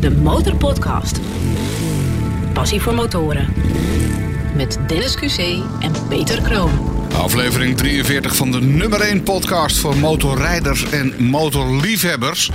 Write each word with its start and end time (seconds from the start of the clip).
de 0.00 0.10
Motorpodcast. 0.10 1.20
Passie 2.52 2.80
voor 2.80 2.94
motoren. 2.94 3.54
Met 4.54 4.78
Dennis 4.86 5.16
QC 5.16 5.62
en 5.80 5.92
Peter 6.08 6.42
Kroon. 6.42 6.70
Aflevering 7.14 7.76
43 7.76 8.36
van 8.36 8.50
de 8.50 8.60
nummer 8.60 9.00
1 9.00 9.22
podcast 9.22 9.78
voor 9.78 9.96
motorrijders 9.96 10.90
en 10.90 11.14
motorliefhebbers. 11.18 12.50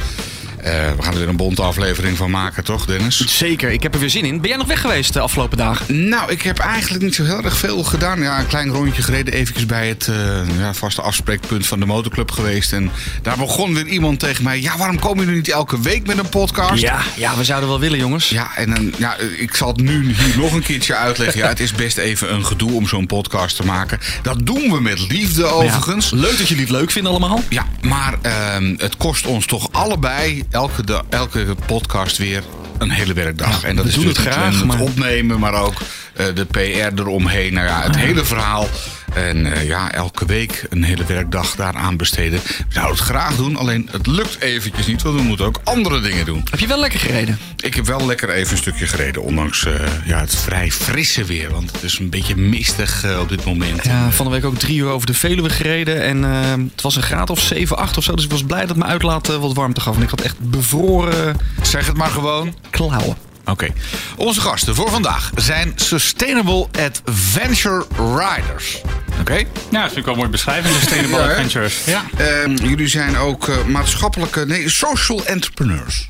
Eh, 0.63 0.71
we 0.71 1.04
gaan 1.04 1.13
er 1.13 1.20
weer 1.20 1.28
een 1.28 1.36
bonte 1.36 1.62
aflevering 1.62 2.18
van 2.18 2.31
maken, 2.31 2.63
toch, 2.63 2.85
Dennis? 2.85 3.17
Zeker, 3.17 3.72
ik 3.72 3.83
heb 3.83 3.94
er 3.94 3.99
weer 3.99 4.10
zin 4.10 4.26
in. 4.26 4.42
Ben 4.42 4.49
jij 4.49 4.58
nog 4.58 4.67
weg 4.67 4.81
geweest 4.81 5.13
de 5.13 5.19
afgelopen 5.19 5.58
dagen? 5.58 6.10
Nou, 6.10 6.31
ik 6.31 6.42
heb 6.42 6.60
eigenlijk 6.60 7.04
niet 7.04 7.15
zo 7.15 7.24
heel 7.24 7.44
erg 7.44 7.58
veel 7.58 7.83
gedaan. 7.83 8.22
Ja, 8.22 8.40
een 8.40 8.47
klein 8.47 8.69
rondje 8.69 9.01
gereden, 9.01 9.33
eventjes 9.33 9.65
bij 9.65 9.87
het 9.87 10.08
uh, 10.10 10.60
ja, 10.60 10.73
vaste 10.73 11.01
afspreekpunt 11.01 11.68
van 11.68 11.79
de 11.79 11.86
motorclub 11.86 12.31
geweest. 12.31 12.73
En 12.73 12.91
daar 13.22 13.37
begon 13.37 13.73
weer 13.73 13.87
iemand 13.87 14.19
tegen 14.19 14.44
mij. 14.44 14.62
Ja, 14.62 14.78
waarom 14.78 14.99
komen 14.99 15.19
jullie 15.19 15.36
niet 15.36 15.49
elke 15.49 15.81
week 15.81 16.08
met 16.08 16.18
een 16.18 16.30
podcast? 16.30 16.82
Ja, 16.82 17.02
ja 17.16 17.38
we 17.38 17.44
zouden 17.44 17.70
wel 17.70 17.80
willen, 17.80 18.00
jongens. 18.00 18.30
Ja, 18.30 18.55
en 18.55 18.70
dan, 18.70 18.94
ja, 18.98 19.16
ik 19.38 19.55
zal 19.55 19.68
het 19.68 19.82
nu 19.82 20.14
hier 20.14 20.38
nog 20.44 20.54
een 20.54 20.64
keertje 20.64 20.95
uitleggen. 20.95 21.40
Ja, 21.40 21.48
het 21.48 21.59
is 21.59 21.72
best 21.72 21.98
even 21.98 22.34
een 22.34 22.45
gedoe 22.45 22.72
om 22.72 22.88
zo'n 22.88 23.08
podcast 23.08 23.55
te 23.55 23.66
maken. 23.66 24.00
Dat 24.22 24.45
doen 24.45 24.72
we 24.72 24.82
met 24.82 25.00
liefde, 25.00 25.45
overigens. 25.45 26.09
Ja, 26.09 26.18
leuk 26.18 26.38
dat 26.38 26.48
jullie 26.48 26.64
het 26.64 26.73
leuk 26.73 26.91
vinden 26.91 27.12
allemaal. 27.12 27.41
Ja, 27.50 27.66
maar 27.82 28.16
uh, 28.26 28.77
het 28.77 28.98
kost 28.98 29.26
ons 29.26 29.45
toch 29.45 29.68
allebei 29.72 30.44
elke, 30.53 31.03
elke 31.09 31.55
podcast 31.66 32.17
weer 32.17 32.43
een 32.77 32.89
hele 32.89 33.13
werkdag. 33.13 33.62
Ja, 33.62 33.67
en 33.67 33.75
dat 33.75 33.85
we 33.85 33.89
is 33.91 33.95
doen 33.98 34.07
het 34.07 34.17
graag, 34.17 34.63
maar- 34.66 34.77
het 34.77 34.88
opnemen, 34.88 35.39
maar 35.39 35.53
ook 35.53 35.73
de 36.13 36.45
PR 36.45 36.99
eromheen. 36.99 37.53
Nou 37.53 37.67
ja, 37.67 37.81
het 37.81 37.95
hele 37.95 38.26
verhaal. 38.26 38.67
En 39.13 39.45
uh, 39.45 39.67
ja, 39.67 39.91
elke 39.91 40.26
week 40.26 40.66
een 40.70 40.84
hele 40.84 41.05
werkdag 41.05 41.55
daaraan 41.55 41.98
besteden. 41.98 42.40
We 42.44 42.66
zouden 42.70 42.95
het 42.95 43.05
graag 43.05 43.35
doen, 43.35 43.55
alleen 43.55 43.90
het 43.91 44.08
lukt 44.08 44.40
eventjes 44.40 44.88
niet, 44.88 45.02
want 45.02 45.16
we 45.16 45.21
moeten 45.21 45.45
ook 45.45 45.62
andere 45.63 46.02
dingen 46.02 46.26
doen. 46.26 46.44
Heb 46.49 46.59
je 46.59 46.68
wel 46.68 46.80
lekker 46.80 46.99
gereden? 46.99 47.38
Ik 47.57 47.73
heb 47.73 47.85
wel 47.85 48.05
lekker 48.05 48.30
even 48.30 48.52
een 48.52 48.57
stukje 48.57 48.88
gereden, 48.88 49.23
ondanks 49.23 49.66
uh, 49.66 49.73
ja, 50.05 50.20
het 50.20 50.35
vrij 50.35 50.71
frisse 50.71 51.23
weer. 51.23 51.51
Want 51.51 51.71
het 51.71 51.84
is 51.84 51.99
een 51.99 52.10
beetje 52.10 52.35
mistig 52.35 53.05
uh, 53.05 53.20
op 53.20 53.29
dit 53.29 53.45
moment. 53.45 53.84
Ja, 53.84 54.12
van 54.12 54.26
de 54.26 54.32
week 54.32 54.45
ook 54.45 54.57
drie 54.57 54.77
uur 54.77 54.90
over 54.90 55.07
de 55.07 55.13
Veluwe 55.13 55.49
gereden. 55.49 56.01
En 56.04 56.23
het 56.23 56.82
was 56.82 56.95
een 56.95 57.04
graad 57.04 57.29
of 57.29 57.40
7, 57.40 57.77
8 57.77 57.98
of 57.98 58.04
zo. 58.04 58.16
Dus 58.16 58.23
ik 58.23 58.32
was 58.32 58.43
blij 58.43 58.66
dat 58.66 58.76
mijn 58.76 58.91
uitlaat 58.91 59.27
wat 59.27 59.54
warmte 59.54 59.82
gaf. 59.82 59.95
En 59.95 60.01
ik 60.01 60.10
had 60.10 60.21
echt 60.21 60.40
bevroren... 60.40 61.38
Zeg 61.62 61.88
het 61.88 61.98
maar 61.98 62.10
gewoon. 62.10 62.55
Klauwen. 62.70 63.32
Oké. 63.46 63.52
Okay. 63.52 63.74
Onze 64.16 64.41
gasten 64.41 64.75
voor 64.75 64.89
vandaag 64.89 65.31
zijn 65.36 65.72
Sustainable 65.75 66.67
Adventure 66.80 67.85
Riders. 67.97 68.81
Oké? 69.11 69.22
Okay? 69.22 69.47
Ja, 69.72 69.81
dat 69.81 69.85
vind 69.85 69.97
ik 69.97 70.05
wel 70.05 70.16
mooi 70.16 70.30
beschrijving, 70.30 70.75
Sustainable 70.75 71.17
ja, 71.23 71.27
Adventures. 71.27 71.85
Ja. 71.85 72.03
Uh, 72.19 72.55
jullie 72.55 72.88
zijn 72.88 73.17
ook 73.17 73.47
uh, 73.47 73.63
maatschappelijke, 73.66 74.45
nee, 74.45 74.69
social 74.69 75.25
entrepreneurs. 75.25 76.08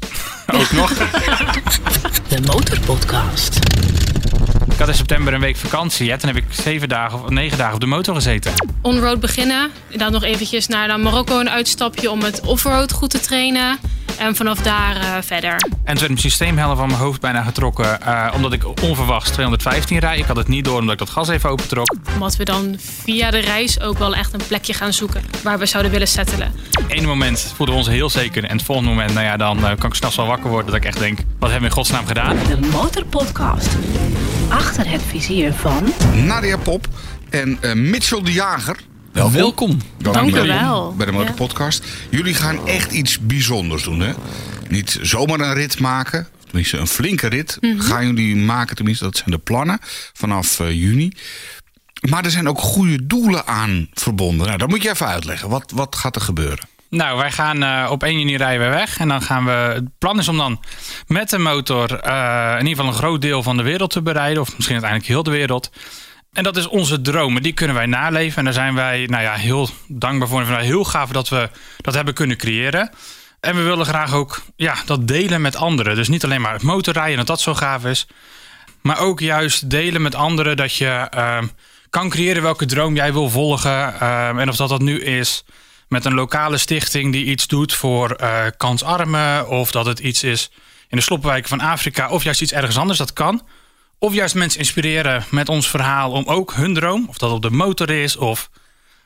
ook 0.60 0.72
nog. 0.72 0.94
De 2.28 2.42
Motorpodcast. 2.46 3.60
Ik 4.72 4.80
had 4.80 4.88
in 4.88 4.94
september 4.94 5.34
een 5.34 5.40
week 5.40 5.58
vakantie. 5.58 6.06
Ja, 6.06 6.18
toen 6.18 6.34
heb 6.34 6.44
ik 6.44 6.46
zeven 6.50 6.90
dagen 6.90 7.24
of 7.24 7.30
negen 7.30 7.58
dagen 7.58 7.74
op 7.74 7.80
de 7.80 7.86
motor 7.86 8.16
gezeten. 8.16 8.54
On-road 8.82 9.20
beginnen. 9.20 9.72
Dan 9.96 10.12
nog 10.12 10.24
eventjes 10.24 10.68
naar 10.68 11.00
Marokko 11.00 11.40
een 11.40 11.50
uitstapje 11.50 12.12
om 12.12 12.22
het 12.22 12.42
off-road 12.42 12.92
goed 12.92 13.10
te 13.10 13.20
trainen. 13.20 13.80
En 14.18 14.36
vanaf 14.36 14.60
daar 14.60 14.96
uh, 14.96 15.18
verder. 15.22 15.52
En 15.52 15.60
toen 15.84 15.84
werd 15.84 16.08
mijn 16.08 16.18
systeemhelm 16.18 16.78
van 16.78 16.88
mijn 16.88 17.00
hoofd 17.00 17.22
bijna 17.22 17.44
getrokken. 17.44 18.00
Uh, 18.06 18.32
omdat 18.36 18.54
ik 18.54 18.82
onverwachts 18.82 19.30
215 19.30 20.00
rijd. 20.00 20.20
Ik 20.20 20.26
had 20.26 20.36
het 20.36 20.48
niet 20.48 20.66
door 20.66 20.80
omdat 20.80 20.94
ik 20.94 21.00
dat 21.00 21.10
gas 21.10 21.30
even 21.30 21.50
opentrok. 21.50 21.96
Omdat 22.14 22.36
we 22.36 22.44
dan 22.44 22.76
via 23.04 23.32
de 23.32 23.40
reis 23.40 23.80
ook 23.80 23.98
wel 23.98 24.16
echt 24.16 24.34
een 24.34 24.48
plekje 24.48 24.74
gaan 24.74 24.94
zoeken. 24.94 25.22
Waar 25.44 25.60
we 25.60 25.66
zouden 25.66 25.92
willen 25.92 26.08
settelen. 26.08 26.52
Eén 26.88 27.06
moment 27.06 27.54
voelden 27.56 27.76
we 27.76 27.82
ons 27.82 27.90
heel 27.90 28.10
zeker. 28.10 28.44
En 28.44 28.58
het 28.58 28.66
volgende 28.66 28.90
moment, 28.90 29.14
nou 29.14 29.26
ja, 29.26 29.38
dan 29.38 29.58
uh, 29.58 29.64
kan 29.64 29.90
ik 29.90 29.96
s'nachts 29.96 30.16
wel 30.16 30.28
wakker 30.28 30.50
worden. 30.50 30.72
Dat 30.72 30.76
ik 30.76 30.86
echt 30.86 31.00
denk, 31.00 31.18
wat 31.18 31.50
hebben 31.50 31.60
we 31.60 31.66
in 31.66 31.84
godsnaam 31.84 32.06
gedaan? 32.06 32.38
De 32.48 32.68
Motorpodcast. 32.72 33.70
Achter 34.50 34.90
het 34.90 35.02
vizier 35.08 35.54
van... 35.54 35.94
Nadia 36.14 36.58
Pop 36.58 36.88
en 37.30 37.58
uh, 37.62 37.74
Mitchell 37.74 38.22
de 38.22 38.32
Jager. 38.32 38.76
Welkom. 39.14 39.34
Welkom. 39.34 39.80
Dank 39.98 40.36
u 40.36 40.48
wel. 40.48 40.94
Bij 40.96 41.06
de 41.06 41.12
Motorpodcast. 41.12 41.86
Jullie 42.10 42.34
gaan 42.34 42.68
echt 42.68 42.92
iets 42.92 43.20
bijzonders 43.20 43.84
doen, 43.84 44.00
hè? 44.00 44.14
Niet 44.70 45.00
zomaar 45.02 45.40
een 45.40 45.54
rit 45.54 45.80
maken. 45.80 46.28
Tenminste, 46.46 46.78
een 46.78 46.88
flinke 46.88 47.28
rit. 47.28 47.58
Mm 47.60 47.72
-hmm. 47.72 47.82
Gaan 47.82 48.06
jullie 48.06 48.36
maken, 48.36 48.76
tenminste, 48.76 49.04
dat 49.04 49.18
zijn 49.18 49.32
de 49.32 49.38
plannen. 49.38 49.80
Vanaf 50.14 50.60
uh, 50.60 50.72
juni. 50.72 51.12
Maar 52.10 52.26
er 52.26 52.32
zijn 52.32 52.48
ook 52.48 52.60
goede 52.60 53.06
doelen 53.06 53.48
aan 53.48 53.88
verbonden. 53.94 54.46
Nou, 54.46 54.58
dat 54.58 54.70
moet 54.70 54.84
je 54.84 54.90
even 54.90 55.08
uitleggen. 55.08 55.50
Wat, 55.50 55.72
wat 55.76 55.96
gaat 55.96 56.16
er 56.16 56.22
gebeuren? 56.22 56.68
Nou, 56.90 57.18
wij 57.18 57.32
gaan 57.32 57.64
uh, 57.64 57.88
op 57.92 58.04
1 58.04 58.20
juni 58.20 58.38
rijden 58.38 58.70
we 58.70 58.76
weg. 58.76 58.98
En 58.98 59.08
dan 59.08 59.22
gaan 59.22 59.46
we. 59.46 59.52
Het 59.52 59.98
plan 59.98 60.20
is 60.20 60.28
om 60.28 60.38
dan 60.38 60.60
met 61.08 61.30
de 61.30 61.38
motor 61.38 62.06
uh, 62.06 62.52
in 62.60 62.66
ieder 62.68 62.76
geval 62.76 62.88
een 62.88 63.00
groot 63.00 63.22
deel 63.22 63.44
van 63.44 63.58
de 63.58 63.64
wereld 63.64 63.90
te 63.90 64.02
bereiden. 64.02 64.42
Of 64.42 64.48
misschien 64.56 64.76
uiteindelijk 64.76 65.12
heel 65.12 65.24
de 65.24 65.32
wereld. 65.32 65.72
En 66.34 66.44
dat 66.44 66.58
is 66.58 66.68
onze 66.68 67.02
dromen. 67.02 67.42
Die 67.42 67.54
kunnen 67.54 67.76
wij 67.76 67.86
naleven. 67.86 68.38
En 68.38 68.44
daar 68.44 68.54
zijn 68.54 68.76
wij 68.76 69.06
nou 69.06 69.24
ja, 69.24 69.34
heel 69.34 69.70
dankbaar 69.88 70.28
voor. 70.28 70.42
En 70.42 70.60
heel 70.60 70.84
gaaf 70.84 71.10
dat 71.10 71.30
we 71.30 71.50
dat 71.78 71.94
hebben 71.94 72.14
kunnen 72.14 72.38
creëren. 72.38 72.92
En 73.40 73.56
we 73.56 73.62
willen 73.62 73.86
graag 73.86 74.14
ook 74.14 74.42
ja, 74.56 74.76
dat 74.86 75.08
delen 75.08 75.42
met 75.42 75.56
anderen. 75.56 75.96
Dus 75.96 76.08
niet 76.08 76.24
alleen 76.24 76.42
maar 76.42 76.54
het 76.54 76.64
motorrijden, 76.64 77.18
dat 77.18 77.28
dat 77.28 77.42
zo 77.42 77.54
gaaf 77.54 77.86
is. 77.86 78.08
Maar 78.82 79.00
ook 79.00 79.20
juist 79.20 79.70
delen 79.70 80.02
met 80.02 80.16
anderen 80.16 80.58
dat 80.58 80.76
je 80.76 81.08
uh, 81.16 81.38
kan 81.90 82.10
creëren 82.10 82.42
welke 82.42 82.66
droom 82.66 82.96
jij 82.96 83.14
wil 83.14 83.30
volgen. 83.30 83.94
Uh, 84.02 84.28
en 84.28 84.50
of 84.50 84.56
dat 84.56 84.70
dat 84.70 84.82
nu 84.82 85.02
is 85.02 85.44
met 85.88 86.06
een 86.06 86.14
lokale 86.14 86.58
stichting 86.58 87.12
die 87.12 87.26
iets 87.26 87.48
doet 87.48 87.74
voor 87.74 88.18
uh, 88.22 88.46
kansarmen. 88.58 89.48
Of 89.48 89.72
dat 89.72 89.86
het 89.86 90.00
iets 90.00 90.24
is 90.24 90.52
in 90.88 90.98
de 90.98 91.04
sloppenwijken 91.04 91.50
van 91.50 91.60
Afrika. 91.60 92.10
Of 92.10 92.24
juist 92.24 92.42
iets 92.42 92.54
ergens 92.54 92.78
anders, 92.78 92.98
dat 92.98 93.14
kan. 93.14 93.42
Of 94.04 94.14
juist 94.14 94.36
mensen 94.36 94.60
inspireren 94.60 95.24
met 95.30 95.50
ons 95.50 95.70
verhaal 95.70 96.12
om 96.12 96.24
ook 96.26 96.54
hun 96.54 96.74
droom, 96.74 97.06
of 97.10 97.18
dat 97.18 97.32
op 97.32 97.42
de 97.42 97.50
motor 97.50 97.90
is, 97.90 98.18
of 98.18 98.50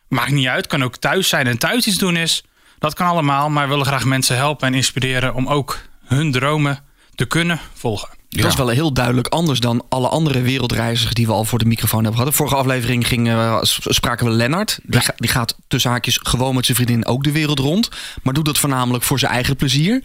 maakt 0.08 0.32
niet 0.32 0.48
uit, 0.48 0.68
kan 0.68 0.84
ook 0.84 0.96
thuis 0.96 1.30
zijn 1.30 1.48
en 1.48 1.58
thuis 1.58 1.88
iets 1.88 1.98
doen 1.98 2.16
is. 2.16 2.44
Dat 2.80 2.94
kan 2.94 3.08
allemaal, 3.08 3.50
maar 3.50 3.64
we 3.64 3.70
willen 3.70 3.86
graag 3.86 4.06
mensen 4.06 4.36
helpen 4.36 4.68
en 4.68 4.74
inspireren 4.74 5.34
om 5.34 5.48
ook 5.48 5.80
hun 6.06 6.32
dromen 6.32 6.80
te 7.16 7.26
kunnen 7.26 7.60
volgen. 7.74 8.10
Ja. 8.30 8.42
Dat 8.42 8.52
is 8.52 8.58
wel 8.58 8.68
heel 8.68 8.94
duidelijk 8.94 9.28
anders 9.28 9.60
dan 9.60 9.86
alle 9.90 10.08
andere 10.08 10.42
wereldreizigers 10.42 11.14
die 11.14 11.26
we 11.26 11.32
al 11.32 11.46
voor 11.46 11.60
de 11.60 11.66
microfoon 11.66 12.04
hebben 12.04 12.20
gehad. 12.20 12.32
De 12.32 12.38
vorige 12.38 12.56
aflevering 12.56 13.08
ging, 13.08 13.28
uh, 13.28 13.58
spraken 13.64 14.26
we 14.26 14.32
Lennart. 14.32 14.80
Die, 14.84 15.02
ja. 15.02 15.14
die 15.18 15.30
gaat 15.30 15.58
tussen 15.68 15.92
haakjes 15.92 16.20
gewoon 16.24 16.56
met 16.56 16.66
zijn 16.66 16.78
vriendin 16.78 17.06
ook 17.06 17.24
de 17.24 17.32
wereld 17.32 17.60
rond. 17.60 17.90
Maar 18.24 18.34
doet 18.34 18.46
dat 18.46 18.58
voornamelijk 18.58 19.04
voor 19.04 19.20
zijn 19.20 19.32
eigen 19.32 19.56
plezier. 19.56 20.04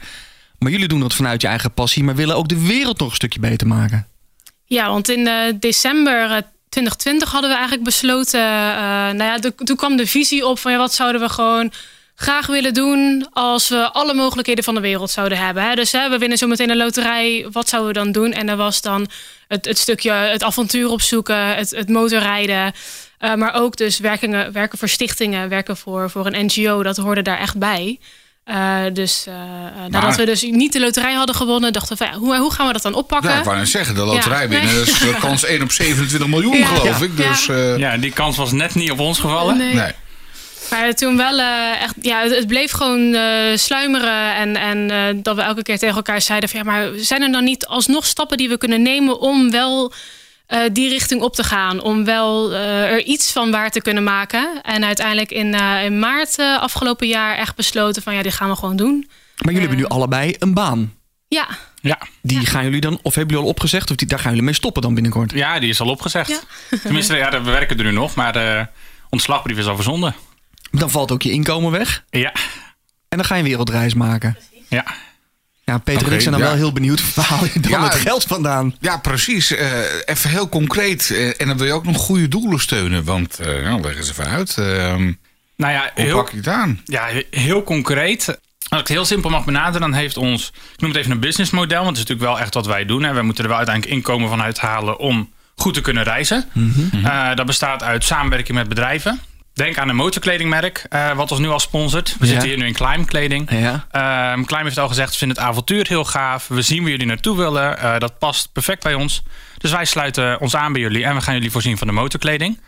Maar 0.58 0.70
jullie 0.70 0.88
doen 0.88 1.00
dat 1.00 1.14
vanuit 1.14 1.40
je 1.40 1.48
eigen 1.48 1.72
passie, 1.72 2.04
maar 2.04 2.14
willen 2.14 2.36
ook 2.36 2.48
de 2.48 2.66
wereld 2.66 2.98
nog 2.98 3.08
een 3.08 3.14
stukje 3.14 3.40
beter 3.40 3.66
maken. 3.66 4.06
Ja, 4.72 4.88
want 4.90 5.08
in 5.08 5.26
uh, 5.26 5.34
december 5.54 6.22
uh, 6.22 6.36
2020 6.68 7.30
hadden 7.30 7.50
we 7.50 7.56
eigenlijk 7.56 7.84
besloten. 7.84 8.40
Uh, 8.40 8.46
nou 9.10 9.22
ja, 9.22 9.38
toen 9.38 9.76
kwam 9.76 9.96
de 9.96 10.06
visie 10.06 10.46
op 10.46 10.58
van 10.58 10.72
ja, 10.72 10.78
wat 10.78 10.94
zouden 10.94 11.20
we 11.20 11.28
gewoon 11.28 11.72
graag 12.14 12.46
willen 12.46 12.74
doen 12.74 13.28
als 13.32 13.68
we 13.68 13.90
alle 13.92 14.14
mogelijkheden 14.14 14.64
van 14.64 14.74
de 14.74 14.80
wereld 14.80 15.10
zouden 15.10 15.38
hebben. 15.38 15.62
Hè? 15.62 15.74
Dus 15.74 15.92
hè, 15.92 16.10
we 16.10 16.18
winnen 16.18 16.38
zo 16.38 16.46
meteen 16.46 16.70
een 16.70 16.76
loterij. 16.76 17.46
Wat 17.52 17.68
zouden 17.68 17.92
we 17.92 17.98
dan 17.98 18.12
doen? 18.12 18.32
En 18.32 18.46
dat 18.46 18.56
was 18.56 18.80
dan 18.80 19.08
het, 19.48 19.64
het 19.64 19.78
stukje 19.78 20.12
het 20.12 20.42
avontuur 20.42 20.88
opzoeken, 20.88 21.56
het, 21.56 21.70
het 21.70 21.88
motorrijden. 21.88 22.72
Maar 23.18 23.54
ook 23.54 23.76
dus 23.76 23.98
werken, 23.98 24.52
werken 24.52 24.78
voor 24.78 24.88
stichtingen, 24.88 25.48
werken 25.48 25.76
voor, 25.76 26.10
voor 26.10 26.26
een 26.26 26.44
NGO. 26.46 26.82
Dat 26.82 26.96
hoorde 26.96 27.22
daar 27.22 27.38
echt 27.38 27.58
bij. 27.58 27.98
Uh, 28.46 28.80
dus 28.92 29.26
uh, 29.28 29.34
maar, 29.34 29.90
nadat 29.90 30.16
we 30.16 30.24
dus 30.24 30.42
niet 30.42 30.72
de 30.72 30.80
loterij 30.80 31.12
hadden 31.12 31.34
gewonnen, 31.34 31.72
dachten 31.72 31.96
we, 31.96 32.04
ja, 32.04 32.12
hoe, 32.12 32.36
hoe 32.36 32.52
gaan 32.52 32.66
we 32.66 32.72
dat 32.72 32.82
dan 32.82 32.94
oppakken? 32.94 33.30
Ja, 33.30 33.38
ik 33.38 33.44
wou 33.44 33.56
net 33.56 33.68
zeggen, 33.68 33.94
de 33.94 34.04
loterij 34.04 34.48
ja. 34.48 34.60
is 34.60 34.98
de 34.98 35.16
kans 35.20 35.44
1 35.44 35.62
op 35.62 35.72
27 35.72 36.28
miljoen, 36.28 36.56
ja. 36.56 36.66
geloof 36.66 37.02
ik. 37.02 37.16
Dus, 37.16 37.48
uh... 37.48 37.78
Ja, 37.78 37.96
die 37.96 38.12
kans 38.12 38.36
was 38.36 38.52
net 38.52 38.74
niet 38.74 38.90
op 38.90 38.98
ons 38.98 39.18
gevallen. 39.18 39.56
Nee. 39.56 39.74
nee. 39.74 39.92
Maar 40.70 40.94
toen 40.94 41.16
wel 41.16 41.38
echt, 41.80 41.94
ja, 42.00 42.22
het, 42.22 42.36
het 42.36 42.46
bleef 42.46 42.72
gewoon 42.72 43.16
sluimeren. 43.58 44.34
En, 44.34 44.56
en 44.56 45.22
dat 45.22 45.36
we 45.36 45.42
elke 45.42 45.62
keer 45.62 45.78
tegen 45.78 45.96
elkaar 45.96 46.20
zeiden: 46.20 46.48
van 46.48 46.58
ja, 46.58 46.64
maar 46.64 46.88
zijn 46.96 47.22
er 47.22 47.32
dan 47.32 47.44
niet 47.44 47.66
alsnog 47.66 48.06
stappen 48.06 48.36
die 48.36 48.48
we 48.48 48.58
kunnen 48.58 48.82
nemen 48.82 49.20
om 49.20 49.50
wel 49.50 49.92
uh, 50.52 50.58
die 50.72 50.88
richting 50.88 51.22
op 51.22 51.34
te 51.34 51.44
gaan. 51.44 51.80
Om 51.80 52.04
wel 52.04 52.52
uh, 52.52 52.90
er 52.92 53.04
iets 53.04 53.32
van 53.32 53.50
waar 53.50 53.70
te 53.70 53.82
kunnen 53.82 54.04
maken. 54.04 54.62
En 54.62 54.84
uiteindelijk 54.84 55.30
in, 55.30 55.54
uh, 55.54 55.84
in 55.84 55.98
maart 55.98 56.38
afgelopen 56.38 57.08
jaar 57.08 57.36
echt 57.36 57.56
besloten 57.56 58.02
van 58.02 58.14
ja, 58.14 58.22
dit 58.22 58.34
gaan 58.34 58.48
we 58.48 58.56
gewoon 58.56 58.76
doen. 58.76 59.08
Maar 59.36 59.52
jullie 59.52 59.68
hebben 59.68 59.78
nu 59.78 59.86
allebei 59.86 60.36
een 60.38 60.54
baan. 60.54 60.94
Ja. 61.28 61.48
Ja. 61.80 61.98
Die 62.22 62.40
ja. 62.40 62.46
gaan 62.46 62.64
jullie 62.64 62.80
dan, 62.80 62.98
of 63.02 63.14
hebben 63.14 63.34
jullie 63.34 63.48
al 63.48 63.54
opgezegd? 63.54 63.90
Of 63.90 63.96
die, 63.96 64.08
daar 64.08 64.18
gaan 64.18 64.30
jullie 64.30 64.44
mee 64.44 64.54
stoppen 64.54 64.82
dan 64.82 64.94
binnenkort? 64.94 65.32
Ja, 65.32 65.58
die 65.58 65.68
is 65.68 65.80
al 65.80 65.88
opgezegd. 65.88 66.28
Ja. 66.28 66.78
Tenminste, 66.78 67.16
ja, 67.16 67.30
we 67.30 67.50
werken 67.50 67.78
er 67.78 67.84
nu 67.84 67.92
nog, 67.92 68.14
maar 68.14 68.32
de 68.32 68.66
ontslagbrief 69.10 69.58
is 69.58 69.66
al 69.66 69.74
verzonden. 69.74 70.14
Dan 70.70 70.90
valt 70.90 71.12
ook 71.12 71.22
je 71.22 71.30
inkomen 71.30 71.70
weg. 71.70 72.04
Ja. 72.10 72.32
En 73.08 73.18
dan 73.18 73.24
ga 73.24 73.34
je 73.34 73.42
een 73.42 73.48
wereldreis 73.48 73.94
maken. 73.94 74.38
Ja. 74.68 74.84
Ja, 75.64 75.78
Peter 75.78 76.00
okay, 76.00 76.08
en 76.08 76.14
ik 76.14 76.20
zijn 76.20 76.34
dan 76.34 76.42
ja. 76.42 76.48
wel 76.48 76.56
heel 76.56 76.72
benieuwd. 76.72 77.02
Waar 77.14 77.24
haal 77.24 77.44
je 77.44 77.60
dan 77.60 77.70
ja, 77.70 77.84
het 77.84 77.94
geld 77.94 78.24
vandaan? 78.24 78.74
Ja, 78.80 78.96
precies. 78.96 79.52
Uh, 79.52 79.58
even 80.04 80.30
heel 80.30 80.48
concreet. 80.48 81.10
Uh, 81.12 81.40
en 81.40 81.46
dan 81.46 81.56
wil 81.56 81.66
je 81.66 81.72
ook 81.72 81.84
nog 81.84 81.96
goede 81.96 82.28
doelen 82.28 82.60
steunen. 82.60 83.04
Want, 83.04 83.38
uh, 83.40 83.46
nou, 83.46 83.80
leg 83.80 83.96
eens 83.96 84.10
even 84.10 84.26
uit. 84.26 84.56
nou 84.56 85.72
ja, 85.72 85.90
hoe 85.94 86.04
heel, 86.04 86.16
pak 86.16 86.30
je 86.30 86.36
het 86.36 86.48
aan? 86.48 86.80
Ja, 86.84 87.08
heel 87.30 87.62
concreet. 87.62 88.26
Als 88.72 88.80
ik 88.80 88.86
het 88.86 88.96
heel 88.96 89.04
simpel 89.04 89.30
mag 89.30 89.44
benaderen, 89.44 89.80
dan 89.80 89.92
heeft 89.92 90.16
ons, 90.16 90.52
ik 90.74 90.80
noem 90.80 90.90
het 90.90 90.98
even 90.98 91.10
een 91.10 91.20
businessmodel, 91.20 91.84
want 91.84 91.96
het 91.96 91.96
is 91.96 92.02
natuurlijk 92.02 92.30
wel 92.30 92.44
echt 92.44 92.54
wat 92.54 92.66
wij 92.66 92.84
doen. 92.84 93.02
Hè. 93.02 93.12
Wij 93.12 93.22
moeten 93.22 93.42
er 93.44 93.50
wel 93.50 93.58
uiteindelijk 93.58 93.96
inkomen 93.96 94.28
van 94.28 94.42
uithalen 94.42 94.98
om 94.98 95.30
goed 95.56 95.74
te 95.74 95.80
kunnen 95.80 96.02
reizen. 96.02 96.44
Uh, 96.94 97.34
dat 97.34 97.46
bestaat 97.46 97.82
uit 97.82 98.04
samenwerking 98.04 98.58
met 98.58 98.68
bedrijven. 98.68 99.20
Denk 99.54 99.78
aan 99.78 99.88
een 99.88 99.96
motorkledingmerk, 99.96 100.86
uh, 100.90 101.12
wat 101.16 101.30
ons 101.30 101.40
nu 101.40 101.48
al 101.48 101.60
sponsort. 101.60 102.16
We 102.18 102.24
Ja. 102.26 102.30
zitten 102.30 102.48
hier 102.48 102.58
nu 102.58 102.66
in 102.66 102.72
Climb 102.72 103.06
kleding. 103.08 103.50
Ja. 103.50 103.86
Ehm 103.90 104.44
Climb 104.44 104.64
heeft 104.64 104.78
al 104.78 104.88
gezegd, 104.88 105.12
we 105.12 105.18
vinden 105.18 105.36
het 105.36 105.46
avontuur 105.46 105.86
heel 105.88 106.04
gaaf. 106.04 106.48
We 106.48 106.62
zien 106.62 106.80
waar 106.82 106.90
jullie 106.90 107.06
naartoe 107.06 107.36
willen. 107.36 107.78
Eh, 107.78 107.98
dat 107.98 108.18
past 108.18 108.52
perfect 108.52 108.82
bij 108.82 108.94
ons. 108.94 109.22
Dus 109.58 109.70
wij 109.70 109.84
sluiten 109.84 110.40
ons 110.40 110.56
aan 110.56 110.72
bij 110.72 110.80
jullie 110.82 111.04
en 111.04 111.14
we 111.14 111.20
gaan 111.20 111.34
jullie 111.34 111.50
voorzien 111.50 111.78
van 111.78 111.86
de 111.86 111.92
motorkleding. 111.92 112.60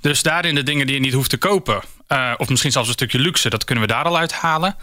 Dus 0.00 0.22
daarin 0.22 0.54
de 0.54 0.62
dingen 0.62 0.86
die 0.86 0.94
je 0.94 1.00
niet 1.00 1.12
hoeft 1.12 1.30
te 1.30 1.36
kopen. 1.36 1.80
Eh, 2.08 2.32
of 2.36 2.48
misschien 2.48 2.72
zelfs 2.72 2.88
een 2.88 2.94
stukje 2.94 3.18
luxe, 3.18 3.50
dat 3.50 3.64
kunnen 3.64 3.84
we 3.86 3.92
daar 3.92 4.04
al 4.04 4.18
uithalen. 4.18 4.76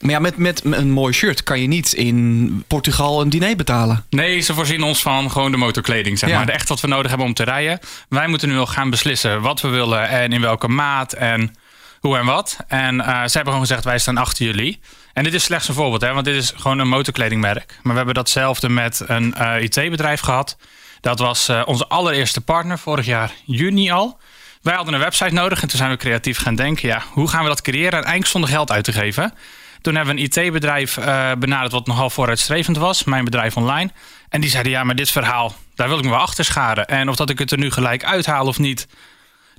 Maar 0.00 0.10
ja, 0.10 0.18
met, 0.18 0.36
met 0.36 0.60
een 0.64 0.90
mooi 0.90 1.12
shirt 1.12 1.42
kan 1.42 1.60
je 1.60 1.66
niet 1.66 1.92
in 1.92 2.64
Portugal 2.66 3.20
een 3.20 3.30
diner 3.30 3.56
betalen. 3.56 4.04
Nee, 4.10 4.40
ze 4.40 4.54
voorzien 4.54 4.82
ons 4.82 5.02
van 5.02 5.30
gewoon 5.30 5.50
de 5.50 5.56
motorkleding, 5.56 6.18
zeg 6.18 6.30
Ja. 6.30 6.38
maar. 6.38 6.48
Echt 6.48 6.68
wat 6.68 6.80
we 6.80 6.86
nodig 6.88 7.08
hebben 7.08 7.26
om 7.26 7.34
te 7.34 7.44
rijden. 7.44 7.78
Wij 8.08 8.26
moeten 8.26 8.48
nu 8.48 8.58
al 8.58 8.66
gaan 8.66 8.90
beslissen 8.90 9.40
wat 9.40 9.60
we 9.60 9.68
willen 9.68 10.08
en 10.08 10.32
in 10.32 10.40
welke 10.40 10.68
maat 10.68 11.12
en 11.12 11.56
hoe 12.00 12.16
en 12.18 12.24
wat. 12.24 12.56
En 12.68 13.00
eh, 13.00 13.06
ze 13.06 13.12
hebben 13.12 13.42
gewoon 13.42 13.60
gezegd, 13.60 13.84
wij 13.84 13.98
staan 13.98 14.16
achter 14.16 14.46
jullie. 14.46 14.80
En 15.12 15.24
dit 15.24 15.34
is 15.34 15.44
slechts 15.44 15.68
een 15.68 15.74
voorbeeld, 15.74 16.00
hè, 16.00 16.12
want 16.12 16.24
dit 16.24 16.34
is 16.36 16.52
gewoon 16.56 16.78
een 16.78 16.88
motorkledingmerk. 16.88 17.66
Maar 17.82 17.92
we 17.92 17.96
hebben 17.96 18.14
datzelfde 18.14 18.68
met 18.68 19.02
een 19.06 19.34
eh, 19.34 19.62
IT-bedrijf 19.62 20.20
gehad. 20.20 20.56
Dat 21.00 21.18
was 21.18 21.50
onze 21.64 21.86
allereerste 21.86 22.40
partner 22.40 22.78
vorig 22.78 23.06
jaar 23.06 23.32
juni 23.44 23.90
al. 23.90 24.18
Wij 24.66 24.74
hadden 24.74 24.94
een 24.94 25.00
website 25.00 25.32
nodig 25.32 25.62
en 25.62 25.68
toen 25.68 25.78
zijn 25.78 25.90
we 25.90 25.96
creatief 25.96 26.38
gaan 26.38 26.54
denken... 26.54 26.88
ja, 26.88 27.02
hoe 27.10 27.28
gaan 27.28 27.42
we 27.42 27.48
dat 27.48 27.62
creëren 27.62 27.90
en 27.90 28.04
eigenlijk 28.04 28.26
zonder 28.26 28.50
geld 28.50 28.70
uit 28.70 28.84
te 28.84 28.92
geven... 28.92 29.32
Toen 29.80 29.94
hebben 29.94 30.14
we 30.14 30.20
een 30.20 30.26
IT-bedrijf 30.26 30.96
eh, 30.96 31.32
benaderd 31.38 31.72
wat 31.72 31.86
nogal 31.86 32.10
vooruitstrevend 32.10 32.76
was. 32.76 33.04
Mijn 33.04 33.24
bedrijf 33.24 33.56
online. 33.56 33.90
En 34.28 34.40
die 34.40 34.50
zeiden, 34.50 34.72
ja, 34.72 34.84
maar 34.84 34.94
dit 34.94 35.10
verhaal, 35.10 35.54
daar 35.74 35.88
wil 35.88 35.98
ik 35.98 36.04
me 36.04 36.10
wel 36.10 36.18
achter 36.18 36.44
scharen. 36.44 36.86
En 36.86 37.08
of 37.08 37.16
dat 37.16 37.30
ik 37.30 37.38
het 37.38 37.50
er 37.50 37.58
nu 37.58 37.70
gelijk 37.70 38.04
uithaal 38.04 38.46
of 38.46 38.58
niet, 38.58 38.86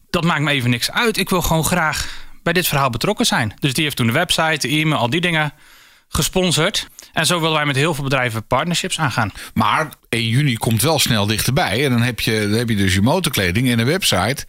dat 0.09 0.23
maakt 0.23 0.41
me 0.41 0.51
even 0.51 0.69
niks 0.69 0.91
uit. 0.91 1.17
Ik 1.17 1.29
wil 1.29 1.41
gewoon 1.41 1.65
graag 1.65 2.07
bij 2.43 2.53
dit 2.53 2.67
verhaal 2.67 2.89
betrokken 2.89 3.25
zijn. 3.25 3.53
Dus 3.59 3.73
die 3.73 3.83
heeft 3.83 3.95
toen 3.95 4.07
de 4.07 4.13
website, 4.13 4.67
de 4.67 4.79
e-mail, 4.79 4.99
al 4.99 5.09
die 5.09 5.21
dingen 5.21 5.53
gesponsord. 6.07 6.87
En 7.13 7.25
zo 7.25 7.39
willen 7.39 7.55
wij 7.55 7.65
met 7.65 7.75
heel 7.75 7.93
veel 7.93 8.03
bedrijven 8.03 8.47
partnerships 8.47 8.99
aangaan. 8.99 9.31
Maar 9.53 9.89
1 10.09 10.27
juni 10.27 10.57
komt 10.57 10.81
wel 10.81 10.99
snel 10.99 11.25
dichterbij. 11.25 11.85
En 11.85 11.91
dan 11.91 12.01
heb 12.01 12.19
je, 12.19 12.39
dan 12.39 12.57
heb 12.57 12.69
je 12.69 12.75
dus 12.75 12.93
je 12.93 13.01
motorkleding 13.01 13.69
en 13.69 13.79
een 13.79 13.85
website. 13.85 14.45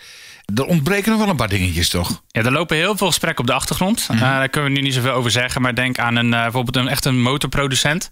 Er 0.55 0.65
ontbreken 0.65 1.11
nog 1.11 1.21
wel 1.21 1.29
een 1.29 1.37
paar 1.37 1.49
dingetjes, 1.49 1.89
toch? 1.89 2.23
Ja, 2.29 2.43
er 2.43 2.53
lopen 2.53 2.77
heel 2.77 2.97
veel 2.97 3.07
gesprekken 3.07 3.41
op 3.41 3.47
de 3.47 3.53
achtergrond. 3.53 4.09
Eh, 4.11 4.21
daar 4.21 4.49
kunnen 4.49 4.71
we 4.71 4.77
nu 4.77 4.85
niet 4.85 4.95
zoveel 4.95 5.13
over 5.13 5.31
zeggen. 5.31 5.63
Maar 5.63 5.75
denk 5.75 5.99
aan 5.99 6.17
een, 6.17 6.35
eh, 6.35 6.43
bijvoorbeeld 6.43 6.77
een, 6.77 6.89
echt 6.89 7.05
een 7.05 7.21
motorproducent. 7.21 8.11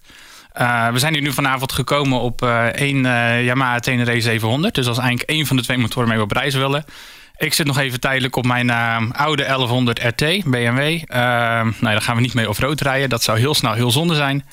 Eh, 0.51 0.87
we 0.87 0.99
zijn 0.99 1.13
hier 1.13 1.21
nu 1.21 1.31
vanavond 1.31 1.71
gekomen 1.71 2.19
op 2.19 2.41
eh 2.41 2.65
één 2.65 3.01
Yamaha 3.43 3.79
Tenere 3.79 4.21
700. 4.21 4.75
Dus 4.75 4.85
dat 4.85 4.93
is 4.93 4.99
eigenlijk 4.99 5.29
één 5.29 5.45
van 5.45 5.57
de 5.57 5.63
twee 5.63 5.77
motoren 5.77 6.09
mee 6.09 6.21
op 6.21 6.31
reis 6.31 6.55
willen. 6.55 6.85
Ik 7.37 7.53
zit 7.53 7.65
nog 7.65 7.77
even 7.77 7.99
tijdelijk 7.99 8.35
op 8.35 8.45
mijn 8.45 8.71
oude 9.13 9.43
1100 9.43 10.03
RT 10.03 10.43
BMW. 10.43 11.01
Nou, 11.07 11.73
daar 11.81 12.01
gaan 12.01 12.15
we 12.15 12.21
niet 12.21 12.33
mee 12.33 12.49
off-road 12.49 12.81
rijden. 12.81 13.09
Dat 13.09 13.23
zou 13.23 13.39
heel 13.39 13.53
snel 13.53 13.73
heel 13.73 13.91
zonde 13.91 14.15
zijn. 14.15 14.45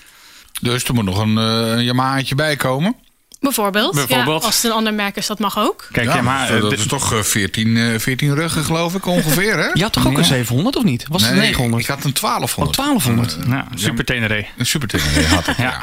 Dus 0.60 0.84
er 0.84 0.94
moet 0.94 1.04
nog 1.04 1.18
een, 1.18 1.36
een 1.36 1.84
Yamahaatje 1.84 2.34
bij 2.34 2.56
komen. 2.56 2.96
Bijvoorbeeld. 3.44 3.94
Bijvoorbeeld. 3.94 4.40
Ja, 4.40 4.46
als 4.46 4.56
het 4.56 4.64
een 4.64 4.70
ander 4.76 4.94
merk 4.94 5.16
is, 5.16 5.26
dat 5.26 5.38
mag 5.38 5.58
ook. 5.58 5.88
Kijk, 5.92 6.06
Ja, 6.06 6.22
dat, 6.22 6.48
eh, 6.56 6.60
dat 6.60 6.70
dit- 6.70 6.78
is 6.78 6.86
toch 6.86 7.12
eh, 7.12 7.20
14, 7.22 7.76
eh, 7.76 7.98
14 7.98 8.34
ruggen, 8.34 8.64
geloof 8.64 8.94
ik, 8.94 9.06
ongeveer, 9.06 9.56
hè? 9.58 9.68
Je 9.74 9.82
had 9.82 9.92
toch 9.92 10.06
ook 10.06 10.18
een 10.18 10.24
700 10.24 10.76
of 10.76 10.82
niet? 10.84 11.04
Was 11.08 11.22
het 11.22 11.30
Nee, 11.30 11.40
900? 11.40 11.82
Ik 11.82 11.88
had 11.88 12.04
een 12.04 12.10
Oh, 12.10 12.14
1200. 12.20 12.76
1200. 12.76 13.36
ja, 13.48 13.66
super 13.74 14.04
Tenere. 14.04 14.46
Een 14.58 14.66
super 14.66 14.88
Tenere 14.88 15.26
had 15.26 15.46
ik, 15.46 15.56
ja. 15.68 15.78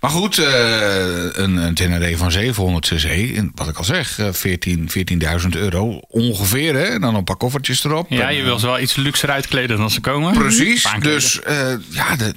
Maar 0.00 0.10
goed, 0.10 0.38
eh, 0.38 1.24
een, 1.32 1.56
een 1.56 1.74
Tenere 1.74 2.16
van 2.16 2.30
700 2.30 2.86
cc, 2.86 3.40
wat 3.54 3.68
ik 3.68 3.76
al 3.76 3.84
zeg, 3.84 4.18
eh, 4.18 4.32
14 4.32 4.90
14.000 4.90 5.56
euro 5.56 6.00
ongeveer, 6.08 6.74
hè? 6.74 6.84
En 6.84 7.00
dan 7.00 7.14
een 7.14 7.24
paar 7.24 7.36
koffertjes 7.36 7.84
erop. 7.84 8.06
Ja, 8.10 8.28
je 8.28 8.38
eh, 8.38 8.44
wil 8.44 8.58
ze 8.58 8.66
wel 8.66 8.80
iets 8.80 8.94
luxer 8.94 9.30
uitkleden 9.30 9.78
dan 9.78 9.90
ze 9.90 10.00
komen. 10.00 10.34
Precies. 10.34 10.86
Dus 11.00 11.40
eh, 11.40 11.72
ja, 11.88 12.16
de, 12.16 12.34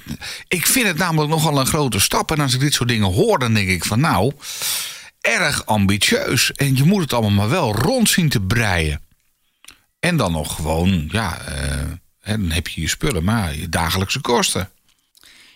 ik 0.48 0.66
vind 0.66 0.86
het 0.86 0.96
namelijk 0.96 1.30
nogal 1.30 1.60
een 1.60 1.66
grote 1.66 2.00
stap. 2.00 2.30
En 2.30 2.40
als 2.40 2.54
ik 2.54 2.60
dit 2.60 2.74
soort 2.74 2.88
dingen 2.88 3.12
hoor, 3.12 3.38
dan 3.38 3.54
denk 3.54 3.68
ik 3.68 3.84
van 3.84 4.00
nou, 4.00 4.32
erg 5.20 5.66
ambitieus. 5.66 6.52
En 6.52 6.76
je 6.76 6.84
moet 6.84 7.02
het 7.02 7.12
allemaal 7.12 7.30
maar 7.30 7.48
wel 7.48 7.74
rond 7.74 8.08
zien 8.08 8.28
te 8.28 8.40
breien. 8.40 9.00
En 10.00 10.16
dan 10.16 10.32
nog 10.32 10.54
gewoon, 10.54 11.08
ja, 11.10 11.38
eh, 11.40 12.36
dan 12.36 12.50
heb 12.50 12.68
je 12.68 12.80
je 12.80 12.88
spullen, 12.88 13.24
maar 13.24 13.56
je 13.56 13.68
dagelijkse 13.68 14.20
kosten. 14.20 14.70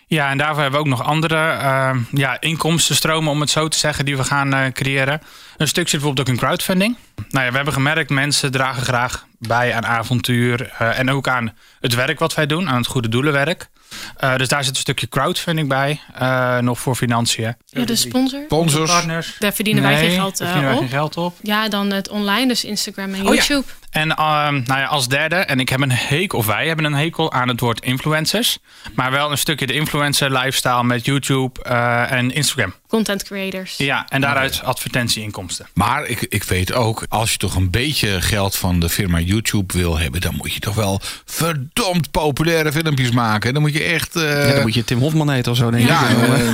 Ja, 0.09 0.29
en 0.29 0.37
daarvoor 0.37 0.61
hebben 0.61 0.79
we 0.79 0.85
ook 0.85 0.97
nog 0.97 1.03
andere 1.03 1.35
eh, 1.35 1.95
ja, 2.11 2.41
inkomstenstromen, 2.41 3.31
om 3.31 3.39
het 3.39 3.49
zo 3.49 3.67
te 3.67 3.77
zeggen, 3.77 4.05
die 4.05 4.17
we 4.17 4.23
gaan 4.23 4.53
eh, 4.53 4.71
creëren. 4.71 5.21
Een 5.57 5.67
stuk 5.67 5.89
zit 5.89 5.99
bijvoorbeeld 5.99 6.27
ook 6.27 6.33
in 6.33 6.39
crowdfunding. 6.39 6.97
Nou 7.29 7.45
ja, 7.45 7.49
we 7.49 7.55
hebben 7.55 7.73
gemerkt, 7.73 8.09
mensen 8.09 8.51
dragen 8.51 8.83
graag 8.83 9.25
bij 9.39 9.73
aan 9.73 9.85
avontuur 9.85 10.71
eh, 10.77 10.99
en 10.99 11.11
ook 11.11 11.27
aan 11.27 11.53
het 11.79 11.95
werk 11.95 12.19
wat 12.19 12.33
wij 12.33 12.45
doen, 12.45 12.69
aan 12.69 12.77
het 12.77 12.87
goede 12.87 13.09
doelenwerk. 13.09 13.69
Eh, 14.17 14.35
dus 14.35 14.47
daar 14.47 14.63
zit 14.63 14.73
een 14.73 14.79
stukje 14.81 15.07
crowdfunding 15.09 15.67
bij, 15.67 16.01
eh, 16.13 16.57
nog 16.57 16.79
voor 16.79 16.95
financiën. 16.95 17.55
Ja, 17.65 17.85
de 17.85 17.95
sponsor. 17.95 18.41
Sponsors. 18.45 18.91
Partners. 18.91 19.35
Daar 19.39 19.53
verdienen 19.53 19.83
wij 19.83 19.97
geen 19.97 20.11
geld 20.11 20.37
daar 20.37 20.47
eh, 20.47 20.53
verdienen 20.53 20.63
wij 20.63 20.73
op. 20.73 20.79
geen 20.79 20.99
geld 20.99 21.17
op. 21.17 21.35
Ja, 21.41 21.69
dan 21.69 21.91
het 21.91 22.09
online, 22.09 22.47
dus 22.47 22.63
Instagram 22.63 23.13
en 23.13 23.27
Oh 23.27 23.33
ja. 23.35 23.41
YouTube. 23.41 23.63
En 23.91 24.11
ehm, 24.15 24.53
nou 24.53 24.79
ja, 24.79 24.85
als 24.85 25.07
derde, 25.07 25.35
en 25.35 25.59
ik 25.59 25.69
heb 25.69 25.81
een 25.81 25.91
hekel, 25.91 26.39
of 26.39 26.45
wij 26.45 26.67
hebben 26.67 26.85
een 26.85 26.93
hekel 26.93 27.31
aan 27.31 27.47
het 27.47 27.59
woord 27.59 27.81
influencers. 27.81 28.57
Maar 28.95 29.11
wel 29.11 29.31
een 29.31 29.37
stukje 29.37 29.67
de 29.67 29.73
influencer 29.73 30.31
lifestyle 30.31 30.83
met 30.83 31.05
YouTube 31.05 31.63
eh, 31.63 32.11
en 32.11 32.31
Instagram. 32.31 32.73
Content 32.87 33.23
creators. 33.23 33.77
Ja, 33.77 34.05
en 34.09 34.21
daaruit 34.21 34.61
advertentieinkomsten. 34.63 35.67
Maar 35.73 36.05
ik, 36.07 36.21
ik 36.21 36.43
weet 36.43 36.73
ook, 36.73 37.05
als 37.09 37.31
je 37.31 37.37
toch 37.37 37.55
een 37.55 37.69
beetje 37.71 38.21
geld 38.21 38.55
van 38.55 38.79
de 38.79 38.89
firma 38.89 39.19
YouTube 39.19 39.73
wil 39.77 39.97
hebben, 39.99 40.21
dan 40.21 40.35
moet 40.35 40.53
je 40.53 40.59
toch 40.59 40.75
wel 40.75 41.01
verdomd 41.25 42.11
populaire 42.11 42.71
filmpjes 42.71 43.11
maken. 43.11 43.53
Dan 43.53 43.61
moet 43.61 43.73
je 43.73 43.83
echt. 43.83 44.15
eh, 44.15 44.47
Ja, 44.47 44.53
dan 44.53 44.61
moet 44.61 44.73
je 44.73 44.83
Tim 44.83 44.99
Hofman 44.99 45.29
heten 45.31 45.51
of 45.51 45.57
zo, 45.57 45.71
denk 45.71 45.83
ik. 45.83 45.89
Ja, 45.89 46.07
eh, 46.09 46.49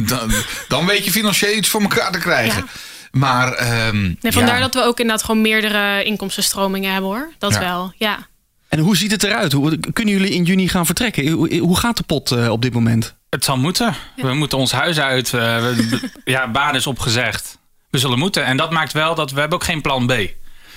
dan, 0.08 0.30
dan 0.68 0.86
weet 0.86 1.04
je 1.04 1.10
financieel 1.10 1.56
iets 1.56 1.68
voor 1.68 1.80
elkaar 1.82 2.12
te 2.12 2.18
krijgen. 2.18 2.58
Ja. 2.66 2.70
Maar. 3.10 3.52
ehm, 3.52 4.02
Nee, 4.20 4.32
vandaar 4.32 4.54
ja. 4.54 4.60
dat 4.60 4.74
we 4.74 4.80
ook 4.82 5.00
inderdaad 5.00 5.24
gewoon 5.24 5.40
meerdere 5.40 6.04
inkomstenstromingen 6.04 6.92
hebben 6.92 7.10
hoor. 7.10 7.32
Dat 7.38 7.52
Ja. 7.52 7.58
wel, 7.58 7.92
ja. 7.96 8.26
En 8.68 8.78
hoe 8.78 8.96
ziet 8.96 9.10
het 9.10 9.22
eruit? 9.22 9.52
Hoe, 9.52 9.78
kunnen 9.92 10.14
jullie 10.14 10.30
in 10.34 10.44
juni 10.44 10.68
gaan 10.68 10.86
vertrekken? 10.86 11.28
Hoe, 11.28 11.56
hoe 11.58 11.76
gaat 11.76 11.96
de 11.96 12.02
pot 12.02 12.30
eh, 12.30 12.48
op 12.50 12.62
dit 12.62 12.72
moment? 12.74 13.14
Het 13.36 13.44
zal 13.44 13.56
moeten. 13.56 13.94
We 14.16 14.34
moeten 14.34 14.58
ons 14.58 14.72
huis 14.72 15.00
uit. 15.00 15.26
eh, 15.34 15.40
we- 15.40 16.10
ja, 16.24 16.48
baan 16.50 16.74
is 16.74 16.86
opgezegd. 16.86 17.58
We 17.90 17.98
zullen 17.98 18.18
moeten. 18.18 18.44
En 18.44 18.56
dat 18.56 18.70
maakt 18.70 18.92
wel 18.92 19.14
dat 19.14 19.30
we 19.30 19.40
hebben 19.40 19.58
ook 19.58 19.64
geen 19.64 19.80
plan 19.80 20.06
B. 20.06 20.12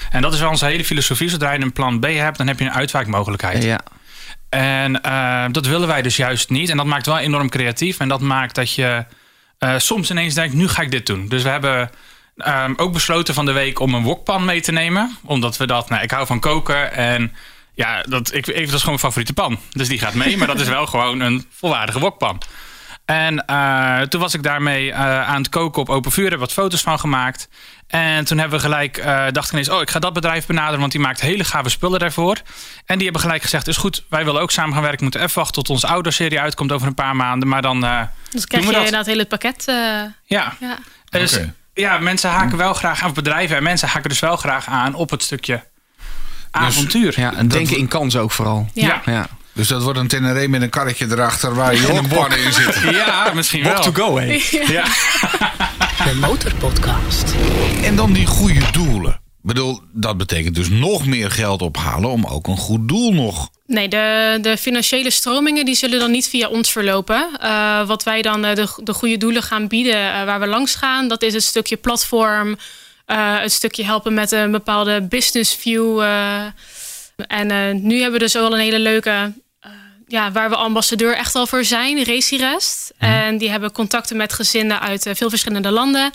En 0.09 0.21
dat 0.21 0.33
is 0.33 0.39
wel 0.39 0.49
onze 0.49 0.65
hele 0.65 0.85
filosofie. 0.85 1.29
Zodra 1.29 1.51
je 1.51 1.61
een 1.61 1.73
plan 1.73 1.99
B 1.99 2.05
hebt, 2.05 2.37
dan 2.37 2.47
heb 2.47 2.59
je 2.59 2.65
een 2.65 2.71
uitwijkmogelijkheid. 2.73 3.63
Ja. 3.63 3.79
En 4.49 5.01
eh, 5.01 5.45
dat 5.51 5.65
willen 5.65 5.87
wij 5.87 6.01
dus 6.01 6.15
juist 6.15 6.49
niet. 6.49 6.69
En 6.69 6.77
dat 6.77 6.85
maakt 6.85 7.05
wel 7.05 7.17
enorm 7.17 7.49
creatief. 7.49 7.99
En 7.99 8.07
dat 8.07 8.21
maakt 8.21 8.55
dat 8.55 8.73
je 8.73 9.05
eh, 9.57 9.73
soms 9.77 10.11
ineens 10.11 10.33
denkt, 10.33 10.53
nu 10.53 10.67
ga 10.67 10.81
ik 10.81 10.91
dit 10.91 11.05
doen. 11.05 11.27
Dus 11.27 11.43
we 11.43 11.49
hebben 11.49 11.89
ehm, 12.37 12.73
ook 12.77 12.93
besloten 12.93 13.33
van 13.33 13.45
de 13.45 13.51
week 13.51 13.79
om 13.79 13.93
een 13.93 14.03
wokpan 14.03 14.45
mee 14.45 14.61
te 14.61 14.71
nemen. 14.71 15.17
Omdat 15.23 15.57
we 15.57 15.67
dat, 15.67 15.89
nou, 15.89 16.03
ik 16.03 16.11
hou 16.11 16.25
van 16.25 16.39
koken 16.39 16.93
en 16.93 17.33
ja, 17.79 18.01
dat, 18.07 18.33
ik, 18.33 18.47
even, 18.47 18.65
dat 18.65 18.73
is 18.73 18.83
gewoon 18.83 18.85
mijn 18.85 18.99
favoriete 18.99 19.33
pan. 19.33 19.59
Dus 19.71 19.87
die 19.87 19.99
gaat 19.99 20.13
mee, 20.13 20.37
maar 20.37 20.47
dat 20.47 20.59
is 20.59 20.67
wel 20.67 20.85
gewoon 20.93 21.19
een 21.19 21.45
volwaardige 21.51 21.99
wokpan. 21.99 22.41
En 23.05 23.45
eh, 23.45 24.01
toen 24.01 24.21
was 24.21 24.33
ik 24.33 24.43
daarmee 24.43 24.91
eh, 24.91 25.27
aan 25.29 25.41
het 25.41 25.49
koken 25.49 25.81
op 25.81 25.89
open 25.89 26.11
vuur. 26.11 26.29
Heb 26.29 26.39
wat 26.39 26.53
foto's 26.53 26.81
van 26.81 26.99
gemaakt. 26.99 27.49
En 27.87 28.25
toen 28.25 28.37
hebben 28.37 28.57
we 28.59 28.63
gelijk, 28.65 28.97
eh 28.97 29.25
dacht 29.31 29.45
ik 29.47 29.51
ineens... 29.53 29.69
oh, 29.69 29.81
ik 29.81 29.89
ga 29.89 29.99
dat 29.99 30.13
bedrijf 30.13 30.45
benaderen, 30.45 30.79
want 30.79 30.91
die 30.91 31.01
maakt 31.01 31.21
hele 31.21 31.43
gave 31.43 31.69
spullen 31.69 31.99
daarvoor. 31.99 32.37
En 32.85 32.95
die 32.95 33.03
hebben 33.03 33.21
gelijk 33.21 33.41
gezegd, 33.41 33.67
is 33.67 33.77
goed, 33.77 34.03
wij 34.09 34.25
willen 34.25 34.41
ook 34.41 34.51
samen 34.51 34.71
gaan 34.73 34.81
werken. 34.81 34.97
We 34.99 35.03
moeten 35.03 35.21
even 35.21 35.35
wachten 35.37 35.53
tot 35.55 35.69
onze 35.69 35.87
ouderserie 35.87 36.39
uitkomt 36.39 36.71
over 36.71 36.87
een 36.87 36.93
paar 36.93 37.15
maanden. 37.15 37.47
Maar 37.47 37.61
dan 37.61 37.85
eh, 37.85 38.01
Dus 38.31 38.45
krijg 38.45 38.63
doen 38.63 38.73
je 38.73 38.79
we 38.79 38.83
dat. 38.83 38.83
inderdaad 38.83 39.05
heel 39.05 39.17
het 39.17 39.27
pakket. 39.27 39.67
eh, 39.67 39.75
Ja, 40.25 40.53
ja. 40.59 40.77
dus 41.09 41.39
ja, 41.73 41.97
mensen 41.97 42.29
haken 42.29 42.57
wel 42.57 42.73
graag 42.73 43.03
aan, 43.03 43.13
bedrijven 43.13 43.57
en 43.57 43.63
mensen 43.63 43.87
haken 43.87 44.09
dus 44.09 44.19
wel 44.19 44.35
graag 44.35 44.67
aan 44.67 44.93
op 44.93 45.09
het 45.09 45.23
stukje 45.23 45.63
avontuur. 46.51 47.19
Ja, 47.19 47.33
en 47.33 47.47
denken 47.47 47.77
in 47.77 47.87
kansen 47.87 48.21
ook 48.21 48.31
vooral. 48.31 48.69
Ja. 48.73 49.01
Ja. 49.05 49.29
Dus 49.53 49.67
dat 49.67 49.83
wordt 49.83 49.99
een 49.99 50.07
Tenere 50.07 50.47
met 50.47 50.61
een 50.61 50.69
karretje 50.69 51.05
erachter 51.09 51.55
waar 51.55 51.75
je 51.75 51.87
wokpannen 51.87 52.43
in 52.43 52.53
zitten. 52.53 52.93
Ja, 52.95 53.31
misschien 53.33 53.63
wel. 53.63 53.83
go, 53.93 54.17
hé. 54.17 54.41
Ja. 54.67 54.83
De 56.05 56.15
Motorpodcast. 56.15 57.35
En 57.83 57.95
dan 57.95 58.13
die 58.13 58.25
goede 58.25 58.61
doelen. 58.71 59.11
Ik 59.11 59.45
bedoel, 59.45 59.81
dat 59.91 60.17
betekent 60.17 60.55
dus 60.55 60.69
nog 60.69 61.05
meer 61.05 61.31
geld 61.31 61.61
ophalen 61.61 62.09
om 62.09 62.25
ook 62.25 62.47
een 62.47 62.57
goed 62.57 62.87
doel 62.87 63.13
nog. 63.13 63.49
Nee, 63.65 63.87
de, 63.87 64.37
de 64.41 64.57
financiële 64.57 65.09
stromingen 65.09 65.65
die 65.65 65.75
zullen 65.75 65.99
dan 65.99 66.11
niet 66.11 66.27
via 66.27 66.47
ons 66.47 66.71
verlopen. 66.71 67.29
Eh, 67.39 67.87
wat 67.87 68.03
wij 68.03 68.21
dan 68.21 68.45
eh, 68.45 68.55
de, 68.55 68.67
de 68.83 68.93
goede 68.93 69.17
doelen 69.17 69.43
gaan 69.43 69.67
bieden 69.67 70.13
eh, 70.13 70.23
waar 70.25 70.39
we 70.39 70.47
langs 70.47 70.75
gaan, 70.75 71.07
dat 71.07 71.21
is 71.21 71.33
het 71.33 71.43
stukje 71.43 71.77
platform, 71.77 72.57
eh, 73.09 73.39
het 73.39 73.51
stukje 73.51 73.83
helpen 73.85 74.13
met 74.13 74.31
een 74.31 74.51
bepaalde 74.51 75.01
business 75.01 75.55
view. 75.55 76.01
eh. 76.01 76.45
en 77.27 77.51
eh, 77.51 77.71
nu 77.73 77.95
hebben 77.95 78.19
we 78.19 78.25
dus 78.25 78.33
wel 78.33 78.53
een 78.53 78.59
hele 78.59 78.79
leuke 78.79 79.33
ja, 80.07 80.31
waar 80.31 80.49
we 80.49 80.55
ambassadeur 80.55 81.15
echt 81.15 81.35
al 81.35 81.47
voor 81.47 81.63
zijn, 81.63 82.03
Racyrest. 82.05 82.91
En 82.97 83.37
die 83.37 83.49
hebben 83.49 83.71
contacten 83.71 84.17
met 84.17 84.33
gezinnen 84.33 84.79
uit 84.79 85.09
veel 85.13 85.29
verschillende 85.29 85.71
landen. 85.71 86.11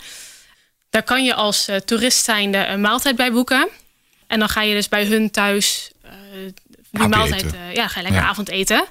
Daar 0.89 1.03
kan 1.03 1.23
je 1.23 1.33
als 1.33 1.69
toerist 1.85 2.23
zijnde 2.23 2.65
een 2.65 2.81
maaltijd 2.81 3.15
bij 3.15 3.31
boeken. 3.31 3.67
En 4.27 4.39
dan 4.39 4.49
ga 4.49 4.61
je 4.61 4.73
dus 4.73 4.89
bij 4.89 5.05
hun 5.05 5.31
thuis 5.31 5.91
die 6.91 7.07
maaltijd, 7.07 7.43
eten. 7.45 7.59
ja, 7.73 7.87
ga 7.87 7.99
je 7.99 8.05
lekker 8.05 8.21
Ja. 8.21 8.27
avondeten. 8.27 8.85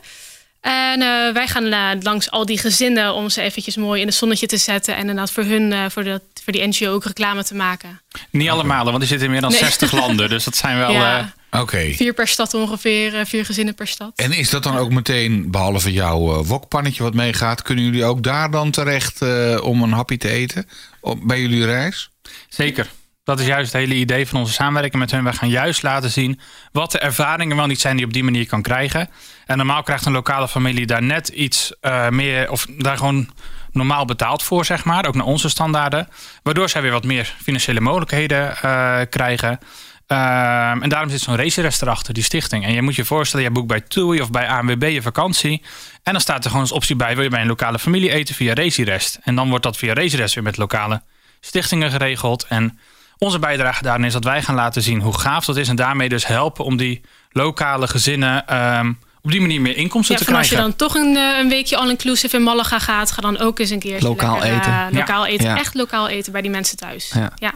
En 0.65 1.03
eh, 1.03 1.33
wij 1.35 1.47
gaan 1.47 1.73
eh, 1.73 1.89
langs 2.01 2.31
al 2.31 2.47
die 2.47 2.59
gezinnen 2.59 3.15
om 3.15 3.29
ze 3.31 3.43
eventjes 3.43 3.77
mooi 3.77 4.01
in 4.01 4.07
het 4.07 4.17
zonnetje 4.17 4.47
te 4.47 4.57
zetten. 4.57 4.95
En 4.95 5.01
inderdaad 5.01 5.31
voor 5.31 5.45
hun, 5.45 5.73
eh, 5.73 5.85
voor, 5.89 6.05
de, 6.05 6.21
voor 6.45 6.53
die 6.53 6.67
NGO 6.67 6.93
ook 6.93 7.05
reclame 7.05 7.45
te 7.45 7.55
maken. 7.55 8.01
Niet 8.31 8.49
allemaal, 8.49 8.85
want 8.85 8.99
die 8.99 9.07
zitten 9.09 9.27
in 9.27 9.33
meer 9.33 9.41
dan 9.41 9.51
Nee. 9.51 9.59
60 9.59 9.93
landen. 10.01 10.29
Dus 10.29 10.45
dat 10.45 10.57
zijn 10.57 10.77
wel... 10.77 10.91
ja, 10.91 11.33
eh, 11.51 11.61
Oké. 11.61 11.93
vier 11.93 12.13
per 12.13 12.29
stad 12.29 12.55
ongeveer, 12.55 13.27
vier 13.27 13.45
gezinnen 13.45 13.75
per 13.75 13.87
stad. 13.87 14.13
En 14.17 14.33
is 14.33 14.51
dat 14.51 14.63
dan 14.63 14.77
ook 14.77 14.91
meteen, 14.91 15.51
behalve 15.51 15.93
jouw 15.93 16.45
wokpannetje 16.45 17.03
wat 17.03 17.15
meegaat, 17.15 17.63
kunnen 17.63 17.85
jullie 17.85 18.05
ook 18.05 18.23
daar 18.23 18.51
dan 18.51 18.71
terecht 18.71 19.23
om 19.61 19.83
een 19.83 19.93
hapje 19.93 20.17
te 20.17 20.29
eten 20.31 20.69
op, 21.01 21.19
bij 21.23 21.41
jullie 21.41 21.65
reis? 21.65 22.11
Zeker. 22.49 22.91
Dat 23.25 23.41
is 23.41 23.47
juist 23.47 23.73
het 23.73 23.81
hele 23.81 23.95
idee 23.95 24.29
van 24.29 24.41
onze 24.41 24.53
samenwerking 24.53 25.03
met 25.03 25.11
hun. 25.11 25.25
Wij 25.25 25.33
gaan 25.33 25.49
juist 25.49 25.83
laten 25.83 26.11
zien 26.11 26.41
wat 26.73 26.93
de 26.93 26.99
ervaringen 26.99 27.57
wel 27.57 27.67
niet 27.67 27.81
zijn 27.81 27.93
die 27.93 28.01
je 28.01 28.07
op 28.07 28.15
die 28.15 28.25
manier 28.25 28.47
kan 28.47 28.63
krijgen. 28.63 29.09
En 29.47 29.57
normaal 29.57 29.83
krijgt 29.83 30.07
een 30.07 30.13
lokale 30.13 30.49
familie 30.49 30.87
daar 30.87 31.03
net 31.03 31.29
iets 31.29 31.73
eh, 31.81 32.09
meer, 32.09 32.51
of 32.51 32.67
daar 32.79 32.97
gewoon 32.97 33.31
normaal 33.73 34.05
betaald 34.05 34.43
voor, 34.43 34.65
zeg 34.65 34.85
maar. 34.85 35.07
Ook 35.07 35.15
naar 35.15 35.27
onze 35.27 35.49
standaarden. 35.49 36.09
Waardoor 36.43 36.69
zij 36.69 36.83
weer 36.83 36.91
wat 36.91 37.05
meer 37.05 37.35
financiële 37.43 37.81
mogelijkheden 37.81 38.57
eh, 38.57 39.01
krijgen. 39.11 39.59
Ehm, 40.07 40.83
en 40.83 40.89
daarom 40.89 41.11
zit 41.11 41.21
zo'n 41.21 41.37
racerest 41.37 41.83
erachter, 41.83 42.15
die 42.15 42.23
stichting. 42.23 42.65
En 42.65 42.73
je 42.73 42.83
moet 42.83 42.95
je 42.95 43.05
voorstellen, 43.05 43.45
je 43.45 43.53
boekt 43.53 43.67
bij 43.67 43.81
TUI 43.81 44.21
of 44.21 44.31
bij 44.31 44.49
ANWB 44.49 44.91
je 44.93 45.03
vakantie. 45.03 45.63
En 46.03 46.13
dan 46.13 46.21
staat 46.21 46.39
er 46.39 46.51
gewoon 46.51 46.61
als 46.61 46.73
optie 46.73 46.97
bij, 46.97 47.15
wil 47.15 47.25
je 47.25 47.31
bij 47.31 47.41
een 47.41 47.47
lokale 47.47 47.79
familie 47.79 48.11
eten 48.13 48.35
via 48.35 48.55
Racyrest. 48.55 49.19
En 49.23 49.35
dan 49.35 49.49
wordt 49.49 49.65
dat 49.65 49.77
via 49.77 49.95
Racyrest 49.95 50.35
weer 50.35 50.45
met 50.45 50.57
lokale 50.57 51.03
stichtingen 51.41 51.91
geregeld. 51.91 52.47
En 52.49 52.79
onze 53.19 53.39
bijdrage 53.39 53.83
daarin 53.83 54.05
is 54.05 54.13
dat 54.13 54.25
wij 54.25 54.43
gaan 54.43 54.55
laten 54.55 54.83
zien 54.83 55.01
hoe 55.01 55.19
gaaf 55.19 55.45
dat 55.45 55.57
is. 55.57 55.69
En 55.69 55.77
daarmee 55.77 56.09
dus 56.09 56.27
helpen 56.27 56.65
om 56.65 56.77
die 56.77 57.01
lokale 57.31 57.87
gezinnen 57.89 58.47
ehm, 58.47 58.93
op 59.23 59.31
die 59.31 59.41
manier 59.41 59.61
meer 59.61 59.77
inkomsten 59.77 60.15
Ja, 60.15 60.21
te 60.21 60.27
van 60.27 60.35
als 60.37 60.49
je 60.49 60.55
krijgen. 60.55 60.77
dan 60.79 60.89
toch 60.89 60.97
een, 61.03 61.17
eh, 61.17 61.39
een 61.39 61.49
weekje 61.49 61.77
all-inclusive 61.77 62.37
in 62.37 62.43
Malaga 62.43 62.79
gaat, 62.79 63.11
ga 63.11 63.21
dan 63.23 63.39
ook 63.39 63.59
eens 63.59 63.71
een 63.71 63.79
keer 63.79 64.01
Lokaal 64.03 64.43
eten. 64.43 64.89
lokaal 64.93 65.27
eten. 65.27 65.47
Ja. 65.47 65.57
Echt 65.59 65.75
lokaal 65.75 66.09
eten 66.09 66.33
bij 66.33 66.41
die 66.43 66.51
mensen 66.51 66.77
thuis. 66.77 67.13
Ja. 67.37 67.53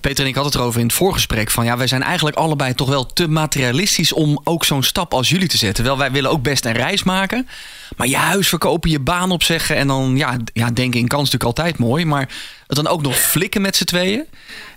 Peter 0.00 0.22
en 0.24 0.28
ik 0.28 0.34
hadden 0.34 0.52
het 0.52 0.60
erover 0.60 0.80
in 0.80 0.86
het 0.86 0.94
voorgesprek. 0.94 1.50
Van 1.50 1.64
ja, 1.64 1.76
wij 1.76 1.86
zijn 1.86 2.02
eigenlijk 2.02 2.36
allebei 2.36 2.74
toch 2.74 2.88
wel 2.88 3.06
te 3.06 3.28
materialistisch 3.28 4.12
om 4.12 4.40
ook 4.44 4.64
zo'n 4.64 4.82
stap 4.82 5.14
als 5.14 5.28
jullie 5.28 5.48
te 5.48 5.56
zetten. 5.56 5.84
Wel, 5.84 5.98
wij 5.98 6.10
willen 6.10 6.30
ook 6.30 6.42
best 6.42 6.64
een 6.64 6.72
reis 6.72 7.02
maken. 7.02 7.48
Maar 7.96 8.06
je 8.06 8.16
huis 8.16 8.48
verkopen, 8.48 8.90
je 8.90 9.00
baan 9.00 9.30
opzeggen. 9.30 9.76
En 9.76 9.86
dan, 9.86 10.16
ja, 10.16 10.36
ja 10.52 10.70
denken 10.70 11.00
in 11.00 11.08
kans 11.08 11.30
natuurlijk 11.30 11.58
altijd 11.58 11.78
mooi. 11.78 12.04
Maar 12.04 12.28
dan 12.66 12.86
ook 12.86 13.02
nog 13.02 13.16
flikken 13.18 13.60
met 13.60 13.76
z'n 13.76 13.84
tweeën. 13.84 14.24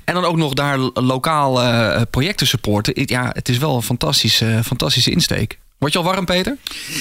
En 0.04 0.14
dan 0.14 0.26
ook 0.26 0.38
nog 0.38 0.54
daar 0.54 0.78
lo- 0.78 0.92
lokaal 0.94 1.62
eh, 1.62 2.02
projecten 2.10 2.48
supporten. 2.48 2.94
Ja, 3.06 3.30
het 3.34 3.50
is 3.50 3.58
wel 3.58 3.76
een 3.76 3.82
fantastische, 3.82 4.62
fantastische 4.66 5.12
insteek. 5.12 5.58
Word 5.78 5.94
je 5.94 6.00
al 6.00 6.06
warm, 6.06 6.26
Peter? 6.26 6.58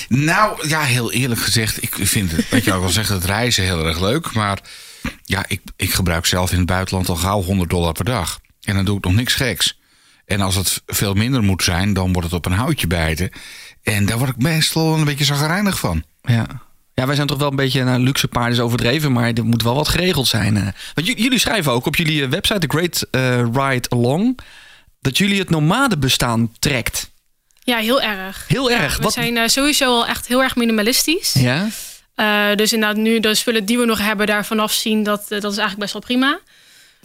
Nou, 0.08 0.68
ja, 0.68 0.80
heel 0.80 1.12
eerlijk 1.12 1.40
gezegd, 1.40 1.82
ik 1.82 1.96
vind 2.00 2.32
het, 2.32 2.48
weet 2.48 2.64
je, 2.64 2.72
al 2.72 2.88
zeggen, 2.88 3.14
het 3.14 3.24
reizen 3.24 3.64
heel 3.64 3.86
erg 3.86 4.00
leuk. 4.00 4.32
Maar 4.32 4.58
ja, 5.24 5.44
ik, 5.48 5.60
ik 5.76 5.92
gebruik 5.94 6.26
zelf 6.26 6.50
in 6.52 6.58
het 6.58 6.66
buitenland 6.66 7.08
al 7.08 7.16
gauw 7.16 7.42
100 7.42 7.70
dollar 7.70 7.92
per 7.92 8.04
dag. 8.04 8.40
En 8.62 8.74
dan 8.74 8.84
doe 8.84 8.96
ik 8.98 9.04
nog 9.04 9.14
niks 9.14 9.34
geks. 9.34 9.78
En 10.26 10.40
als 10.40 10.54
het 10.54 10.82
veel 10.86 11.14
minder 11.14 11.42
moet 11.42 11.62
zijn, 11.62 11.92
dan 11.92 12.12
wordt 12.12 12.28
het 12.28 12.36
op 12.36 12.46
een 12.46 12.52
houtje 12.52 12.86
bijten. 12.86 13.30
En 13.82 14.06
daar 14.06 14.18
word 14.18 14.30
ik 14.30 14.36
meestal 14.42 14.94
een 14.98 15.04
beetje 15.04 15.24
zagrijnig 15.24 15.78
van. 15.78 16.04
Ja. 16.22 16.46
Ja, 16.94 17.06
wij 17.06 17.14
zijn 17.14 17.26
toch 17.26 17.38
wel 17.38 17.50
een 17.50 17.56
beetje 17.56 17.84
naar 17.84 17.98
luxe 17.98 18.28
paarden 18.28 18.52
is 18.52 18.60
overdreven, 18.60 19.12
maar 19.12 19.32
er 19.32 19.44
moet 19.44 19.62
wel 19.62 19.74
wat 19.74 19.88
geregeld 19.88 20.26
zijn. 20.28 20.56
eh. 20.56 20.66
Want 20.94 21.06
jullie 21.06 21.38
schrijven 21.38 21.72
ook 21.72 21.86
op 21.86 21.96
jullie 21.96 22.22
eh, 22.22 22.28
website, 22.28 22.58
The 22.58 22.76
Great 22.76 23.06
eh, 23.10 23.36
Ride 23.52 23.88
Along, 23.88 24.38
dat 25.00 25.18
jullie 25.18 25.38
het 25.38 25.50
nomadenbestaan 25.50 26.52
trekt. 26.58 27.10
Ja, 27.62 27.78
heel 27.78 28.02
erg. 28.02 28.44
Heel 28.48 28.70
Ja, 28.70 28.80
erg. 28.80 28.96
We 28.96 29.02
Wat- 29.02 29.12
zijn 29.12 29.50
sowieso 29.50 29.84
al 29.84 30.06
echt 30.06 30.26
heel 30.26 30.42
erg 30.42 30.56
minimalistisch. 30.56 31.32
Ja? 31.32 31.68
Eh, 32.20 32.54
dus 32.54 32.72
inderdaad, 32.72 32.96
nu 32.96 33.20
de 33.20 33.34
spullen 33.34 33.64
die 33.64 33.78
we 33.78 33.84
nog 33.84 33.98
hebben, 33.98 34.26
daarvan 34.26 34.58
afzien, 34.58 35.02
dat, 35.02 35.20
eh, 35.20 35.40
dat 35.40 35.52
is 35.52 35.58
eigenlijk 35.58 35.78
best 35.78 35.92
wel 35.92 36.02
prima. 36.02 36.40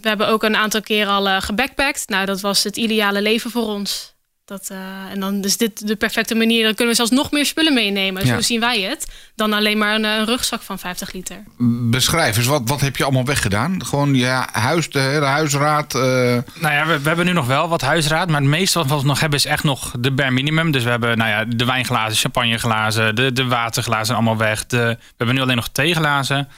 We 0.00 0.08
hebben 0.08 0.28
ook 0.28 0.42
een 0.42 0.56
aantal 0.56 0.80
keer 0.80 1.06
al 1.06 1.28
eh 1.28 1.42
gebackpackt. 1.42 2.08
Nou, 2.08 2.26
dat 2.26 2.40
was 2.40 2.64
het 2.64 2.76
ideale 2.76 3.22
leven 3.22 3.50
voor 3.50 3.66
ons. 3.66 4.15
Dat, 4.46 4.68
eh, 4.70 4.78
en 5.12 5.20
dan 5.20 5.44
is 5.44 5.56
dit 5.56 5.86
de 5.86 5.96
perfecte 5.96 6.34
manier. 6.34 6.62
Dan 6.64 6.74
kunnen 6.74 6.88
we 6.88 6.94
zelfs 6.94 7.10
nog 7.10 7.30
meer 7.30 7.46
spullen 7.46 7.74
meenemen. 7.74 8.26
Ja. 8.26 8.34
Zo 8.34 8.40
zien 8.40 8.60
wij 8.60 8.80
het. 8.80 9.06
Dan 9.34 9.52
alleen 9.52 9.78
maar 9.78 9.94
een, 9.94 10.04
eh, 10.04 10.16
een 10.16 10.24
rugzak 10.24 10.62
van 10.62 10.78
50 10.78 11.12
liter. 11.12 11.42
Beschrijf 11.90 12.36
eens, 12.36 12.46
wat, 12.46 12.62
wat 12.64 12.80
heb 12.80 12.96
je 12.96 13.04
allemaal 13.04 13.24
weggedaan? 13.24 13.84
Gewoon 13.86 14.14
ja, 14.14 14.48
huis, 14.52 14.90
de 14.90 14.98
hele 14.98 15.24
huisraad. 15.24 15.94
eh, 15.94 16.00
Nou 16.00 16.74
ja, 16.74 16.86
we, 16.86 17.00
we 17.00 17.08
hebben 17.08 17.26
nu 17.26 17.32
nog 17.32 17.46
wel 17.46 17.68
wat 17.68 17.80
huisraad. 17.80 18.28
Maar 18.28 18.40
het 18.40 18.50
meeste 18.50 18.84
wat 18.84 19.00
we 19.00 19.06
nog 19.06 19.20
hebben 19.20 19.38
is 19.38 19.44
echt 19.44 19.64
nog 19.64 19.92
de 19.98 20.10
bare 20.12 20.30
minimum. 20.30 20.70
Dus 20.70 20.84
we 20.84 20.90
hebben 20.90 21.18
nou 21.18 21.30
ja, 21.30 21.44
de 21.44 21.64
wijnglazen, 21.64 22.16
champagneglazen, 22.18 23.14
de, 23.14 23.32
de 23.32 23.46
waterglazen 23.46 24.14
allemaal 24.14 24.36
weg. 24.36 24.66
De, 24.66 24.76
we 24.98 25.14
hebben 25.16 25.36
nu 25.36 25.42
alleen 25.42 25.56
nog 25.56 25.68
theeglazen. 25.68 26.48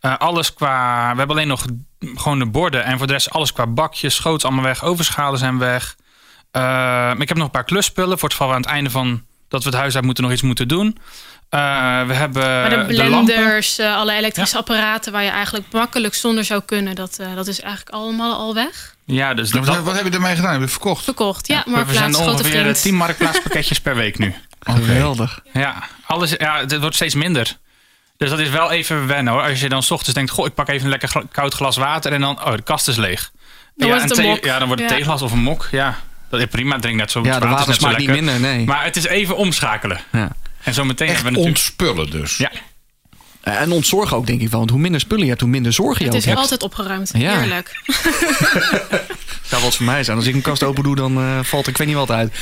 Eh, 0.00 0.16
alles 0.18 0.54
qua... 0.54 1.10
We 1.12 1.18
hebben 1.18 1.36
alleen 1.36 1.48
nog 1.48 1.64
gewoon 2.00 2.38
de 2.38 2.46
borden. 2.46 2.84
En 2.84 2.98
voor 2.98 3.06
de 3.06 3.12
rest 3.12 3.30
alles 3.30 3.52
qua 3.52 3.66
bakjes, 3.66 4.14
schoots 4.14 4.44
allemaal 4.44 4.64
weg. 4.64 4.84
Overschalen 4.84 5.38
zijn 5.38 5.58
weg. 5.58 5.96
Eh, 6.56 6.62
maar 6.62 7.20
ik 7.20 7.28
heb 7.28 7.36
nog 7.36 7.46
een 7.46 7.52
paar 7.52 7.64
klusspullen. 7.64 8.18
Voor 8.18 8.28
het 8.28 8.32
geval 8.32 8.48
we 8.48 8.54
aan 8.54 8.60
het 8.60 8.70
einde 8.70 8.90
van 8.90 9.22
dat 9.48 9.62
we 9.62 9.68
het 9.68 9.78
huis 9.78 9.94
uit 9.94 10.04
moeten 10.04 10.24
nog 10.24 10.32
iets 10.32 10.42
moeten 10.42 10.68
doen. 10.68 10.98
Eh, 11.48 11.60
we 12.06 12.14
hebben 12.14 12.42
maar 12.42 12.86
de 12.88 12.94
blenders, 12.94 13.78
eh, 13.78 13.96
alle 13.96 14.12
elektrische 14.12 14.56
apparaten... 14.56 15.12
waar 15.12 15.22
je 15.22 15.30
eigenlijk 15.30 15.66
makkelijk 15.72 16.14
zonder 16.14 16.44
zou 16.44 16.62
kunnen... 16.66 16.94
dat, 16.94 17.18
eh, 17.18 17.34
dat 17.34 17.46
is 17.46 17.60
eigenlijk 17.60 17.94
allemaal 17.94 18.34
al 18.38 18.54
weg. 18.54 18.94
Ja, 19.04 19.34
dus 19.34 19.50
wat, 19.52 19.66
dat, 19.66 19.82
wat 19.82 19.96
heb 19.96 20.04
je 20.04 20.10
ermee 20.10 20.34
gedaan? 20.36 20.52
Heb 20.52 20.60
je 20.60 20.68
verkocht? 20.68 21.04
Verkocht, 21.04 21.46
ja. 21.46 21.62
we 21.64 21.70
maar 21.70 21.84
zijn 21.90 22.16
ongeveer 22.16 22.60
vriend. 22.60 22.82
10 22.82 22.94
marktplaatspakketjes 22.94 23.80
per 23.80 23.94
week 23.94 24.18
nu. 24.18 24.34
Geweldig. 24.60 25.40
Ja, 25.52 25.82
alles, 26.06 26.30
ja, 26.30 26.58
het 26.58 26.78
wordt 26.80 26.94
steeds 26.94 27.14
minder. 27.14 27.56
Dus 28.16 28.30
dat 28.30 28.38
is 28.38 28.48
wel 28.48 28.70
even 28.70 29.06
wennen 29.06 29.32
hoor. 29.32 29.42
Als 29.42 29.60
je 29.60 29.68
dan 29.68 29.82
's 29.82 29.90
ochtends 29.90 30.14
denkt, 30.14 30.30
goh, 30.30 30.46
ik 30.46 30.54
pak 30.54 30.68
even 30.68 30.84
een 30.84 30.90
lekker 30.90 31.22
koud 31.32 31.54
glas 31.54 31.76
water 31.76 32.12
en 32.12 32.20
dan, 32.20 32.44
oh, 32.44 32.52
de 32.52 32.62
kast 32.62 32.88
is 32.88 32.96
leeg. 32.96 33.30
Dan 33.76 33.88
ja, 33.88 33.94
wordt 33.94 34.02
het 34.02 34.18
een 34.18 34.24
thee- 34.24 34.34
mok. 34.34 34.44
Ja, 34.44 34.58
dan 34.58 34.66
wordt 34.66 34.82
het 34.82 34.90
Ja. 34.90 34.96
theeglas 34.96 35.22
of 35.22 35.32
een 35.32 35.38
mok. 35.42 35.68
Ja, 35.70 35.98
dat 36.30 36.40
is 36.40 36.46
prima. 36.46 36.78
Drink 36.78 36.96
net 36.96 37.10
zo. 37.10 37.24
Ja, 37.24 37.38
de 37.38 37.46
water 37.46 37.74
smaakt 37.74 37.98
niet 37.98 38.06
lekker. 38.06 38.24
minder, 38.24 38.50
nee. 38.50 38.66
Maar 38.66 38.84
het 38.84 38.96
is 38.96 39.06
even 39.06 39.36
omschakelen. 39.36 40.00
Ja. 40.12 40.30
En 40.62 40.74
zo 40.74 40.84
meteen 40.84 41.08
Echt 41.08 41.16
hebben 41.22 41.32
we 41.32 41.38
natuurlijk... 41.38 41.66
ontspullen 41.66 42.10
dus. 42.10 42.36
Ja, 42.36 42.50
En 43.54 43.72
ontzorgen 43.72 44.16
ook, 44.16 44.26
denk 44.26 44.40
ik 44.40 44.48
wel. 44.48 44.58
Want 44.58 44.70
hoe 44.70 44.80
minder 44.80 45.00
spullen 45.00 45.22
je 45.22 45.28
hebt, 45.28 45.40
hoe 45.40 45.50
minder 45.50 45.72
zorgen 45.72 45.98
je 45.98 46.04
Het 46.04 46.12
ook 46.12 46.18
is 46.20 46.26
hebt. 46.26 46.38
altijd 46.38 46.62
opgeruimd. 46.62 47.10
Ja. 47.14 47.38
Heerlijk. 47.38 47.80
zou 49.48 49.62
wat 49.62 49.76
voor 49.76 49.84
mij 49.86 50.04
zijn. 50.04 50.16
Als 50.16 50.26
ik 50.26 50.34
een 50.34 50.40
kast 50.40 50.62
open 50.62 50.82
doe, 50.82 50.96
dan 50.96 51.18
eh, 51.18 51.38
valt 51.42 51.64
er 51.64 51.70
ik 51.70 51.76
weet 51.76 51.86
niet 51.86 51.96
wat 51.96 52.10
uit. 52.10 52.32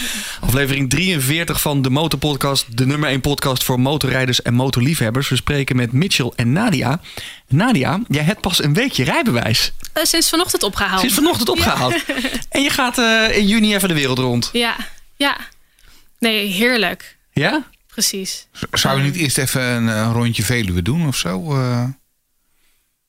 Aflevering 0.41 0.91
43 0.91 1.61
van 1.61 1.83
de 1.83 1.91
Motorpodcast. 1.91 2.77
De 2.77 2.87
nummer 2.87 3.09
1 3.09 3.21
podcast 3.21 3.65
voor 3.65 3.81
motorrijders 3.81 4.43
en 4.43 4.55
motorliefhebbers. 4.55 5.29
We 5.29 5.37
spreken 5.37 5.77
met 5.77 5.93
Mitchell 5.93 6.33
en 6.37 6.53
Nadia. 6.53 7.01
Nadia, 7.49 8.01
jij 8.09 8.23
hebt 8.25 8.41
pas 8.41 8.63
een 8.63 8.75
weekje 8.75 9.05
rijbewijs. 9.05 9.73
Eh, 9.93 10.05
sinds 10.05 10.29
vanochtend 10.29 10.63
opgehaald. 10.63 11.01
Sinds 11.01 11.15
vanochtend 11.15 11.49
opgehaald. 11.49 11.95
En 12.49 12.63
je 12.63 12.71
gaat 12.71 12.99
eh, 12.99 13.37
in 13.37 13.47
juni 13.47 13.75
even 13.75 13.89
de 13.89 13.95
wereld 13.95 14.19
rond. 14.19 14.51
Ja, 14.53 14.77
ja. 15.17 15.37
Nee, 16.19 16.47
heerlijk. 16.47 17.17
Ja? 17.33 17.63
Precies. 17.95 18.47
Zou 18.73 18.99
je 18.99 19.05
niet 19.05 19.17
eerst 19.17 19.39
even 19.39 19.63
een, 19.63 19.87
een 19.87 20.13
rondje 20.13 20.45
Veluwe 20.45 20.83
doen 20.83 21.07
of 21.07 21.17
zo? 21.17 21.55
eh? 21.61 21.85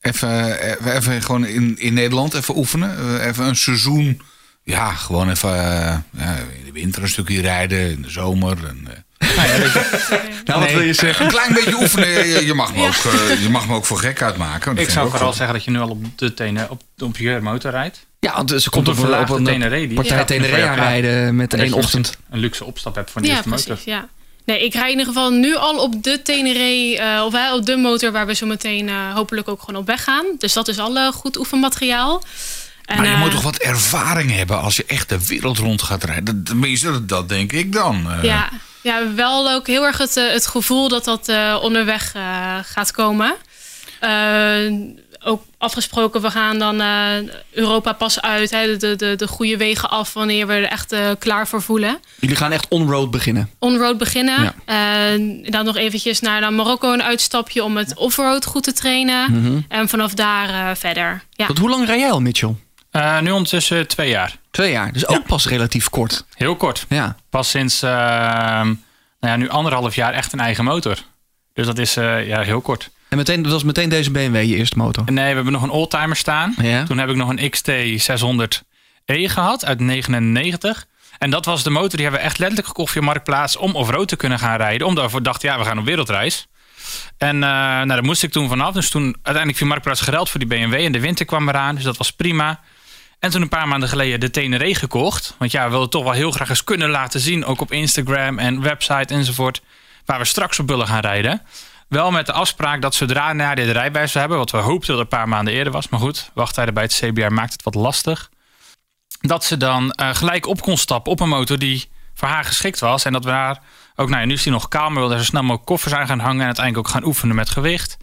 even, 0.02 0.60
even, 0.62 0.96
even 0.96 1.22
gewoon 1.22 1.46
in, 1.46 1.80
in 1.80 1.94
Nederland 1.94 2.34
even 2.34 2.58
oefenen. 2.58 2.98
Eh, 3.20 3.26
even 3.28 3.46
een 3.46 3.56
seizoen. 3.56 4.22
Ja, 4.64 4.92
gewoon 4.94 5.30
even 5.30 5.50
eh, 5.50 5.98
ja, 6.12 6.36
in 6.58 6.66
de 6.66 6.72
winter 6.72 7.02
een 7.02 7.10
stukje 7.10 7.42
rijden. 7.42 7.92
In 7.92 8.02
de 8.02 8.10
zomer. 8.10 8.58
En, 8.68 8.88
eh, 8.88 9.28
Nou, 10.46 10.60
wat 10.64 10.72
wil 10.72 10.82
je 10.82 10.94
zeggen? 10.94 11.26
een 11.26 11.32
klein 11.32 11.54
beetje 11.54 11.76
oefenen. 11.82 12.28
Je, 12.28 12.46
je 12.46 12.54
mag, 12.54 12.76
me 12.76 12.88
ook, 12.88 13.14
eh, 13.14 13.42
je 13.42 13.50
mag 13.50 13.68
me 13.68 13.74
ook 13.76 13.86
voor 13.86 13.98
gek 14.00 14.22
uitmaken. 14.22 14.78
ik 14.78 14.90
zou 14.90 15.10
vooral 15.10 15.28
goed. 15.28 15.38
zeggen 15.38 15.56
dat 15.56 15.64
je 15.64 15.72
nu 15.72 15.80
al 15.80 15.90
op 15.90 16.18
de 16.18 16.34
tenen, 16.34 16.70
op, 16.70 16.82
op 16.98 17.18
je 17.18 17.40
motor 17.42 17.72
rijdt. 17.72 18.06
Ja, 18.20 18.34
want 18.36 18.50
ze 18.62 18.70
komt 18.70 18.88
Op 18.88 18.98
op, 19.00 19.30
een 19.30 19.44
Tenere. 19.44 19.94
partij 19.94 20.24
Tenere 20.26 20.68
aanrijden 20.68 21.36
met 21.36 21.54
één 21.54 21.66
je 21.66 21.76
ochtend. 21.76 22.18
Een 22.30 22.40
luxe 22.40 22.66
opstap 22.66 22.96
hebt 22.96 23.12
voor 23.12 23.22
de 23.22 23.28
Ja, 23.28 23.34
eerste 23.34 23.50
precies. 23.50 23.68
motor. 23.68 23.84
Ja. 23.86 24.10
Nee, 24.46 24.64
ik 24.66 24.74
rij 24.74 24.84
in 24.84 24.90
ieder 24.90 25.06
geval 25.06 25.30
nu 25.30 25.56
al 25.56 25.78
op 25.80 26.04
de 26.04 26.22
Tenere, 26.22 26.98
eh, 26.98 27.24
of 27.26 27.34
eh, 27.34 27.54
op 27.54 27.66
de 27.66 27.76
motor 27.78 28.12
waar 28.12 28.26
we 28.26 28.34
zo 28.34 28.46
meteen 28.46 28.90
eh, 28.90 29.14
hopelijk 29.14 29.48
ook 29.48 29.60
gewoon 29.60 29.80
op 29.82 29.88
weg 29.88 30.04
gaan. 30.04 30.26
Dus 30.38 30.54
dat 30.54 30.68
is 30.68 30.80
al 30.80 31.12
goed 31.12 31.38
oefenmateriaal. 31.38 32.24
En, 32.86 32.98
Maar 32.98 33.10
je 33.10 33.16
moet 33.18 33.32
toch 33.32 33.42
wat 33.42 33.58
ervaring 33.58 34.32
hebben 34.32 34.62
als 34.62 34.76
je 34.76 34.86
echt 34.88 35.10
de 35.10 35.26
wereld 35.28 35.58
rond 35.58 35.82
gaat 35.82 36.04
rijden. 36.04 36.26
Dat- 36.26 36.46
Tenminste, 36.46 36.92
dat, 36.92 37.10
dat 37.10 37.30
denk 37.30 37.52
ik 37.52 37.72
dan. 37.74 38.08
Ja, 38.22 38.50
ja, 38.82 39.14
wel 39.14 39.52
ook 39.52 39.68
heel 39.68 39.86
erg 39.86 39.98
het, 39.98 40.16
het 40.16 40.48
gevoel 40.48 40.88
dat 40.88 41.06
dat 41.06 41.32
onderweg 41.62 42.12
gaat 42.64 42.92
komen. 42.92 43.36
Eh, 45.26 45.32
ook 45.32 45.44
afgesproken, 45.58 46.22
we 46.22 46.32
gaan 46.32 46.60
dan 46.60 46.82
uh, 46.82 47.16
Europa 47.52 47.94
pas 47.94 48.22
uit. 48.22 48.52
Hè, 48.52 48.78
de, 48.78 48.96
de, 48.96 49.16
de 49.16 49.28
goede 49.28 49.58
wegen 49.58 49.90
af 49.90 50.14
wanneer 50.14 50.48
we 50.48 50.54
er 50.54 50.64
echt 50.64 50.94
uh, 50.94 51.10
klaar 51.20 51.48
voor 51.48 51.62
voelen. 51.62 52.00
Jullie 52.20 52.36
gaan 52.36 52.52
echt 52.52 52.68
on-road 52.68 53.12
beginnen? 53.12 53.50
On-road 53.60 53.98
beginnen. 53.98 54.54
Ja. 54.66 55.14
Uh, 55.16 55.52
dan 55.52 55.66
nog 55.66 55.78
eventjes 55.78 56.20
naar, 56.20 56.42
naar 56.42 56.54
Marokko 56.54 56.94
een 56.94 57.04
uitstapje 57.04 57.64
om 57.64 57.78
het 57.78 57.96
off-road 57.96 58.46
goed 58.46 58.64
te 58.64 58.74
trainen. 58.74 59.32
Mm 59.32 59.46
-hmm. 59.46 59.66
En 59.68 59.90
vanaf 59.90 60.14
daar 60.14 60.78
verder. 60.78 61.24
Ja. 61.32 61.46
Tot 61.46 61.58
hoe 61.58 61.70
lang 61.70 61.86
rij 61.86 62.00
jij 62.00 62.12
al, 62.12 62.22
Mitchell? 62.22 62.56
nu 63.22 63.32
ondertussen 63.32 63.88
twee 63.88 64.10
jaar. 64.10 64.38
Twee 64.52 64.72
jaar, 64.72 64.94
dus 64.94 65.08
ook 65.08 65.26
pas 65.26 65.48
relatief 65.48 65.90
kort. 65.90 66.26
Heel 66.36 66.56
kort. 66.56 66.86
Ja. 66.90 67.16
Pas 67.30 67.50
sinds 67.50 67.82
ehm, 67.82 68.66
nou 68.66 68.78
ja, 69.20 69.36
nu 69.36 69.50
anderhalf 69.50 69.96
jaar 69.96 70.14
echt 70.14 70.34
een 70.34 70.40
eigen 70.40 70.64
motor. 70.64 70.98
Dus 71.54 71.66
dat 71.66 71.78
is 71.78 71.94
ja, 71.94 72.42
heel 72.42 72.62
kort. 72.62 72.90
En 73.10 73.18
meteen, 73.18 73.42
dat 73.42 73.52
was 73.52 73.64
meteen 73.64 73.90
deze 73.90 74.12
BMW 74.12 74.36
je 74.36 74.56
eerste 74.56 74.78
motor? 74.78 75.04
Nee, 75.12 75.30
we 75.30 75.36
hebben 75.36 75.54
nog 75.54 75.64
een 75.64 75.70
oldtimer 75.70 76.16
staan. 76.16 76.56
Ja. 76.62 76.84
Toen 76.84 76.98
heb 76.98 77.10
ik 77.10 77.16
nog 77.16 77.30
een 77.30 77.50
XT 77.50 77.72
600E 78.12 79.16
gehad 79.24 79.66
uit 79.66 79.80
99. 79.80 80.88
En 81.18 81.30
dat 81.30 81.46
was 81.46 81.64
de 81.64 81.70
motor 81.70 81.90
die 81.90 82.02
hebben 82.02 82.20
we 82.20 82.26
echt 82.26 82.38
letterlijk 82.38 82.68
gekocht 82.68 82.92
via 82.92 83.02
Marktplaats... 83.02 83.58
om 83.58 83.76
off-road 83.76 84.08
te 84.08 84.16
kunnen 84.16 84.40
gaan 84.40 84.58
rijden. 84.58 84.88
Omdat 84.88 85.12
we 85.12 85.22
dachten, 85.22 85.50
ja, 85.50 85.58
we 85.58 85.66
gaan 85.66 85.80
op 85.80 85.86
wereldreis. 85.86 86.48
En 87.18 87.36
uh, 87.36 87.42
nou, 87.42 87.88
daar 87.88 88.04
moest 88.04 88.24
ik 88.24 88.32
toen 88.32 88.48
vanaf. 88.48 88.74
Dus 88.74 88.90
toen 88.90 89.04
uiteindelijk 89.04 89.58
via 89.58 89.68
Marktplaats 89.68 90.02
gereld 90.02 90.30
voor 90.30 90.40
die 90.40 90.50
BMW. 90.50 90.74
En 90.74 90.92
de 90.92 91.00
winter 91.00 91.26
kwam 91.26 91.50
eraan, 91.50 91.76
dus 91.76 91.84
dat 91.84 91.98
was 91.98 92.12
prima. 92.12 92.60
En 93.20 93.30
toen 93.30 93.42
een 93.42 93.50
paar 93.50 93.68
maanden 93.68 93.90
geleden 93.90 94.20
de 94.20 94.32
Tenere 94.32 94.76
gekocht. 94.76 95.36
Want 95.38 95.52
ja, 95.52 95.64
we 95.64 95.70
wilden 95.70 95.90
toch 95.90 96.04
wel 96.04 96.12
heel 96.12 96.32
graag 96.32 96.50
eens 96.50 96.64
kunnen 96.64 96.90
laten 96.90 97.20
zien... 97.20 97.46
ook 97.46 97.62
op 97.62 97.72
Instagram 97.72 98.40
en 98.40 98.62
website 98.62 99.14
enzovoort... 99.14 99.62
waar 100.06 100.20
we 100.20 100.26
straks 100.26 100.60
op 100.60 100.68
willen 100.68 100.88
gaan 100.88 101.00
rijden. 101.00 101.42
Wel 101.88 102.12
met 102.12 102.26
de 102.26 102.32
afspraak 102.32 102.82
dat 102.82 102.96
zodra 102.96 103.34
na 103.34 103.56
de 103.56 103.72
rijbewijs 103.72 104.14
hebben, 104.14 104.38
wat 104.38 104.52
we 104.52 104.58
hoopten 104.58 104.92
dat 104.92 105.00
een 105.00 105.08
paar 105.08 105.28
maanden 105.28 105.54
eerder 105.54 105.74
was, 105.74 105.90
maar 105.90 106.00
goed, 106.00 106.30
wachttijden 106.34 106.74
bij 106.74 106.84
het 106.84 106.94
CBR 106.94 107.34
maakt 107.34 107.52
het 107.52 107.64
wat 107.64 107.76
lastig. 107.76 108.30
Dat 109.22 109.44
ze 109.44 109.58
dan 109.58 109.96
uh, 110.02 110.16
gelijk 110.16 110.48
op 110.48 110.62
kon 110.62 110.78
stappen 110.78 111.12
op 111.12 111.20
een 111.20 111.30
motor 111.30 111.60
die 111.60 111.90
voor 112.14 112.28
haar 112.28 112.46
geschikt 112.46 112.80
was. 112.80 113.06
En 113.06 113.14
dat 113.14 113.24
we 113.24 113.30
daar 113.30 113.62
ook, 113.96 114.10
nou 114.10 114.22
ja, 114.22 114.28
nu 114.28 114.34
is 114.34 114.44
die 114.44 114.52
nog 114.52 114.68
kaal, 114.68 114.90
maar 114.90 115.00
wilden 115.00 115.18
zo 115.18 115.24
snel 115.24 115.42
mogelijk 115.42 115.66
koffers 115.66 115.94
aan 115.94 116.08
gaan 116.08 116.20
hangen 116.20 116.40
en 116.40 116.46
uiteindelijk 116.46 116.88
ook 116.88 116.94
gaan 116.94 117.06
oefenen 117.06 117.36
met 117.36 117.50
gewicht. 117.50 117.98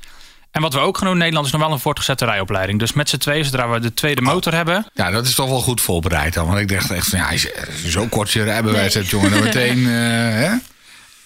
En 0.51 0.63
wat 0.63 0.75
we 0.75 0.81
ook 0.81 0.97
gaan 0.97 1.05
doen 1.05 1.15
in 1.15 1.19
Nederland 1.19 1.47
is 1.47 1.53
nog 1.53 1.61
wel 1.61 1.73
een 1.73 1.79
voortgezette 1.79 2.25
rijopleiding. 2.25 2.79
Dus 2.79 2.93
met 2.93 3.09
z'n 3.09 3.17
twee, 3.17 3.45
zodra 3.45 3.69
we 3.69 3.81
de 3.81 3.95
tweede 3.95 4.21
motor 4.21 4.55
hebben. 4.55 4.87
Ja, 4.95 5.11
dat 5.11 5.27
is 5.27 5.35
toch 5.35 5.49
wel 5.49 5.61
goed 5.61 5.81
voorbereid 5.81 6.35
dan. 6.35 6.47
Want 6.47 6.59
ik 6.59 6.69
dacht 6.69 6.91
echt 6.91 7.09
van 7.09 7.19
ja, 7.19 7.31
als 7.31 7.43
je 7.43 7.91
zo 7.91 8.07
kort 8.07 8.31
je 8.31 8.43
rijbewijs 8.43 8.95
nee. 8.95 9.03
hebt, 9.03 9.11
jongen, 9.11 9.31
dan 9.31 9.43
meteen. 9.53 9.79
Uh, 9.79 10.53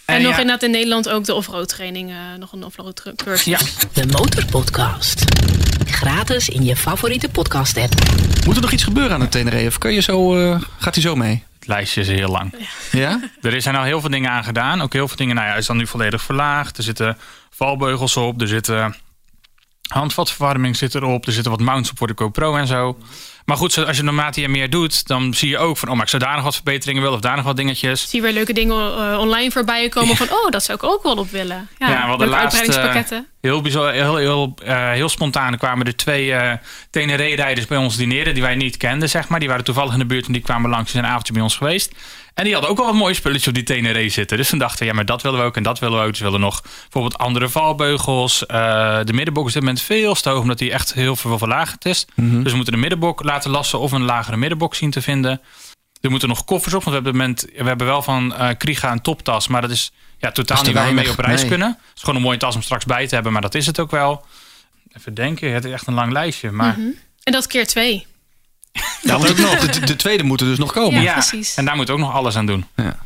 En, 0.07 0.23
nog 0.23 0.31
inderdaad 0.31 0.63
in 0.63 0.71
Nederland 0.71 1.09
ook 1.09 1.25
de 1.25 1.35
offroad 1.35 1.69
training. 1.69 2.11
Uh, 2.11 2.17
nog 2.39 2.53
een 2.53 2.65
offroad 2.65 3.03
cursus. 3.17 3.45
Ja. 3.45 3.59
De 3.93 4.07
Motorpodcast. 4.07 5.25
Gratis 5.87 6.49
in 6.49 6.65
je 6.65 6.77
favoriete 6.77 7.29
podcast 7.29 7.77
app. 7.77 7.93
Moet 8.47 8.57
er 8.57 8.63
nog 8.63 8.73
iets 8.73 8.85
gebeuren 8.85 9.13
aan 9.13 9.21
het 9.21 9.31
Tenerife? 9.31 9.67
Of 9.67 9.79
kan 9.79 9.93
je 9.93 10.01
zo, 10.01 10.37
uh, 10.37 10.61
gaat 10.79 10.95
hij 10.95 11.03
zo 11.03 11.17
mee? 11.17 11.45
Het 11.59 11.69
lijstje 11.69 12.01
is 12.01 12.09
heel 12.09 12.29
lang. 12.29 12.55
Ja? 12.93 13.21
Er 13.43 13.63
zijn 13.63 13.77
al 13.77 13.83
heel 13.83 14.01
veel 14.01 14.11
dingen 14.11 14.31
aan 14.31 14.45
gedaan. 14.45 14.83
Ook 14.83 14.93
heel 14.93 15.09
veel 15.09 15.17
dingen, 15.17 15.35
nou 15.35 15.47
ja, 15.47 15.55
is 15.55 15.67
dan 15.67 15.77
nu 15.77 15.87
volledig 15.87 16.23
verlaagd. 16.23 16.77
Er 16.77 16.83
zitten 16.83 17.19
valbeugels 17.51 18.17
op. 18.17 18.41
Er 18.41 18.49
zitten 18.49 18.97
handvatverwarming 19.89 20.77
zit 20.77 20.95
erop. 20.95 21.27
Er 21.27 21.33
zitten 21.33 21.51
wat 21.51 21.61
mounts 21.61 21.91
op 21.91 21.99
voor 21.99 22.07
de 22.07 22.13
GoPro 22.17 22.57
en 22.57 22.67
zo. 22.67 22.99
Maar 23.47 23.57
goed, 23.57 23.87
als 23.87 23.97
je 23.97 24.03
naarmate 24.03 24.41
je 24.41 24.49
meer 24.49 24.71
doet, 24.71 25.07
dan 25.07 25.35
zie 25.35 25.49
je 25.49 25.59
ook 25.59 25.77
van... 25.77 25.89
oh, 25.89 25.95
maar 25.95 26.05
ik 26.05 26.11
zou 26.11 26.23
daar 26.23 26.35
nog 26.35 26.45
wat 26.45 26.55
verbeteringen 26.55 27.03
willen 27.03 27.17
of 27.17 27.23
daar 27.23 27.37
nog 27.37 27.45
wat 27.45 27.57
dingetjes. 27.57 28.01
Zie 28.01 28.19
je 28.19 28.25
weer 28.25 28.35
leuke 28.35 28.53
dingen 28.53 28.77
uh, 28.77 29.19
online 29.19 29.51
voorbij 29.51 29.89
komen 29.89 30.17
van... 30.17 30.31
oh, 30.31 30.51
dat 30.51 30.65
zou 30.65 30.79
ik 30.79 30.85
ook 30.85 31.03
wel 31.03 31.17
op 31.17 31.31
willen. 31.31 31.69
Ja, 31.79 31.89
ja 31.89 32.07
wel 32.07 32.17
de 32.17 32.27
laatste, 32.27 33.25
heel, 33.41 33.61
bijzonder, 33.61 33.93
heel, 33.93 34.17
heel, 34.17 34.55
uh, 34.65 34.91
heel 34.91 35.09
spontaan 35.09 35.59
kwamen 35.59 35.87
er 35.87 35.97
twee 35.97 36.27
uh, 36.27 36.53
Tenere-rijders 36.91 37.67
bij 37.67 37.79
ons 37.79 37.97
dineren... 37.97 38.35
die 38.35 38.43
wij 38.43 38.55
niet 38.55 38.77
kenden, 38.77 39.09
zeg 39.09 39.29
maar. 39.29 39.41
Die 39.41 39.49
waren 39.49 39.65
toevallig 39.65 39.93
in 39.93 39.99
de 39.99 40.07
buurt 40.07 40.27
en 40.27 40.33
die 40.33 40.43
kwamen 40.43 40.71
langs 40.71 40.95
in 40.95 40.99
een 40.99 41.11
avondje 41.11 41.33
bij 41.33 41.43
ons 41.43 41.57
geweest. 41.57 41.93
En 42.37 42.45
die 42.45 42.53
hadden 42.53 42.71
ook 42.71 42.77
wel 42.77 42.87
wat 42.87 42.95
mooie 42.95 43.15
spulletjes 43.15 43.49
op 43.49 43.55
die 43.55 43.63
Tenere 43.63 44.09
zitten. 44.09 44.37
Dus 44.37 44.49
toen 44.49 44.59
dachten 44.59 44.79
we, 44.79 44.85
ja, 44.85 44.93
maar 44.93 45.05
dat 45.05 45.23
willen 45.23 45.39
we 45.41 45.45
ook 45.45 45.57
en 45.57 45.63
dat 45.63 45.79
willen 45.79 45.99
we 45.99 46.05
ook. 46.05 46.11
Dus 46.11 46.19
we 46.19 46.25
willen 46.25 46.41
nog 46.41 46.63
bijvoorbeeld 46.63 47.19
andere 47.19 47.49
valbeugels. 47.49 48.43
Uh, 48.43 49.01
de 49.05 49.13
middenbok 49.13 49.47
is 49.47 49.57
op 49.57 49.61
dit 49.61 49.63
moment 49.63 49.81
veel 49.81 50.15
te 50.15 50.29
hoog, 50.29 50.41
omdat 50.41 50.59
die 50.59 50.73
echt 50.73 50.95
heel 50.95 51.17
veel 51.17 51.39
verlagend 51.39 51.85
is. 51.85 52.07
Mm 52.15 52.43
Dus 52.43 52.51
we 52.51 52.57
moeten 52.57 52.75
de 52.75 52.81
middenbok 52.81 53.23
laten 53.23 53.51
lassen 53.51 53.79
of 53.79 53.93
een 53.93 54.03
lagere 54.03 54.37
middenbok 54.37 54.75
zien 54.75 54.91
te 54.91 55.03
vinden. 55.03 55.41
Er 56.01 56.11
moeten 56.11 56.29
nog 56.29 56.45
koffers 56.45 56.75
op, 56.75 56.85
want 56.85 56.97
we 56.97 57.03
hebben, 57.03 57.21
moment, 57.21 57.47
we 57.57 57.65
hebben 57.65 57.87
wel 57.87 58.03
van 58.03 58.35
uh, 58.39 58.49
Kriga 58.59 58.93
een 58.93 59.03
toptas. 59.03 59.49
Maar 59.49 59.61
dat 59.61 59.71
is 59.71 59.93
ja, 60.19 60.31
totaal 60.31 60.63
niet 60.63 60.73
waar 60.73 60.87
we 60.87 60.95
mee 60.95 61.11
op 61.11 61.19
reis 61.19 61.47
kunnen. 61.47 61.69
Het 61.69 61.97
is 61.97 62.01
gewoon 62.01 62.17
een 62.17 62.23
mooie 62.23 62.39
tas 62.39 62.55
om 62.55 62.63
straks 62.63 62.85
bij 62.85 63.07
te 63.07 63.15
hebben, 63.15 63.33
maar 63.33 63.43
dat 63.43 63.55
is 63.55 63.67
het 63.67 63.81
ook 63.81 63.91
wel. 63.91 64.27
Even 64.93 65.15
denken, 65.15 65.53
het 65.53 65.65
is 65.65 65.73
echt 65.73 65.87
een 65.87 65.95
lang 65.95 66.13
lijstje. 66.13 66.51
Maar... 66.51 66.75
Mm 66.79 66.85
-hmm. 66.85 66.95
En 67.23 67.33
dat 67.33 67.47
keer 67.47 67.67
twee. 67.67 68.07
Ja, 69.03 69.19
dat 69.19 69.31
ook 69.31 69.39
nog. 69.39 69.59
De, 69.59 69.81
de, 69.81 69.97
tweede 69.97 70.23
moet 70.23 70.41
er 70.41 70.47
dus 70.47 70.59
nog 70.59 70.73
komen. 70.73 71.03
Ja, 71.03 71.13
precies. 71.13 71.55
En 71.55 71.65
daar 71.65 71.77
moet 71.77 71.91
ook 71.91 71.99
nog 71.99 72.13
alles 72.13 72.37
aan 72.37 72.47
doen. 72.47 72.67
Ja. 72.77 72.97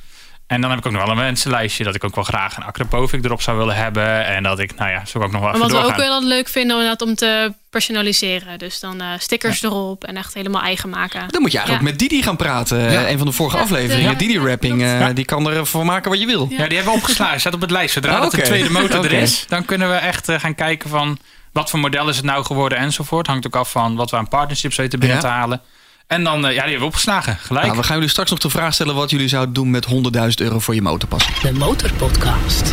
En 0.51 0.61
dan 0.61 0.71
heb 0.71 0.79
ik 0.79 0.87
ook 0.87 0.93
nog 0.93 1.03
wel 1.03 1.11
een 1.11 1.23
wensenlijstje 1.23 1.85
dat 1.85 1.95
ik 1.95 2.05
ook 2.05 2.15
wel 2.15 2.25
graag 2.25 2.57
een 2.57 2.63
Akrapovic 2.63 3.25
erop 3.25 3.43
zou 3.43 3.59
willen 3.59 3.77
hebben. 3.77 4.27
En 4.27 4.43
dat 4.43 4.59
ik, 4.59 4.75
nou 4.75 4.91
ja, 4.91 5.05
zo 5.05 5.19
ook 5.19 5.33
nog 5.33 5.41
wel 5.41 5.51
maar 5.51 5.61
Wat 5.61 5.71
we 5.71 5.85
ook 5.85 5.97
wel 5.97 6.25
leuk 6.25 6.49
vinden 6.49 7.01
om 7.01 7.15
te 7.15 7.55
personaliseren. 7.71 8.59
Dus 8.59 8.81
dan 8.81 9.03
uh, 9.03 9.09
stickers 9.19 9.63
erop 9.63 10.05
en 10.05 10.17
echt 10.17 10.35
helemaal 10.35 10.63
eigen 10.63 10.89
maken. 10.89 11.29
Dan 11.29 11.43
moet 11.43 11.53
je 11.53 11.59
eigenlijk 11.59 11.87
ook 11.89 11.93
met 11.93 12.09
Didi 12.09 12.23
gaan 12.23 12.37
praten. 12.37 12.93
Ja. 12.93 13.09
Een 13.09 13.19
van 13.19 13.27
de 13.27 13.33
vorige 13.33 13.57
afleveringen. 13.57 14.19
Didi-rapping, 14.19 14.83
uh, 14.83 15.07
die 15.15 15.25
kan 15.25 15.51
er 15.51 15.67
van 15.67 15.87
maken 15.87 16.11
wat 16.11 16.21
je 16.21 16.27
wil. 16.27 16.47
Ja, 16.51 16.67
die 16.67 16.77
hebben 16.77 16.93
we 16.93 16.99
opgeslagen. 16.99 17.41
Zet 17.41 17.55
op 17.55 17.61
het 17.61 17.71
lijst. 17.71 17.93
Zodra 17.93 18.25
oh, 18.25 18.31
de 18.31 18.43
tweede 18.43 18.71
motor 18.71 18.99
okay. 18.99 19.11
er 19.11 19.23
is, 19.23 19.45
dan 19.49 19.65
kunnen 19.65 19.91
we 19.91 19.95
echt 19.95 20.29
uh, 20.29 20.41
gaan 20.41 20.55
kijken 20.55 20.91
van... 20.91 21.19
wat 21.53 21.71
voor 21.71 21.79
model 21.79 22.09
is 22.09 22.17
het 22.17 22.25
nou 22.25 22.45
geworden 22.45 22.79
enzovoort. 22.79 23.27
Hangt 23.27 23.47
ook 23.47 23.57
af 23.57 23.71
van 23.71 23.97
wat 23.97 24.11
we 24.11 24.17
aan 24.17 24.29
partnerships 24.29 24.77
weten 24.77 24.99
binnen 24.99 25.19
te 25.19 25.27
halen. 25.27 25.61
En 26.07 26.25
dan, 26.25 26.37
uh, 26.37 26.43
ja, 26.43 26.49
die 26.49 26.61
hebben 26.61 26.79
we 26.79 26.85
opgeslagen, 26.85 27.37
gelijk. 27.37 27.67
Nou, 27.67 27.79
we 27.79 27.85
gaan 27.85 27.95
jullie 27.95 28.11
straks 28.11 28.31
nog 28.31 28.39
de 28.39 28.51
vraag 28.51 28.75
stellen 28.75 28.95
wat 28.95 29.11
jullie 29.11 29.29
zouden 29.29 29.55
doen 29.55 29.71
met 29.71 29.87
100.000 29.87 30.29
euro 30.35 30.59
voor 30.59 30.75
je 30.75 30.83
motorpas. 30.83 31.27
De 31.43 31.53
Motorpodcast. 31.53 32.73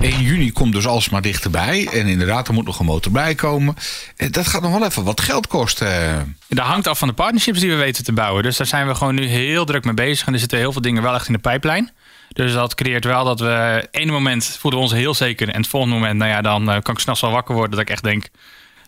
1 0.00 0.22
juni 0.22 0.52
komt 0.52 0.72
dus 0.72 0.86
alsmaar 0.86 1.22
dichterbij. 1.22 1.88
En 1.92 2.06
inderdaad, 2.06 2.48
er 2.48 2.54
moet 2.54 2.64
nog 2.64 2.78
een 2.78 2.86
motor 2.86 3.12
bij 3.12 3.34
komen. 3.34 3.74
Dat 4.30 4.46
gaat 4.46 4.62
nog 4.62 4.72
wel 4.72 4.84
even 4.84 5.04
wat 5.04 5.20
geld 5.20 5.46
kosten. 5.46 6.36
Dat 6.48 6.66
hangt 6.66 6.86
af 6.86 6.98
van 6.98 7.08
de 7.08 7.14
partnerships 7.14 7.60
die 7.60 7.70
we 7.70 7.76
weten 7.76 8.04
te 8.04 8.12
bouwen. 8.12 8.42
Dus 8.42 8.56
daar 8.56 8.66
zijn 8.66 8.86
we 8.86 8.94
gewoon 8.94 9.14
nu 9.14 9.26
heel 9.26 9.64
druk 9.64 9.84
mee 9.84 9.94
bezig. 9.94 10.26
En 10.26 10.32
er 10.32 10.38
zitten 10.38 10.58
heel 10.58 10.72
veel 10.72 10.82
dingen 10.82 11.02
wel 11.02 11.14
echt 11.14 11.26
in 11.26 11.32
de 11.32 11.38
pijplijn. 11.38 11.90
Dus 12.32 12.52
dat 12.52 12.74
creëert 12.74 13.04
wel 13.04 13.24
dat 13.24 13.40
we... 13.40 13.88
ene 13.90 14.12
moment 14.12 14.56
voelen 14.58 14.80
we 14.80 14.86
ons 14.86 14.94
heel 14.94 15.14
zeker. 15.14 15.48
En 15.48 15.60
het 15.60 15.70
volgende 15.70 15.94
moment, 15.94 16.18
nou 16.18 16.30
ja, 16.30 16.40
dan 16.40 16.62
uh, 16.62 16.76
kan 16.82 16.94
ik 16.94 17.00
snel 17.00 17.16
wel 17.20 17.30
wakker 17.30 17.54
worden. 17.54 17.70
Dat 17.70 17.80
ik 17.80 17.90
echt 17.90 18.02
denk... 18.02 18.28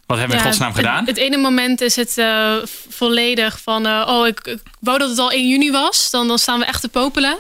Wat 0.07 0.19
hebben 0.19 0.37
we 0.37 0.43
in 0.43 0.49
godsnaam 0.49 0.75
gedaan? 0.75 0.99
Het, 0.99 1.07
het, 1.07 1.17
ene 1.17 1.37
moment 1.37 1.81
is 1.81 1.97
het 1.97 2.19
uh, 2.19 2.57
volledig 2.89 3.61
van... 3.61 3.87
Uh, 3.87 4.05
oh, 4.09 4.27
ik, 4.27 4.41
ik, 4.41 4.63
wou 4.81 4.99
dat 4.99 5.09
het 5.09 5.19
al 5.19 5.31
1 5.31 5.49
juni 5.49 5.71
was. 5.71 6.11
Dan, 6.11 6.29
dan 6.29 6.39
staan 6.39 6.59
we 6.59 6.65
echt 6.65 6.81
te 6.81 6.89
popelen. 6.89 7.37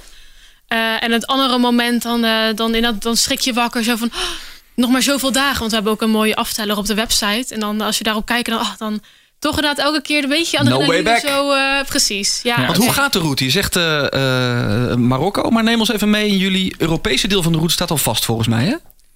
Uh, 0.68 1.02
en 1.02 1.12
het 1.12 1.26
andere 1.26 1.58
moment, 1.58 2.02
dan, 2.02 2.20
dan, 2.54 2.96
dan 2.98 3.16
schrik 3.16 3.40
je 3.40 3.52
wakker. 3.52 3.84
Zo 3.84 3.96
van, 3.96 4.10
oh, 4.14 4.20
nog 4.74 4.90
maar 4.90 5.02
zoveel 5.02 5.32
dagen. 5.32 5.58
Want 5.58 5.68
we 5.68 5.74
hebben 5.74 5.92
ook 5.92 6.02
een 6.02 6.10
mooie 6.10 6.36
afteller 6.36 6.76
op 6.76 6.86
de 6.86 6.94
website. 6.94 7.54
En 7.54 7.60
dan 7.60 7.80
als 7.80 7.98
je 7.98 8.04
daarop 8.04 8.26
kijkt, 8.26 8.48
dan, 8.48 8.60
oh, 8.60 8.76
dan 8.78 9.00
toch 9.44 9.56
inderdaad 9.56 9.84
elke 9.84 10.02
keer 10.02 10.22
een 10.22 10.28
beetje 10.28 10.58
aan 10.58 10.64
no. 10.64 11.18
Zo, 11.18 11.54
precies, 11.84 12.40
ja. 12.42 12.60
ja. 12.60 12.66
Want 12.66 12.78
hoe 12.78 12.92
gaat 12.92 13.12
de 13.12 13.18
route? 13.18 13.44
Je 13.44 13.50
zegt 13.50 13.74
Marokko, 14.98 15.50
maar 15.50 15.62
neem 15.62 15.80
ons 15.80 15.92
even 15.92 16.10
mee. 16.10 16.28
In 16.28 16.36
jullie 16.36 16.74
Europese 16.78 17.28
deel 17.28 17.42
van 17.42 17.52
de 17.52 17.58
route 17.58 17.74
staat 17.74 17.90
al 17.90 17.96
vast 17.96 18.24
volgens 18.24 18.48
mij, 18.48 18.64
hè? 18.64 18.74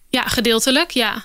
Ja, 0.08 0.22
gedeeltelijk, 0.22 0.90
ja. 0.90 1.24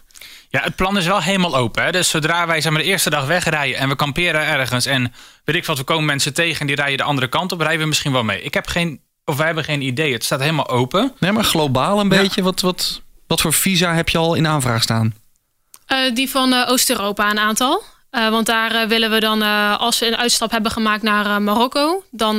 Ja, 0.50 0.62
het 0.62 0.76
plan 0.76 0.98
is 0.98 1.06
wel 1.06 1.22
helemaal 1.22 1.56
open. 1.56 1.84
Hè? 1.84 1.92
Dus 1.92 2.10
zodra 2.10 2.48
wij 2.48 2.62
zeg 2.62 2.72
maar, 2.72 2.82
de 2.82 2.88
eerste 2.88 3.10
dag 3.10 3.26
wegrijden 3.26 3.80
en 3.80 3.90
we 3.90 3.96
kamperen 3.96 4.46
ergens... 4.46 4.86
en 4.86 5.14
weet 5.44 5.56
ik 5.56 5.66
wat, 5.66 5.78
we 5.78 5.84
komen 5.84 6.06
mensen 6.06 6.34
tegen 6.34 6.60
en 6.60 6.68
die 6.68 6.76
rijden 6.76 6.98
de 6.98 7.04
andere 7.04 7.28
kant 7.28 7.52
op... 7.52 7.60
rijden 7.60 7.80
we 7.80 7.88
misschien 7.88 8.12
wel 8.12 8.24
mee. 8.24 8.42
Ik 8.42 8.54
heb 8.54 8.68
geen, 8.68 9.02
of 9.26 9.38
wij 9.38 9.46
hebben 9.46 9.64
geen 9.64 9.82
idee. 9.82 10.14
Het 10.14 10.24
staat 10.24 10.40
helemaal 10.40 10.70
open. 10.70 11.14
Nee, 11.20 11.32
maar 11.32 11.44
globaal 11.44 12.00
een 12.00 12.10
beetje. 12.10 12.44
Wat, 12.44 12.62
wat, 12.62 13.02
wat 13.28 13.42
voor 13.42 13.54
visa 13.54 13.94
heb 13.94 14.10
je 14.10 14.18
al 14.18 14.34
in 14.34 14.48
aanvraag 14.48 14.82
staan? 14.82 15.14
Uh, 15.88 16.16
die 16.16 16.30
van 16.30 16.54
uh, 16.54 16.70
Oost-Europa 16.70 17.30
een 17.30 17.40
aantal. 17.40 17.84
Uh, 18.16 18.30
want 18.30 18.46
daar 18.46 18.88
willen 18.88 19.12
we 19.12 19.20
dan, 19.20 19.42
als 19.78 20.00
we 20.00 20.08
een 20.08 20.18
uitstap 20.18 20.52
hebben 20.52 20.72
gemaakt 20.72 21.04
naar 21.04 21.42
Marokko... 21.42 22.04
dan 22.12 22.38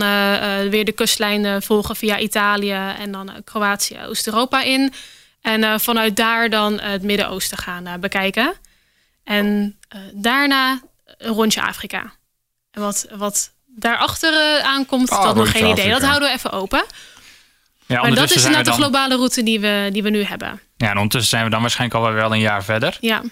weer 0.71 0.85
de 0.85 0.93
kustlijn 0.93 1.63
volgen 1.63 1.97
via 1.97 2.19
Italië 2.19 2.95
en 2.99 3.13
dan 3.13 3.31
Kroatië, 3.45 3.99
Oost-Europa 4.07 4.63
in... 4.63 4.93
En 5.41 5.81
vanuit 5.81 6.17
daar 6.17 6.51
dan 6.51 6.81
het 6.81 7.03
Midden-Oosten 7.03 7.59
gaan 7.59 8.01
bekijken. 8.01 8.55
En 9.25 9.79
daarna 10.13 10.81
een 11.19 11.33
rondje 11.33 11.63
Afrika. 11.63 12.13
En 12.71 12.81
wat, 12.81 13.07
wat 13.15 13.53
daarachter 13.67 14.61
aankomt, 14.63 15.11
oh, 15.11 15.23
dat 15.23 15.35
nog 15.35 15.51
geen 15.51 15.67
idee. 15.67 15.91
Dat 15.91 16.03
houden 16.03 16.29
we 16.29 16.35
even 16.35 16.53
open. 16.53 16.85
Ja, 17.87 18.01
maar 18.01 18.15
dat 18.15 18.31
is 18.31 18.45
nou 18.45 18.63
de 18.63 18.73
globale 18.73 19.17
route 19.17 19.43
die 19.43 19.61
we, 19.61 19.89
die 19.93 20.03
we 20.03 20.11
nu 20.11 20.23
hebben. 20.23 20.61
Ja, 20.77 20.91
en 20.91 20.97
ondertussen 20.97 21.31
zijn 21.31 21.45
we 21.45 21.51
dan 21.51 21.61
waarschijnlijk 21.61 22.05
al 22.05 22.13
wel 22.13 22.33
een 22.33 22.41
jaar 22.41 22.65
verder. 22.65 22.99
Ja. 23.01 23.23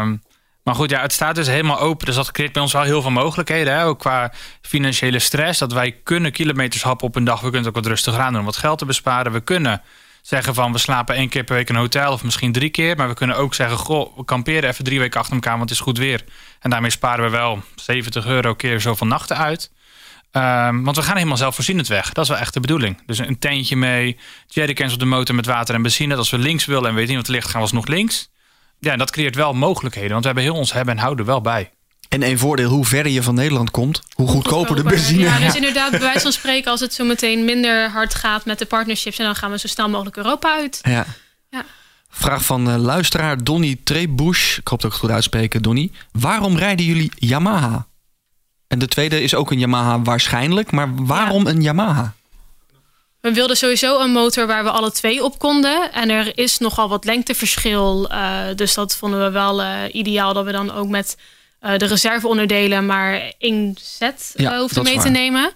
Um, 0.00 0.22
maar 0.62 0.74
goed, 0.74 0.90
ja, 0.90 1.00
het 1.00 1.12
staat 1.12 1.34
dus 1.34 1.46
helemaal 1.46 1.80
open. 1.80 2.06
Dus 2.06 2.14
dat 2.14 2.30
creëert 2.30 2.52
bij 2.52 2.62
ons 2.62 2.72
wel 2.72 2.82
heel 2.82 3.02
veel 3.02 3.10
mogelijkheden. 3.10 3.72
Hè? 3.72 3.84
Ook 3.84 3.98
qua 3.98 4.32
financiële 4.60 5.18
stress. 5.18 5.58
Dat 5.58 5.72
wij 5.72 5.92
kunnen 6.02 6.32
kilometers 6.32 6.82
happen 6.82 7.06
op 7.06 7.16
een 7.16 7.24
dag. 7.24 7.40
We 7.40 7.50
kunnen 7.50 7.58
het 7.58 7.68
ook 7.68 7.82
wat 7.82 7.86
rustiger 7.92 8.20
aan 8.20 8.30
doen 8.30 8.40
om 8.40 8.46
wat 8.46 8.56
geld 8.56 8.78
te 8.78 8.84
besparen. 8.84 9.32
We 9.32 9.40
kunnen 9.40 9.82
zeggen 10.22 10.54
van 10.54 10.72
we 10.72 10.78
slapen 10.78 11.14
één 11.14 11.28
keer 11.28 11.44
per 11.44 11.54
week 11.54 11.68
in 11.68 11.74
een 11.74 11.80
hotel 11.80 12.12
of 12.12 12.24
misschien 12.24 12.52
drie 12.52 12.70
keer. 12.70 12.96
Maar 12.96 13.08
we 13.08 13.14
kunnen 13.14 13.36
ook 13.36 13.54
zeggen, 13.54 13.78
goh, 13.78 14.16
we 14.16 14.24
kamperen 14.24 14.68
even 14.68 14.84
drie 14.84 14.98
weken 14.98 15.20
achter 15.20 15.34
elkaar, 15.34 15.56
want 15.56 15.70
het 15.70 15.78
is 15.78 15.84
goed 15.84 15.98
weer. 15.98 16.24
En 16.60 16.70
daarmee 16.70 16.90
sparen 16.90 17.24
we 17.24 17.30
wel 17.30 17.62
70 17.74 18.26
euro 18.26 18.54
keer 18.54 18.80
zoveel 18.80 19.06
nachten 19.06 19.36
uit. 19.36 19.70
Ehm, 20.30 20.82
want 20.82 20.96
we 20.96 21.02
gaan 21.02 21.16
helemaal 21.16 21.36
zelfvoorzienend 21.36 21.88
weg. 21.88 22.12
Dat 22.12 22.24
is 22.24 22.30
wel 22.30 22.38
echt 22.40 22.54
de 22.54 22.60
bedoeling. 22.60 23.02
Dus 23.06 23.18
een 23.18 23.38
tentje 23.38 23.76
mee, 23.76 24.18
jerrycans 24.46 24.92
op 24.92 24.98
de 24.98 25.04
motor 25.04 25.34
met 25.34 25.46
water 25.46 25.74
en 25.74 25.82
benzine. 25.82 26.16
Als 26.16 26.30
we 26.30 26.38
links 26.38 26.64
willen 26.64 26.88
en 26.88 26.94
weten 26.94 27.08
niet 27.08 27.18
wat 27.18 27.26
er 27.26 27.32
ligt, 27.32 27.46
gaan 27.46 27.56
we 27.56 27.60
alsnog 27.60 27.86
links. 27.86 28.31
Ja, 28.82 28.92
en 28.92 28.98
dat 28.98 29.10
creëert 29.10 29.34
wel 29.34 29.52
mogelijkheden. 29.52 30.10
Want 30.10 30.20
we 30.20 30.26
hebben 30.26 30.44
heel 30.44 30.54
ons 30.54 30.72
hebben 30.72 30.94
en 30.94 31.00
houden 31.00 31.26
wel 31.26 31.40
bij. 31.40 31.70
En 32.08 32.22
een 32.22 32.38
voordeel, 32.38 32.70
hoe 32.70 32.84
verder 32.84 33.12
je 33.12 33.22
van 33.22 33.34
Nederland 33.34 33.70
komt, 33.70 34.02
hoe 34.14 34.28
goedkoper 34.28 34.76
de 34.76 34.82
benzine. 34.82 35.22
Ja, 35.22 35.38
dus 35.38 35.54
inderdaad, 35.54 35.90
bij 35.90 36.00
wijze 36.00 36.20
van 36.20 36.32
spreken, 36.32 36.70
als 36.70 36.80
het 36.80 36.94
zo 36.94 37.04
meteen 37.04 37.44
minder 37.44 37.90
hard 37.90 38.14
gaat 38.14 38.44
met 38.44 38.58
de 38.58 38.66
partnerships, 38.66 39.18
en 39.18 39.24
dan 39.24 39.34
gaan 39.34 39.50
we 39.50 39.58
zo 39.58 39.66
snel 39.66 39.88
mogelijk 39.88 40.16
Europa 40.16 40.54
uit. 40.54 40.78
Ja. 40.82 41.06
Ja. 41.50 41.64
Vraag 42.10 42.44
van 42.44 42.70
eh, 42.70 42.76
luisteraar 42.76 43.44
Donny 43.44 43.78
Trebush. 43.84 44.58
Ik 44.58 44.68
hoop 44.68 44.80
dat 44.80 44.90
ik 44.90 44.96
het 44.96 45.06
goed 45.06 45.14
uitspreken, 45.14 45.62
Donny. 45.62 45.90
Waarom 46.12 46.56
rijden 46.56 46.86
jullie 46.86 47.12
Yamaha? 47.14 47.86
En 48.68 48.78
de 48.78 48.88
tweede 48.88 49.22
is 49.22 49.34
ook 49.34 49.50
een 49.50 49.58
Yamaha 49.58 50.02
waarschijnlijk, 50.02 50.70
maar 50.70 51.04
waarom 51.04 51.46
een 51.46 51.62
Yamaha? 51.62 52.14
We 53.22 53.32
wilden 53.32 53.56
sowieso 53.56 54.00
een 54.00 54.10
motor 54.12 54.46
waar 54.46 54.64
we 54.64 54.70
alle 54.70 54.92
twee 54.92 55.24
op 55.24 55.38
konden. 55.38 55.92
En 55.92 56.10
er 56.10 56.38
is 56.38 56.58
nogal 56.58 56.88
wat 56.88 57.04
lengteverschil. 57.04 58.08
eh, 58.10 58.38
dus 58.56 58.74
dat 58.74 58.96
vonden 58.96 59.24
we 59.24 59.30
wel 59.30 59.62
eh, 59.62 59.70
ideaal 59.92 60.32
dat 60.32 60.44
we 60.44 60.52
dan 60.52 60.72
ook 60.72 60.88
met 60.88 61.16
eh, 61.60 61.78
de 61.78 61.86
reserveonderdelen 61.86 62.86
maar 62.86 63.32
één 63.38 63.76
set 63.80 64.32
Ja, 64.36 64.58
hoefden 64.58 64.82
mee 64.82 64.98
te 64.98 65.08
nemen. 65.08 65.50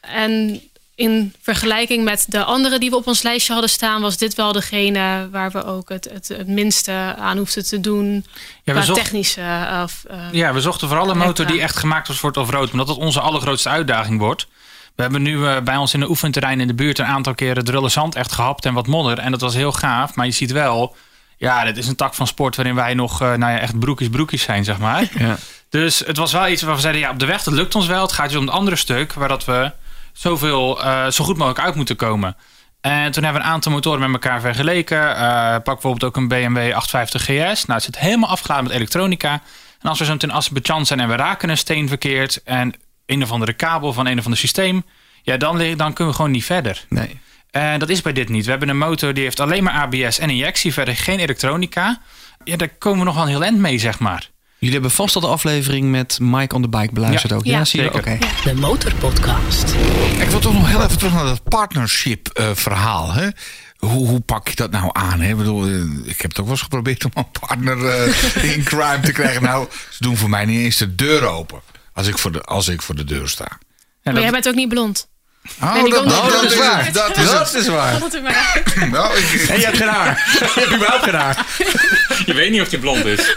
En 0.00 0.60
in 0.94 1.34
vergelijking 1.42 2.04
met 2.04 2.24
de 2.28 2.44
andere 2.44 2.78
die 2.78 2.90
we 2.90 2.96
op 2.96 3.06
ons 3.06 3.22
lijstje 3.22 3.52
hadden 3.52 3.70
staan, 3.70 4.02
was 4.02 4.16
dit 4.16 4.34
wel 4.34 4.52
degene 4.52 5.28
waar 5.30 5.50
we 5.50 5.64
ook 5.64 5.88
het, 5.88 6.08
het, 6.12 6.28
het 6.28 6.48
minste 6.48 7.14
aan 7.18 7.36
hoefden 7.36 7.64
te 7.64 7.80
doen. 7.80 8.26
Ja, 8.64 8.74
we, 8.74 8.82
zocht- 8.82 8.98
technische. 9.02 9.68
of, 9.84 10.02
ja, 10.32 10.52
we 10.52 10.60
zochten 10.60 10.88
vooral 10.88 11.10
een 11.10 11.18
motor 11.18 11.46
die 11.46 11.60
echt 11.60 11.76
gemaakt 11.76 12.08
was 12.08 12.18
voor 12.18 12.28
het 12.28 12.38
off-road. 12.38 12.70
Omdat 12.72 12.86
dat 12.86 12.96
onze 12.96 13.20
allergrootste 13.20 13.68
uitdaging 13.68 14.18
wordt. 14.18 14.46
We 15.00 15.06
hebben 15.06 15.24
nu 15.24 15.46
eh, 15.46 15.60
bij 15.60 15.76
ons 15.76 15.94
in 15.94 16.00
een 16.00 16.08
oefenterrein 16.08 16.60
in 16.60 16.66
de 16.66 16.74
buurt 16.74 16.98
een 16.98 17.06
aantal 17.06 17.34
keren 17.34 17.64
drullen 17.64 17.90
zand 17.90 18.14
echt 18.14 18.32
gehapt 18.32 18.64
en 18.64 18.74
wat 18.74 18.86
modder. 18.86 19.18
En 19.18 19.30
dat 19.30 19.40
was 19.40 19.54
heel 19.54 19.72
gaaf. 19.72 20.14
Maar 20.14 20.26
je 20.26 20.32
ziet 20.32 20.52
wel, 20.52 20.96
ja, 21.36 21.64
dit 21.64 21.76
is 21.76 21.86
een 21.86 21.96
tak 21.96 22.14
van 22.14 22.26
sport 22.26 22.56
waarin 22.56 22.74
wij 22.74 22.94
nog, 22.94 23.20
eh, 23.20 23.28
nou 23.28 23.52
ja, 23.52 23.58
echt 23.58 23.78
broekjes 23.78 24.08
broekjes 24.08 24.42
zijn, 24.42 24.64
zeg 24.64 24.78
maar. 24.78 25.08
Ja. 25.18 25.36
Dus 25.68 25.98
het 25.98 26.16
was 26.16 26.32
wel 26.32 26.48
iets 26.48 26.62
waarvan 26.62 26.74
we 26.74 26.80
zeiden, 26.80 27.02
ja, 27.02 27.10
op 27.10 27.18
de 27.18 27.26
weg, 27.26 27.42
dat 27.42 27.54
lukt 27.54 27.74
ons 27.74 27.86
wel. 27.86 28.02
Het 28.02 28.12
gaat 28.12 28.28
dus 28.28 28.38
om 28.38 28.46
het 28.46 28.54
andere 28.54 28.76
stuk, 28.76 29.12
waar 29.12 29.28
dat 29.28 29.44
we 29.44 29.72
zoveel, 30.12 30.82
eh, 30.82 31.06
zo 31.06 31.24
goed 31.24 31.36
mogelijk 31.36 31.64
uit 31.64 31.74
moeten 31.74 31.96
komen. 31.96 32.36
En 32.80 33.12
toen 33.12 33.22
hebben 33.24 33.42
we 33.42 33.48
een 33.48 33.54
aantal 33.54 33.72
motoren 33.72 34.00
met 34.00 34.22
elkaar 34.22 34.40
vergeleken. 34.40 34.98
Pak 35.52 35.64
bijvoorbeeld 35.64 36.04
ook 36.04 36.16
een 36.16 36.28
BMW 36.28 36.72
850 36.74 37.22
GS. 37.22 37.64
Nou, 37.64 37.72
het 37.72 37.82
zit 37.82 37.98
helemaal 37.98 38.28
afgeladen 38.28 38.64
met 38.64 38.72
elektronica. 38.72 39.32
En 39.80 39.88
als 39.88 39.98
we 39.98 40.04
zo 40.04 40.14
in 40.18 40.32
Azerbeidzjan 40.32 40.86
zijn 40.86 41.00
en 41.00 41.08
we 41.08 41.16
raken 41.16 41.48
een 41.48 41.58
steen 41.58 41.88
verkeerd... 41.88 42.42
en 42.42 42.74
een 43.10 43.22
of 43.22 43.30
andere 43.30 43.52
kabel 43.52 43.92
van 43.92 44.06
een 44.06 44.18
of 44.18 44.24
ander 44.24 44.38
systeem... 44.40 44.84
ja, 45.22 45.36
dan, 45.36 45.58
dan 45.58 45.92
kunnen 45.92 46.06
we 46.12 46.14
gewoon 46.14 46.30
niet 46.30 46.44
verder. 46.44 46.84
Nee. 46.88 47.20
En 47.50 47.78
dat 47.78 47.88
is 47.88 48.02
bij 48.02 48.12
dit 48.12 48.28
niet. 48.28 48.44
We 48.44 48.50
hebben 48.50 48.68
een 48.68 48.78
motor 48.78 49.14
die 49.14 49.24
heeft 49.24 49.40
alleen 49.40 49.62
maar 49.62 49.72
ABS 49.74 50.18
en 50.18 50.30
injectie, 50.30 50.72
verder 50.72 50.96
geen 50.96 51.18
elektronica. 51.18 52.00
Ja, 52.44 52.56
daar 52.56 52.68
komen 52.68 52.98
we 52.98 53.04
nog 53.04 53.14
wel 53.14 53.22
een 53.22 53.28
heel 53.28 53.42
eind 53.44 53.58
mee, 53.58 53.78
zeg 53.78 53.98
maar. 53.98 54.30
Jullie 54.58 54.74
hebben 54.74 54.90
vast 54.94 55.14
al 55.14 55.20
de 55.20 55.26
aflevering 55.26 55.90
met 55.90 56.18
Mike 56.20 56.54
on 56.54 56.62
the 56.62 56.68
Bike 56.68 56.92
beluisterd 56.92 57.30
Ja. 57.32 57.36
ook. 57.38 57.44
Ja, 57.44 57.58
Ja, 57.58 57.64
zie 57.64 57.82
je? 57.82 57.90
zeker. 57.92 58.12
Oké. 58.12 58.26
De 58.44 58.54
Motorpodcast. 58.54 59.74
Ik 60.20 60.28
wil 60.28 60.38
toch 60.40 60.52
nog 60.54 60.68
heel 60.68 60.82
even 60.84 60.98
terug 60.98 61.12
naar 61.12 61.24
dat 61.24 61.42
partnership 61.44 62.28
eh, 62.28 62.50
verhaal. 62.54 63.12
Hè? 63.12 63.28
Hoe, 63.78 64.06
hoe 64.08 64.20
pak 64.20 64.48
je 64.48 64.54
dat 64.56 64.70
nou 64.70 64.90
aan? 64.92 65.20
Hè? 65.20 65.28
Ik, 65.30 65.36
bedoel, 65.36 65.66
eh, 65.66 65.80
ik 66.04 66.20
heb 66.20 66.30
het 66.30 66.38
ook 66.38 66.44
wel 66.44 66.54
eens 66.54 66.62
geprobeerd 66.62 67.04
om 67.04 67.10
een 67.14 67.30
partner 67.40 67.86
eh, 67.88 68.44
in 68.56 68.62
crime 68.64 69.00
te 69.02 69.12
krijgen. 69.12 69.42
Nou, 69.42 69.66
ze 69.90 69.96
doen 70.02 70.16
voor 70.16 70.30
mij 70.30 70.44
niet 70.44 70.60
eens 70.60 70.76
de 70.76 70.94
deur 70.94 71.26
open. 71.26 71.60
Als 71.94 72.06
ik 72.06 72.18
voor 72.18 72.32
de, 72.32 72.40
als 72.42 72.68
ik 72.68 72.82
voor 72.82 72.94
de 72.94 73.04
deur 73.04 73.28
sta. 73.28 73.44
Ja, 73.50 73.56
maar 74.02 74.12
dat- 74.14 74.22
jij 74.22 74.30
bent 74.32 74.48
ook 74.48 74.54
niet 74.54 74.68
blond. 74.68 75.08
Oh, 75.62 75.74
Nee, 75.74 75.90
dat, 75.90 76.04
Oh, 76.04 76.08
dat 76.22 76.30
dat 76.32 76.42
is 76.44 76.56
waar. 76.56 76.92
Dat 77.02 77.16
is 77.54 77.68
waar. 77.68 77.98
Dat 78.00 78.14
is 78.14 78.20
maar. 78.20 78.62
Nou, 78.90 79.18
ik- 79.18 79.48
En 79.48 79.58
je 79.58 79.64
hebt 79.64 79.76
geen 79.76 79.88
haar. 79.88 80.28
je 80.54 80.60
hebt 80.60 80.74
überhaupt 80.74 81.04
geen 81.04 81.14
haar. 81.14 81.46
Je 82.26 82.34
weet 82.34 82.50
niet 82.50 82.60
of 82.60 82.68
die 82.68 82.78
blond 82.78 83.04
is. 83.04 83.20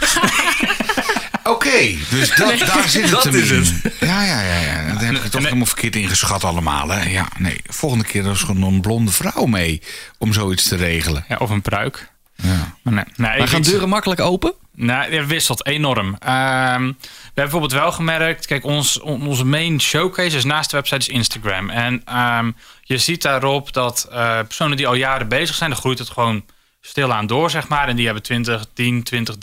Oké, 1.44 1.94
dus 2.10 2.34
dat, 2.34 2.58
daar 2.58 2.88
zit 2.88 3.02
het 3.02 3.10
Dat 3.10 3.24
hem 3.24 3.34
is 3.34 3.50
in. 3.50 3.80
het. 3.82 3.92
Ja, 4.00 4.22
ja, 4.24 4.40
ja, 4.40 4.60
ja. 4.60 4.92
Dat 4.92 5.00
heb 5.00 5.14
ik 5.14 5.30
toch 5.30 5.42
helemaal 5.42 5.66
verkeerd 5.66 5.96
ingeschat 5.96 6.44
allemaal. 6.44 6.88
Hè? 6.88 7.08
Ja, 7.08 7.28
nee. 7.38 7.60
Volgende 7.66 8.04
keer 8.04 8.30
is 8.30 8.40
gewoon 8.42 8.62
een 8.62 8.80
blonde 8.80 9.10
vrouw 9.10 9.44
mee 9.44 9.82
om 10.18 10.32
zoiets 10.32 10.68
te 10.68 10.76
regelen. 10.76 11.24
Ja, 11.28 11.36
of 11.36 11.50
een 11.50 11.62
pruik. 11.62 12.08
Ja. 12.36 12.73
Maar 12.84 12.94
nee, 12.94 13.04
nee, 13.16 13.38
Maar 13.38 13.48
gaan 13.48 13.62
deuren 13.62 13.88
makkelijk 13.88 14.20
open? 14.20 14.52
Nou, 14.76 15.14
het 15.14 15.26
wisselt 15.26 15.66
enorm. 15.66 16.16
Ehm, 16.18 16.82
we 16.82 16.94
hebben 17.24 17.32
bijvoorbeeld 17.34 17.72
wel 17.72 17.92
gemerkt, 17.92 18.46
kijk, 18.46 18.64
ons, 18.64 19.00
on- 19.00 19.26
onze 19.26 19.44
main 19.44 19.80
showcase 19.80 20.36
is 20.36 20.44
naast 20.44 20.70
de 20.70 20.76
website 20.76 20.98
is 20.98 21.08
Instagram. 21.08 21.70
En 21.70 22.02
ehm, 22.04 22.50
je 22.82 22.98
ziet 22.98 23.22
daarop 23.22 23.72
dat 23.72 24.08
eh, 24.10 24.16
personen 24.38 24.76
die 24.76 24.86
al 24.86 24.94
jaren 24.94 25.28
bezig 25.28 25.54
zijn, 25.56 25.70
dan 25.70 25.78
groeit 25.78 25.98
het 25.98 26.10
gewoon 26.10 26.44
stilaan 26.80 27.26
door, 27.26 27.50
zeg 27.50 27.68
maar. 27.68 27.88
En 27.88 27.96
die 27.96 28.04
hebben 28.04 28.22
20, 28.22 28.64
10, 28.74 29.02
20, 29.02 29.36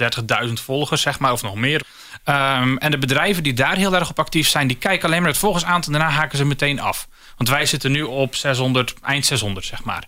30.000 0.48 0.54
volgers, 0.54 1.02
zeg 1.02 1.20
maar, 1.20 1.32
of 1.32 1.42
nog 1.42 1.56
meer. 1.56 1.82
Ehm, 2.24 2.76
en 2.78 2.92
de 2.92 2.98
bedrijven 2.98 3.44
die 3.44 3.54
daar 3.54 3.76
heel 3.76 3.96
erg 3.96 4.10
op 4.10 4.20
actief 4.20 4.48
zijn, 4.48 4.68
die 4.68 4.78
kijken 4.78 5.08
alleen 5.08 5.22
maar 5.22 5.30
het 5.30 5.40
volgersaantal 5.40 5.94
en 5.94 6.00
daarna 6.00 6.16
haken 6.16 6.38
ze 6.38 6.46
meteen 6.46 6.80
af. 6.80 7.08
Want 7.38 7.50
wij 7.50 7.66
zitten 7.66 7.92
nu 7.92 8.02
op 8.02 8.36
600, 8.36 8.94
eind 9.02 9.26
600, 9.26 9.66
zeg 9.66 9.84
maar. 9.84 10.04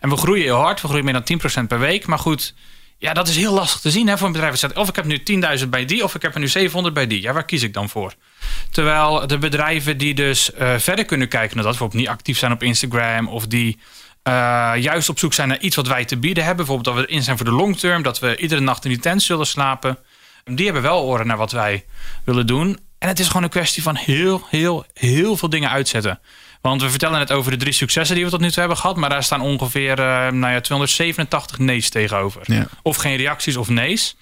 En 0.00 0.08
we 0.08 0.16
groeien 0.16 0.44
heel 0.44 0.56
hard, 0.60 0.80
we 0.80 0.86
groeien 0.86 1.04
meer 1.04 1.22
dan 1.24 1.24
10% 1.24 1.68
per 1.68 1.78
week. 1.78 2.06
Maar 2.06 2.18
goed, 2.18 2.54
ja, 2.98 3.12
dat 3.12 3.28
is 3.28 3.36
heel 3.36 3.52
lastig 3.52 3.80
te 3.80 3.90
zien 3.90 4.08
hè, 4.08 4.18
voor 4.18 4.26
een 4.26 4.32
bedrijf. 4.32 4.64
Of 4.74 4.88
ik 4.88 4.96
heb 4.96 5.04
nu 5.04 5.22
10.000 5.60 5.68
bij 5.68 5.84
die, 5.84 6.04
of 6.04 6.14
ik 6.14 6.22
heb 6.22 6.34
er 6.34 6.40
nu 6.40 6.48
700 6.48 6.94
bij 6.94 7.06
die. 7.06 7.22
Ja, 7.22 7.32
waar 7.32 7.44
kies 7.44 7.62
ik 7.62 7.72
dan 7.72 7.88
voor? 7.88 8.14
Terwijl 8.70 9.26
de 9.26 9.38
bedrijven 9.38 9.98
die 9.98 10.14
dus 10.14 10.52
eh, 10.52 10.78
verder 10.78 11.04
kunnen 11.04 11.28
kijken 11.28 11.56
naar 11.56 11.64
dat, 11.64 11.72
bijvoorbeeld 11.72 12.00
niet 12.00 12.10
actief 12.10 12.38
zijn 12.38 12.52
op 12.52 12.62
Instagram, 12.62 13.28
of 13.28 13.46
die 13.46 13.78
eh, 14.22 14.72
juist 14.76 15.08
op 15.08 15.18
zoek 15.18 15.34
zijn 15.34 15.48
naar 15.48 15.58
iets 15.58 15.76
wat 15.76 15.86
wij 15.86 16.04
te 16.04 16.16
bieden 16.16 16.44
hebben, 16.44 16.66
bijvoorbeeld 16.66 16.96
dat 16.96 17.04
we 17.04 17.10
erin 17.10 17.22
zijn 17.22 17.36
voor 17.36 17.46
de 17.46 17.52
long 17.52 17.78
term, 17.78 18.02
dat 18.02 18.18
we 18.18 18.36
iedere 18.36 18.60
nacht 18.60 18.84
in 18.84 18.90
die 18.90 19.00
tent 19.00 19.22
zullen 19.22 19.46
slapen, 19.46 19.98
die 20.44 20.64
hebben 20.64 20.82
wel 20.82 21.02
oren 21.02 21.26
naar 21.26 21.36
wat 21.36 21.52
wij 21.52 21.84
willen 22.24 22.46
doen. 22.46 22.78
En 22.98 23.08
het 23.08 23.18
is 23.18 23.26
gewoon 23.26 23.42
een 23.42 23.48
kwestie 23.48 23.82
van 23.82 23.96
heel, 23.96 24.46
heel, 24.50 24.84
heel 24.94 25.36
veel 25.36 25.48
dingen 25.48 25.70
uitzetten. 25.70 26.20
Want 26.60 26.82
we 26.82 26.90
vertellen 26.90 27.18
net 27.18 27.32
over 27.32 27.50
de 27.50 27.56
drie 27.56 27.72
successen 27.72 28.16
die 28.16 28.24
we 28.24 28.30
tot 28.30 28.40
nu 28.40 28.48
toe 28.48 28.58
hebben 28.58 28.76
gehad. 28.76 28.96
Maar 28.96 29.10
daar 29.10 29.22
staan 29.22 29.40
ongeveer 29.40 29.98
eh, 29.98 30.32
nou 30.32 30.52
ja, 30.52 30.60
287 30.60 31.58
nee's 31.58 31.90
tegenover. 31.90 32.42
Ja. 32.44 32.66
Of 32.82 32.96
geen 32.96 33.16
reacties 33.16 33.56
of 33.56 33.68
nee's. 33.68 34.16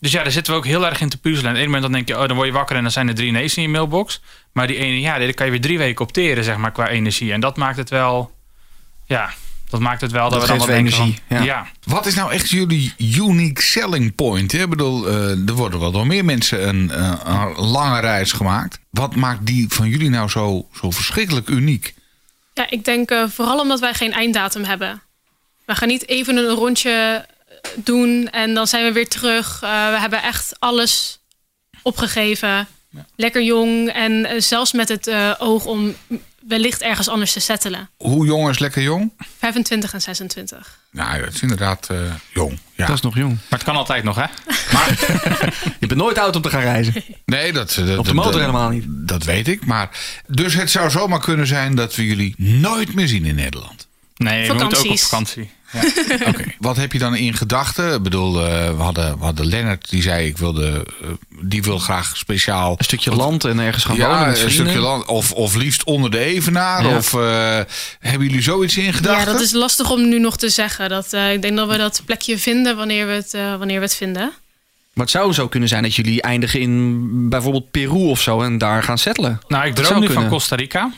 Dus 0.00 0.12
ja, 0.12 0.22
daar 0.22 0.32
zitten 0.32 0.52
we 0.52 0.58
ook 0.58 0.66
heel 0.66 0.86
erg 0.86 1.00
in 1.00 1.08
te 1.08 1.18
puzzelen. 1.18 1.50
En 1.50 1.56
op 1.56 1.58
een 1.58 1.64
moment 1.64 1.82
dan 1.82 1.92
denk 1.92 2.08
je, 2.08 2.18
oh, 2.18 2.26
dan 2.26 2.36
word 2.36 2.48
je 2.48 2.54
wakker 2.54 2.76
en 2.76 2.82
dan 2.82 2.92
zijn 2.92 3.08
er 3.08 3.14
drie 3.14 3.32
nee's 3.32 3.56
in 3.56 3.62
je 3.62 3.68
mailbox. 3.68 4.20
Maar 4.52 4.66
die 4.66 4.76
ene, 4.76 5.00
ja, 5.00 5.18
daar 5.18 5.34
kan 5.34 5.46
je 5.46 5.52
weer 5.52 5.60
drie 5.60 5.78
weken 5.78 6.04
opteren, 6.04 6.44
zeg 6.44 6.56
maar, 6.56 6.72
qua 6.72 6.88
energie. 6.88 7.32
En 7.32 7.40
dat 7.40 7.56
maakt 7.56 7.76
het 7.76 7.90
wel, 7.90 8.34
ja, 9.06 9.30
dat 9.72 9.80
maakt 9.80 10.00
het 10.00 10.12
wel 10.12 10.30
dat, 10.30 10.40
Dat 10.40 10.48
we 10.48 10.56
dan 10.56 10.66
van, 10.66 10.74
energie, 10.74 11.18
ja. 11.28 11.66
Wat 11.84 12.06
is 12.06 12.14
nou 12.14 12.32
echt 12.32 12.48
jullie 12.48 12.94
unique 12.98 13.62
selling 13.62 14.14
point? 14.14 14.52
Hè? 14.52 14.62
Ik 14.62 14.68
bedoel, 14.68 15.08
eh, 15.08 15.48
er 15.48 15.52
worden 15.54 15.80
wel 15.80 15.90
door 15.90 16.06
meer 16.06 16.24
mensen 16.24 16.68
een, 16.68 16.90
eh, 16.90 17.20
een 17.24 17.54
lange 17.54 18.00
reis 18.00 18.32
gemaakt. 18.32 18.78
Wat 18.90 19.16
maakt 19.16 19.46
die 19.46 19.68
van 19.68 19.88
jullie 19.88 20.10
nou 20.10 20.28
zo, 20.28 20.68
zo 20.80 20.90
verschrikkelijk 20.90 21.48
uniek? 21.48 21.94
Ja, 22.54 22.70
ik 22.70 22.84
denk 22.84 23.10
eh, 23.10 23.24
vooral 23.28 23.60
omdat 23.60 23.80
wij 23.80 23.94
geen 23.94 24.12
einddatum 24.12 24.64
hebben. 24.64 25.02
We 25.64 25.74
gaan 25.74 25.88
niet 25.88 26.08
even 26.08 26.36
een 26.36 26.54
rondje 26.54 27.26
doen 27.76 28.28
en 28.30 28.54
dan 28.54 28.66
zijn 28.66 28.84
we 28.84 28.92
weer 28.92 29.08
terug. 29.08 29.62
Eh, 29.62 29.90
we 29.90 29.98
hebben 29.98 30.22
echt 30.22 30.56
alles 30.58 31.20
opgegeven. 31.82 32.66
Lekker 33.16 33.42
jong 33.42 33.88
en 33.88 34.42
zelfs 34.42 34.72
met 34.72 34.88
het 34.88 35.10
oog 35.38 35.64
om 35.64 35.94
wellicht 36.48 36.82
ergens 36.82 37.08
anders 37.08 37.32
te 37.32 37.40
settelen. 37.40 37.90
Hoe 37.96 38.26
jong 38.26 38.48
is 38.48 38.58
lekker 38.58 38.82
jong? 38.82 39.12
25 39.38 39.92
en 39.92 40.00
26. 40.00 40.78
Nou, 40.90 41.20
dat 41.24 41.34
is 41.34 41.42
inderdaad 41.42 41.88
eh, 41.90 41.98
jong. 42.32 42.58
Ja. 42.74 42.86
Dat 42.86 42.96
is 42.96 43.02
nog 43.02 43.16
jong. 43.16 43.30
Maar 43.32 43.58
het 43.58 43.62
kan 43.62 43.76
altijd 43.76 44.04
nog, 44.04 44.16
hè? 44.16 44.24
Je 45.80 45.86
bent 45.86 46.00
nooit 46.00 46.18
oud 46.18 46.36
om 46.36 46.42
te 46.42 46.50
gaan 46.50 46.60
reizen. 46.60 47.04
Nee, 47.24 47.52
dat, 47.52 47.74
dat, 47.86 47.98
Op 47.98 48.04
de 48.04 48.14
motor 48.14 48.40
helemaal 48.40 48.68
niet. 48.68 48.84
Dat 48.88 49.24
weet 49.24 49.48
ik. 49.48 49.66
Maar, 49.66 49.90
dus 50.26 50.54
het 50.54 50.70
zou 50.70 50.90
zomaar 50.90 51.20
kunnen 51.20 51.46
zijn 51.46 51.74
dat 51.74 51.94
we 51.94 52.06
jullie 52.06 52.34
nooit 52.36 52.94
meer 52.94 53.08
zien 53.08 53.24
in 53.24 53.34
Nederland. 53.34 53.88
Nee, 54.16 54.48
we 54.48 54.54
moeten 54.54 54.78
ook 54.78 54.90
op 54.90 54.98
vakantie. 54.98 55.50
Ja. 55.72 55.80
Oké, 56.28 56.44
wat 56.58 56.76
heb 56.76 56.92
je 56.92 56.98
dan 56.98 57.16
in 57.16 57.34
gedachten? 57.34 57.94
Ik 57.94 58.02
bedoel, 58.02 58.46
eh, 58.46 58.76
we, 58.76 58.82
hadden, 58.82 59.18
we 59.18 59.24
hadden 59.24 59.46
Lennart, 59.46 59.90
die 59.90 60.02
zei, 60.02 60.26
ik 60.26 60.38
wilde, 60.38 60.86
eh, 61.02 61.08
die 61.40 61.62
wil 61.62 61.78
graag 61.78 62.16
speciaal... 62.16 62.74
Een 62.78 62.84
stukje 62.84 63.14
land 63.14 63.44
en 63.44 63.58
ergens 63.58 63.84
gaan 63.84 63.96
wonen 63.96 64.26
met 64.26 64.42
een 64.42 64.50
stukje 64.50 64.78
land. 64.78 65.06
Of, 65.06 65.32
of 65.32 65.54
liefst 65.54 65.84
onder 65.84 66.10
de 66.10 66.18
Evenaar. 66.18 66.86
Ja. 66.86 66.96
Of 66.96 67.14
eh, 67.14 67.60
hebben 68.00 68.26
jullie 68.26 68.42
zoiets 68.42 68.76
in 68.76 68.92
gedachten? 68.92 69.26
Ja, 69.26 69.32
dat 69.32 69.40
is 69.40 69.52
lastig 69.52 69.90
om 69.90 70.08
nu 70.08 70.18
nog 70.18 70.36
te 70.36 70.48
zeggen. 70.48 70.88
Dat, 70.88 71.12
eh, 71.12 71.32
ik 71.32 71.42
denk 71.42 71.56
dat 71.56 71.68
we 71.68 71.76
dat 71.76 72.02
plekje 72.04 72.38
vinden 72.38 72.76
wanneer 72.76 73.06
we 73.06 73.12
het, 73.12 73.34
eh, 73.34 73.56
wanneer 73.56 73.78
we 73.78 73.84
het 73.84 73.94
vinden. 73.96 74.32
Maar 74.92 75.04
het 75.04 75.14
zou 75.14 75.32
zo 75.32 75.48
kunnen 75.48 75.68
zijn 75.68 75.82
dat 75.82 75.94
jullie 75.94 76.22
eindigen 76.22 76.60
in 76.60 77.28
bijvoorbeeld 77.28 77.70
Peru 77.70 78.08
of 78.08 78.20
zo 78.20 78.42
en 78.42 78.58
daar 78.58 78.82
gaan 78.82 78.98
settelen. 78.98 79.40
Nou, 79.48 79.66
ik 79.66 79.74
droom 79.74 80.00
nu 80.00 80.12
van. 80.12 80.28
Costa 80.28 80.56
Rica. 80.56 80.92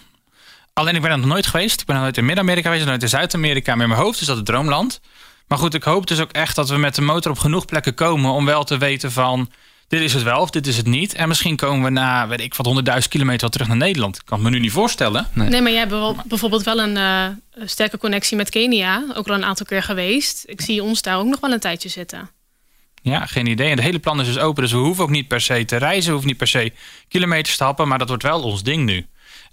Alleen 0.75 0.95
ik 0.95 1.03
ben 1.03 1.11
er 1.11 1.19
nog 1.19 1.27
nooit 1.27 1.47
geweest. 1.47 1.81
Ik 1.81 1.87
ben 1.87 1.95
nog 1.95 2.05
nooit 2.05 2.17
in 2.17 2.25
Midden-Amerika 2.25 2.69
geweest, 2.71 2.87
nooit 2.87 3.03
in 3.03 3.09
Zuid-Amerika. 3.09 3.75
Met 3.75 3.87
mijn 3.89 4.01
hoofd 4.01 4.21
is 4.21 4.27
dat 4.27 4.37
het 4.37 4.47
droomland. 4.47 5.01
Maar 5.49 5.59
goed, 5.59 5.75
ik 5.75 5.83
hoop 5.83 6.07
dus 6.07 6.21
ook 6.21 6.33
echt 6.33 6.57
dat 6.57 6.69
we 6.69 6.77
met 6.77 6.95
de 6.95 7.03
motor 7.03 7.31
op 7.31 7.39
genoeg 7.39 7.65
plekken 7.65 7.95
komen 7.95 8.31
om 8.31 8.45
wel 8.45 8.65
te 8.65 8.79
weten 8.79 9.13
van 9.13 9.51
dit 9.89 10.01
is 10.01 10.13
het 10.13 10.23
wel 10.23 10.41
of 10.41 10.51
dit 10.51 10.67
is 10.67 10.77
het 10.77 10.87
niet. 10.87 11.15
En 11.15 11.29
misschien 11.29 11.57
komen 11.57 11.85
we 11.85 11.91
na, 11.91 12.29
weet 12.29 12.41
ik 12.41 12.55
wat, 12.55 12.67
100.000 13.03 13.09
kilometer 13.09 13.41
wel 13.41 13.51
terug 13.51 13.69
naar 13.69 13.77
Nederland. 13.77 14.17
Ik 14.17 14.23
kan 14.25 14.39
het 14.39 14.47
me 14.51 14.55
nu 14.55 14.61
niet 14.63 14.73
voorstellen. 14.73 15.29
Nee, 15.33 15.61
maar 15.63 15.71
jij 15.71 15.79
hebt 15.81 15.91
wel- 15.91 16.17
bijvoorbeeld 16.27 16.63
wel 16.63 16.79
een 16.81 16.97
eh, 16.97 17.27
sterke 17.67 17.99
connectie 17.99 18.37
met 18.37 18.51
Kenia. 18.51 19.05
Ook 19.15 19.29
al 19.29 19.35
een 19.35 19.45
aantal 19.45 19.67
keer 19.67 19.83
geweest. 19.83 20.43
Ik 20.47 20.61
zie 20.61 20.83
ons 20.83 21.03
daar 21.03 21.19
ook 21.19 21.27
nog 21.27 21.41
wel 21.41 21.53
een 21.53 21.61
tijdje 21.61 21.89
zitten. 21.89 22.31
Ja, 23.03 23.27
geen 23.27 23.47
idee. 23.47 23.67
En 23.71 23.77
het 23.77 23.85
hele 23.85 23.99
plan 23.99 24.21
is 24.21 24.27
dus 24.27 24.39
open. 24.39 24.63
Dus 24.63 24.73
we 24.73 24.79
hoeven 24.79 25.05
ook 25.05 25.11
niet 25.11 25.29
per 25.29 25.41
se 25.41 25.65
te 25.65 25.77
reizen. 25.77 26.05
We 26.05 26.11
hoeven 26.11 26.29
niet 26.29 26.39
per 26.39 26.47
se 26.49 26.73
kilometers 27.09 27.57
te 27.57 27.65
happen. 27.65 27.89
Maar 27.89 27.99
dat 27.99 28.09
wordt 28.09 28.23
wel 28.23 28.43
ons 28.43 28.63
ding 28.63 28.85
nu. 28.85 29.07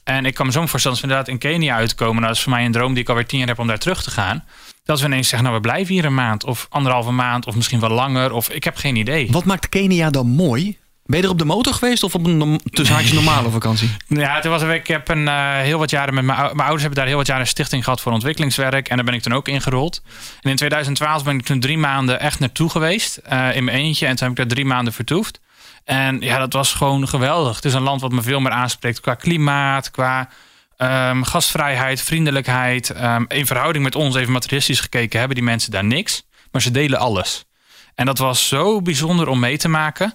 En 0.04 0.26
ik 0.26 0.34
kan 0.34 0.46
me 0.46 0.52
zo 0.52 0.66
voorstellen 0.66 0.98
als 0.98 1.02
we 1.02 1.08
inderdaad 1.12 1.28
in 1.34 1.38
Kenia 1.40 1.76
uitkomen. 1.76 2.16
Nou, 2.16 2.28
dat 2.28 2.36
is 2.36 2.42
voor 2.42 2.52
mij 2.52 2.66
een 2.66 2.72
droom 2.72 2.94
die 2.94 3.04
ik 3.04 3.10
alweer 3.10 3.26
tien 3.26 3.40
jaar 3.40 3.48
heb 3.48 3.60
om 3.60 3.68
daar 3.68 3.78
terug 3.78 4.04
te 4.04 4.12
gaan. 4.12 4.44
Dat 4.84 5.00
we 5.00 5.06
ineens 5.06 5.28
zeggen, 5.28 5.48
nou 5.48 5.62
we 5.62 5.68
blijven 5.68 5.94
hier 5.94 6.06
een 6.06 6.14
maand. 6.14 6.44
Of 6.46 6.68
anderhalve 6.70 7.12
maand. 7.12 7.46
Of 7.48 7.56
misschien 7.56 7.80
wel 7.80 7.90
langer. 7.90 8.32
Of 8.32 8.50
ik 8.50 8.64
heb 8.64 8.76
geen 8.76 8.96
idee. 8.96 9.28
Wat 9.32 9.46
maakt 9.46 9.70
Kenia 9.70 10.10
dan 10.10 10.28
mooi? 10.28 10.78
Ben 11.06 11.20
je 11.20 11.26
er 11.26 11.32
op 11.32 11.38
de 11.40 11.46
motor 11.46 11.74
geweest 11.74 12.04
of 12.04 12.16
op 12.16 12.26
een 12.26 12.38
norm- 12.38 12.60
tussen 12.72 12.96
haakjes 12.96 13.14
normale 13.14 13.50
vakantie? 13.60 13.90
Ja, 14.08 14.40
toen 14.40 14.52
was 14.52 14.62
ik 14.64 14.88
heb 14.88 15.10
een, 15.10 15.28
eh, 15.28 15.56
heel 15.58 15.80
wat 15.80 15.90
jaren 15.90 16.14
met 16.14 16.24
mijn, 16.24 16.40
mijn 16.40 16.58
ouders 16.60 16.82
hebben 16.82 17.00
daar 17.00 17.08
heel 17.08 17.18
wat 17.18 17.28
jaren 17.28 17.42
een 17.42 17.48
stichting 17.48 17.84
gehad 17.84 18.02
voor 18.02 18.12
ontwikkelingswerk. 18.12 18.90
En 18.90 18.96
daar 18.96 19.06
ben 19.06 19.14
ik 19.14 19.22
toen 19.22 19.34
ook 19.34 19.48
ingerold. 19.48 20.02
En 20.42 20.50
in 20.50 20.56
2012 20.56 21.24
ben 21.24 21.38
ik 21.38 21.46
toen 21.46 21.60
drie 21.60 21.78
maanden 21.78 22.20
echt 22.20 22.40
naartoe 22.40 22.70
geweest. 22.70 23.18
eh, 23.18 23.56
in 23.56 23.64
mijn 23.64 23.78
eentje. 23.78 24.06
En 24.06 24.16
toen 24.16 24.28
heb 24.28 24.38
ik 24.40 24.44
daar 24.48 24.56
drie 24.56 24.66
maanden 24.66 24.94
vertoefd. 24.94 25.40
En 25.84 26.20
ja, 26.20 26.38
dat 26.38 26.54
was 26.54 26.74
gewoon 26.74 27.08
geweldig. 27.08 27.56
Het 27.56 27.65
is 27.65 27.74
een 27.74 27.82
land 27.82 28.02
wat 28.02 28.12
me 28.12 28.22
veel 28.22 28.39
meer 28.39 28.52
aanspreekt 28.52 29.00
qua 29.00 29.15
klimaat, 29.15 29.91
qua 29.91 30.30
ehm, 30.78 31.24
gastvrijheid, 31.24 32.02
vriendelijkheid. 32.02 32.89
Ehm, 32.89 33.26
in 33.28 33.46
verhouding 33.46 33.84
met 33.84 33.96
ons, 33.96 34.15
even 34.15 34.32
materialistisch 34.32 34.80
gekeken, 34.80 35.20
hebben 35.20 35.38
die 35.38 35.46
mensen 35.46 35.72
daar 35.72 35.84
niks. 35.84 36.24
Maar 36.52 36.62
ze 36.62 36.72
delen 36.72 37.00
alles. 37.00 37.46
En 37.96 38.06
dat 38.06 38.17
was 38.17 38.48
zo 38.48 38.82
bijzonder 38.82 39.28
om 39.28 39.39
mee 39.39 39.58
te 39.58 39.67
maken. 39.67 40.13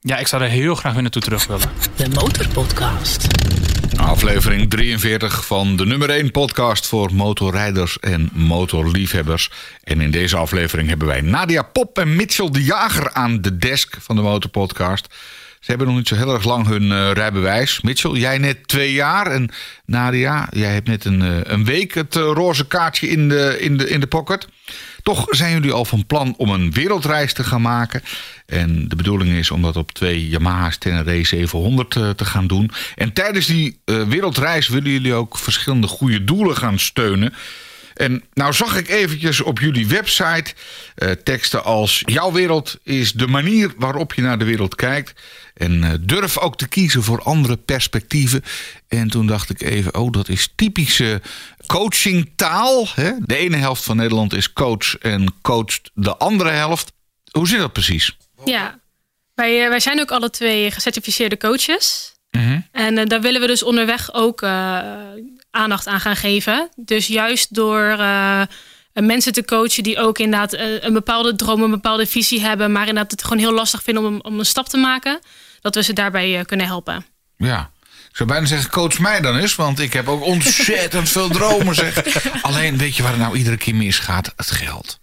Ja, 0.00 0.16
ik 0.16 0.26
zou 0.26 0.42
er 0.42 0.48
heel 0.48 0.74
graag 0.74 0.92
weer 0.92 1.02
naartoe 1.02 1.22
terug 1.22 1.46
willen. 1.46 1.70
De 1.96 2.08
Motorpodcast. 2.08 3.26
Aflevering 3.96 4.70
43 4.70 5.46
van 5.46 5.76
de 5.76 5.86
nummer 5.86 6.10
1 6.10 6.30
podcast 6.30 6.86
voor 6.86 7.14
motorrijders 7.14 7.98
en 8.00 8.30
motorliefhebbers. 8.32 9.50
En 9.82 10.00
in 10.00 10.10
deze 10.10 10.36
aflevering 10.36 10.88
hebben 10.88 11.06
wij 11.06 11.20
Nadia 11.20 11.62
Pop 11.62 11.98
en 11.98 12.16
Mitchell 12.16 12.50
de 12.50 12.64
Jager 12.64 13.12
aan 13.12 13.40
de 13.40 13.56
desk 13.56 13.96
van 14.00 14.16
de 14.16 14.22
Motorpodcast. 14.22 15.14
Ze 15.60 15.72
hebben 15.72 15.86
nog 15.86 15.96
niet 15.96 16.08
zo 16.08 16.14
heel 16.14 16.34
erg 16.34 16.44
lang 16.44 16.66
hun 16.66 16.92
eh, 16.92 17.10
rijbewijs. 17.12 17.80
Mitchell, 17.80 18.10
jij 18.10 18.38
net 18.38 18.68
twee 18.68 18.92
jaar. 18.92 19.26
En 19.26 19.48
Nadia, 19.84 20.48
jij 20.50 20.72
hebt 20.72 20.88
net 20.88 21.04
een, 21.04 21.22
eh, 21.22 21.52
een 21.52 21.64
week 21.64 21.94
het 21.94 22.16
eh, 22.16 22.22
roze 22.22 22.66
kaartje 22.66 23.08
in 23.08 23.28
de, 23.28 23.56
in, 23.60 23.76
de, 23.76 23.88
in 23.88 24.00
de 24.00 24.06
pocket. 24.06 24.48
Toch 25.06 25.26
zijn 25.30 25.52
jullie 25.52 25.72
al 25.72 25.84
van 25.84 26.06
plan 26.06 26.34
om 26.36 26.50
een 26.50 26.72
wereldreis 26.72 27.32
te 27.32 27.44
gaan 27.44 27.62
maken. 27.62 28.02
En 28.46 28.88
de 28.88 28.96
bedoeling 28.96 29.30
is 29.30 29.50
om 29.50 29.62
dat 29.62 29.76
op 29.76 29.92
twee 29.92 30.28
Yamaha's 30.28 30.76
Tenere 30.78 31.24
700 31.24 31.96
eh, 31.96 32.10
te 32.10 32.24
gaan 32.24 32.46
doen. 32.46 32.70
En 32.94 33.12
tijdens 33.12 33.46
die 33.46 33.78
eh, 33.84 34.02
wereldreis 34.02 34.68
willen 34.68 34.90
jullie 34.90 35.14
ook 35.14 35.38
verschillende 35.38 35.86
goede 35.86 36.24
doelen 36.24 36.56
gaan 36.56 36.78
steunen. 36.78 37.34
En 37.96 38.24
nou 38.32 38.52
zag 38.52 38.76
ik 38.76 38.88
eventjes 38.88 39.40
op 39.40 39.58
jullie 39.58 39.86
website 39.86 40.54
eh, 40.94 41.10
teksten 41.10 41.64
als... 41.64 42.02
Jouw 42.04 42.32
wereld 42.32 42.78
is 42.82 43.12
de 43.12 43.26
manier 43.26 43.72
waarop 43.76 44.14
je 44.14 44.22
naar 44.22 44.38
de 44.38 44.44
wereld 44.44 44.74
kijkt. 44.74 45.20
En 45.54 45.84
eh, 45.84 45.92
durf 46.00 46.38
ook 46.38 46.56
te 46.56 46.68
kiezen 46.68 47.02
voor 47.02 47.22
andere 47.22 47.56
perspectieven. 47.56 48.42
En 48.88 49.08
toen 49.08 49.26
dacht 49.26 49.50
ik 49.50 49.62
even, 49.62 49.94
oh 49.94 50.12
dat 50.12 50.28
is 50.28 50.52
typische 50.54 51.20
coachingtaal. 51.66 52.88
Hè? 52.94 53.12
De 53.20 53.36
ene 53.36 53.56
helft 53.56 53.84
van 53.84 53.96
Nederland 53.96 54.32
is 54.32 54.52
coach 54.52 54.98
en 54.98 55.34
coacht 55.42 55.90
de 55.94 56.16
andere 56.16 56.50
helft. 56.50 56.92
Hoe 57.30 57.48
zit 57.48 57.58
dat 57.58 57.72
precies? 57.72 58.16
Ja, 58.44 58.78
wij, 59.34 59.62
eh, 59.62 59.68
wij 59.68 59.80
zijn 59.80 60.00
ook 60.00 60.10
alle 60.10 60.30
twee 60.30 60.70
gecertificeerde 60.70 61.36
coaches. 61.36 62.14
En 62.72 62.98
eh, 62.98 63.06
daar 63.06 63.20
willen 63.20 63.40
we 63.40 63.46
dus 63.46 63.62
onderweg 63.62 64.14
ook 64.14 64.40
aandacht 65.56 65.86
aan 65.86 66.00
gaan 66.00 66.16
geven. 66.16 66.68
Dus 66.76 67.06
juist 67.06 67.54
door 67.54 67.82
eh, 67.82 68.42
mensen 68.92 69.32
te 69.32 69.44
coachen 69.44 69.82
die 69.82 69.98
ook 69.98 70.18
inderdaad 70.18 70.52
eh, 70.52 70.82
een 70.82 70.92
bepaalde 70.92 71.36
droom, 71.36 71.62
een 71.62 71.70
bepaalde 71.70 72.06
visie 72.06 72.40
hebben, 72.40 72.72
maar 72.72 72.86
inderdaad 72.86 73.10
het 73.10 73.22
gewoon 73.22 73.38
heel 73.38 73.52
lastig 73.52 73.82
vinden 73.82 74.04
om, 74.04 74.20
om 74.20 74.38
een 74.38 74.46
stap 74.46 74.68
te 74.68 74.76
maken, 74.76 75.20
dat 75.60 75.74
we 75.74 75.82
ze 75.82 75.92
daarbij 75.92 76.38
eh, 76.38 76.44
kunnen 76.44 76.66
helpen. 76.66 77.06
Ja. 77.36 77.70
Ik 78.08 78.16
zou 78.22 78.28
bijna 78.28 78.46
zeggen, 78.46 78.70
coach 78.70 78.98
mij 78.98 79.20
dan 79.20 79.36
eens. 79.36 79.54
Want 79.54 79.80
ik 79.80 79.92
heb 79.92 80.08
ook 80.08 80.22
ontzettend 80.22 81.08
veel 81.08 81.28
dromen, 81.28 81.74
zeg. 81.74 82.02
Alleen, 82.42 82.78
weet 82.78 82.96
je 82.96 83.02
waar 83.02 83.12
het 83.12 83.20
nou 83.20 83.36
iedere 83.36 83.56
keer 83.56 83.74
misgaat? 83.74 84.32
Het 84.36 84.50
geld. 84.50 85.00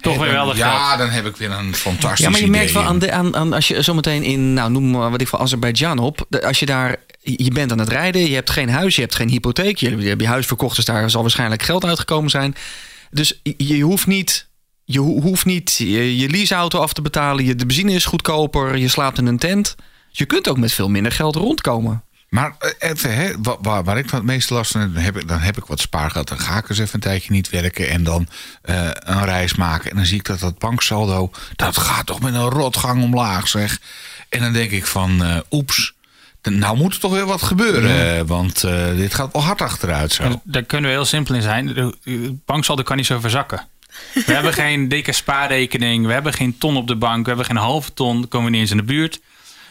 Toch 0.00 0.16
weer 0.18 0.30
wel 0.32 0.56
Ja, 0.56 0.86
geld. 0.86 0.98
dan 0.98 1.08
heb 1.08 1.26
ik 1.26 1.36
weer 1.36 1.50
een 1.50 1.74
fantastisch 1.74 2.18
Ja, 2.24 2.30
maar 2.30 2.40
je 2.40 2.46
merkt 2.50 2.72
wel 2.72 2.82
aan, 2.82 2.98
de, 2.98 3.12
aan, 3.12 3.36
aan 3.36 3.52
als 3.52 3.68
je 3.68 3.82
zometeen 3.82 4.22
in, 4.22 4.52
nou 4.54 4.70
noem 4.70 4.90
maar 4.90 5.10
wat 5.10 5.20
ik 5.20 5.28
van 5.28 5.38
Azerbeidzjan 5.40 5.98
op. 5.98 6.26
de- 6.28 6.46
Als 6.46 6.58
je 6.58 6.66
daar, 6.66 6.96
je 7.20 7.50
bent 7.50 7.72
aan 7.72 7.78
het 7.78 7.88
rijden, 7.88 8.28
je 8.28 8.34
hebt 8.34 8.50
geen 8.50 8.68
huis, 8.68 8.94
je 8.94 9.00
hebt 9.00 9.14
geen 9.14 9.28
hypotheek. 9.28 9.76
Je, 9.76 9.96
je 9.96 10.08
hebt 10.08 10.20
je 10.20 10.26
huis 10.26 10.46
verkocht, 10.46 10.76
dus 10.76 10.84
daar 10.84 11.10
zal 11.10 11.22
waarschijnlijk 11.22 11.62
geld 11.62 11.84
uitgekomen 11.84 12.30
zijn. 12.30 12.54
Dus 13.10 13.40
je, 13.42 13.54
je 13.56 13.82
hoeft 13.82 14.06
niet, 14.06 14.48
je 14.84 15.00
ho- 15.00 15.20
hoeft 15.20 15.44
niet 15.44 15.74
je, 15.76 16.16
je 16.16 16.28
leaseauto 16.28 16.78
af 16.80 16.92
te 16.92 17.02
betalen. 17.02 17.44
Je, 17.44 17.54
de 17.54 17.66
benzine 17.66 17.92
is 17.92 18.04
goedkoper, 18.04 18.76
je 18.76 18.88
slaapt 18.88 19.18
in 19.18 19.26
een 19.26 19.38
tent. 19.38 19.74
Je 20.10 20.24
kunt 20.24 20.48
ook 20.48 20.58
met 20.58 20.72
veel 20.72 20.88
minder 20.88 21.12
geld 21.12 21.36
rondkomen. 21.36 22.04
Maar 22.28 22.54
eh, 22.58 22.90
even, 22.90 23.14
hè, 23.14 23.32
wa- 23.42 23.56
waar, 23.60 23.84
waar 23.84 23.98
ik 23.98 24.08
van 24.08 24.18
het 24.18 24.26
meeste 24.26 24.54
last 24.54 24.70
van 24.72 24.80
heb, 24.80 24.92
dan 24.94 25.02
heb 25.02 25.16
ik, 25.16 25.28
dan 25.28 25.38
heb 25.38 25.56
ik 25.56 25.64
wat 25.64 25.80
spaargeld. 25.80 26.28
Dan 26.28 26.38
ga 26.38 26.56
ik 26.58 26.68
eens 26.68 26.78
even 26.78 26.94
een 26.94 27.00
tijdje 27.00 27.32
niet 27.32 27.50
werken 27.50 27.88
en 27.88 28.04
dan 28.04 28.28
eh, 28.62 28.88
een 28.92 29.24
reis 29.24 29.54
maken. 29.54 29.90
En 29.90 29.96
dan 29.96 30.06
zie 30.06 30.18
ik 30.18 30.24
dat 30.24 30.40
dat 30.40 30.58
banksaldo, 30.58 31.30
dat 31.56 31.76
gaat 31.78 32.06
toch 32.06 32.20
met 32.20 32.34
een 32.34 32.48
rotgang 32.48 33.02
omlaag, 33.02 33.48
zeg. 33.48 33.80
En 34.28 34.40
dan 34.40 34.52
denk 34.52 34.70
ik 34.70 34.86
van, 34.86 35.24
eh, 35.24 35.36
oeps, 35.50 35.94
nou 36.42 36.76
moet 36.76 36.94
er 36.94 37.00
toch 37.00 37.12
weer 37.12 37.26
wat 37.26 37.42
gebeuren. 37.42 38.26
Want 38.26 38.60
dit 38.96 39.14
gaat 39.14 39.32
wel 39.32 39.42
hard 39.44 39.60
achteruit 39.60 40.12
zo. 40.12 40.22
En 40.22 40.40
Daar 40.44 40.62
kunnen 40.62 40.90
we 40.90 40.96
heel 40.96 41.04
simpel 41.04 41.34
in 41.34 41.42
zijn. 41.42 41.66
De 41.66 42.34
banksaldo 42.44 42.82
kan 42.82 42.96
niet 42.96 43.06
zo 43.06 43.20
verzakken. 43.20 43.68
We 44.14 44.32
hebben 44.32 44.52
geen 44.64 44.88
dikke 44.88 45.12
spaarrekening. 45.12 46.06
We 46.06 46.12
hebben 46.12 46.32
geen 46.32 46.58
ton 46.58 46.76
op 46.76 46.86
de 46.86 46.96
bank. 46.96 47.22
We 47.22 47.28
hebben 47.28 47.46
geen 47.46 47.56
halve 47.56 47.92
ton. 47.92 48.28
Komen 48.28 48.46
we 48.46 48.52
niet 48.52 48.60
eens 48.60 48.70
in 48.70 48.76
de 48.76 48.82
buurt. 48.82 49.20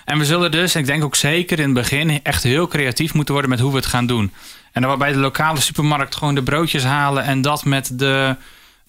En 0.06 0.18
we 0.18 0.26
zullen 0.26 0.52
dus, 0.52 0.76
en 0.76 0.80
ik 0.80 0.86
denk 0.86 1.04
ook 1.04 1.16
zeker 1.16 1.60
in 1.60 1.66
het 1.66 1.74
begin, 1.74 2.24
echt 2.24 2.44
heel 2.44 2.68
creatief 2.68 3.14
moeten 3.14 3.34
worden 3.34 3.52
met 3.52 3.60
hoe 3.60 3.72
we 3.72 3.78
het 3.78 3.86
gaan 3.86 4.06
doen. 4.06 4.34
En 4.72 4.82
dan 4.82 4.98
bij 4.98 5.12
de 5.12 5.20
lokale 5.20 5.60
supermarkt 5.60 6.16
gewoon 6.16 6.36
de 6.36 6.44
broodjes 6.44 6.84
halen 6.84 7.24
en 7.24 7.42
dat 7.42 7.66
met 7.66 8.00
de, 8.00 8.36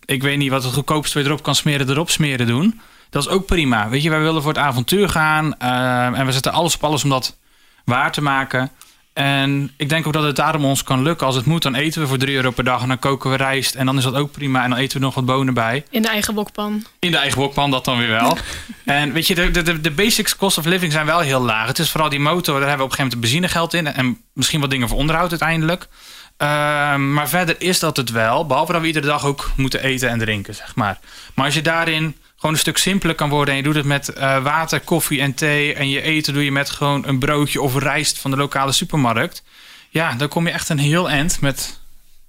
ik 0.04 0.22
weet 0.22 0.38
niet 0.38 0.50
wat 0.50 0.64
het 0.64 0.72
goedkoopste 0.72 1.18
weer 1.18 1.26
erop 1.26 1.42
kan 1.42 1.54
smeren, 1.54 1.90
erop 1.90 2.10
smeren 2.10 2.46
doen. 2.46 2.80
Dat 3.10 3.22
is 3.22 3.28
ook 3.28 3.46
prima. 3.46 3.88
Weet 3.88 4.02
je, 4.02 4.10
wij 4.10 4.20
willen 4.20 4.42
voor 4.42 4.52
het 4.52 4.62
avontuur 4.62 5.08
gaan 5.08 5.58
eh, 5.58 6.18
en 6.18 6.26
we 6.26 6.32
zetten 6.32 6.52
alles 6.52 6.74
op 6.74 6.84
alles 6.84 7.04
om 7.04 7.10
dat 7.10 7.36
waar 7.84 8.12
te 8.12 8.22
maken. 8.22 8.70
En 9.16 9.72
ik 9.76 9.88
denk 9.88 10.06
ook 10.06 10.12
dat 10.12 10.22
het 10.22 10.36
daarom 10.36 10.64
ons 10.64 10.82
kan 10.82 11.02
lukken. 11.02 11.26
Als 11.26 11.36
het 11.36 11.44
moet, 11.44 11.62
dan 11.62 11.74
eten 11.74 12.00
we 12.00 12.06
voor 12.06 12.18
3 12.18 12.34
euro 12.34 12.50
per 12.50 12.64
dag 12.64 12.82
en 12.82 12.88
dan 12.88 12.98
koken 12.98 13.30
we 13.30 13.36
rijst. 13.36 13.74
En 13.74 13.86
dan 13.86 13.96
is 13.98 14.04
dat 14.04 14.14
ook 14.14 14.32
prima. 14.32 14.62
En 14.62 14.70
dan 14.70 14.78
eten 14.78 14.98
we 14.98 15.04
nog 15.04 15.14
wat 15.14 15.24
bonen 15.24 15.54
bij. 15.54 15.84
In 15.90 16.02
de 16.02 16.08
eigen 16.08 16.34
wokpan. 16.34 16.84
In 16.98 17.10
de 17.10 17.16
eigen 17.16 17.38
wokpan, 17.38 17.70
dat 17.70 17.84
dan 17.84 17.98
weer 17.98 18.08
wel. 18.08 18.36
en 18.84 19.12
weet 19.12 19.26
je, 19.26 19.34
de, 19.34 19.62
de- 19.62 19.80
de, 19.80 19.90
basics 19.90 20.36
cost 20.36 20.58
of 20.58 20.64
living 20.64 20.92
zijn 20.92 21.06
wel 21.06 21.18
heel 21.18 21.40
laag. 21.40 21.66
Het 21.66 21.78
is 21.78 21.90
vooral 21.90 22.08
die 22.08 22.20
motor, 22.20 22.58
daar 22.60 22.68
hebben 22.68 22.86
we 22.86 22.92
op 22.92 22.98
een 22.98 23.06
gegeven 23.06 23.18
moment 23.18 23.20
benzinegeld 23.20 23.74
in. 23.74 23.86
En 23.86 24.20
misschien 24.32 24.60
wat 24.60 24.70
dingen 24.70 24.88
voor 24.88 24.98
onderhoud 24.98 25.30
uiteindelijk. 25.30 25.88
Ehm, 26.36 27.12
maar 27.12 27.28
verder 27.28 27.56
is 27.58 27.78
dat 27.78 27.96
het 27.96 28.10
wel. 28.10 28.46
Behalve 28.46 28.72
dat 28.72 28.80
we 28.80 28.86
iedere 28.86 29.06
dag 29.06 29.24
ook 29.26 29.50
moeten 29.56 29.82
eten 29.82 30.08
en 30.08 30.18
drinken, 30.18 30.54
zeg 30.54 30.74
maar. 30.74 30.98
Maar 31.34 31.44
als 31.44 31.54
je 31.54 31.62
daarin 31.62 32.16
gewoon 32.46 32.60
een 32.60 32.72
stuk 32.72 32.90
simpeler 32.90 33.14
kan 33.14 33.28
worden... 33.28 33.54
en 33.54 33.60
je 33.60 33.66
doet 33.66 33.74
het 33.74 33.84
met 33.84 34.08
eh, 34.08 34.42
water, 34.42 34.80
koffie 34.80 35.20
en 35.20 35.34
thee... 35.34 35.74
en 35.74 35.88
je 35.88 36.00
eten 36.00 36.32
doe 36.32 36.44
je 36.44 36.52
met 36.52 36.70
gewoon 36.70 37.06
een 37.06 37.18
broodje 37.18 37.60
of 37.60 37.78
rijst 37.78 38.18
van 38.18 38.30
de 38.30 38.36
lokale 38.36 38.72
supermarkt... 38.72 39.42
ja, 39.90 40.12
dan 40.12 40.28
kom 40.28 40.46
je 40.46 40.52
echt 40.52 40.68
een 40.68 40.78
heel 40.78 41.10
eind 41.10 41.40
met 41.40 41.80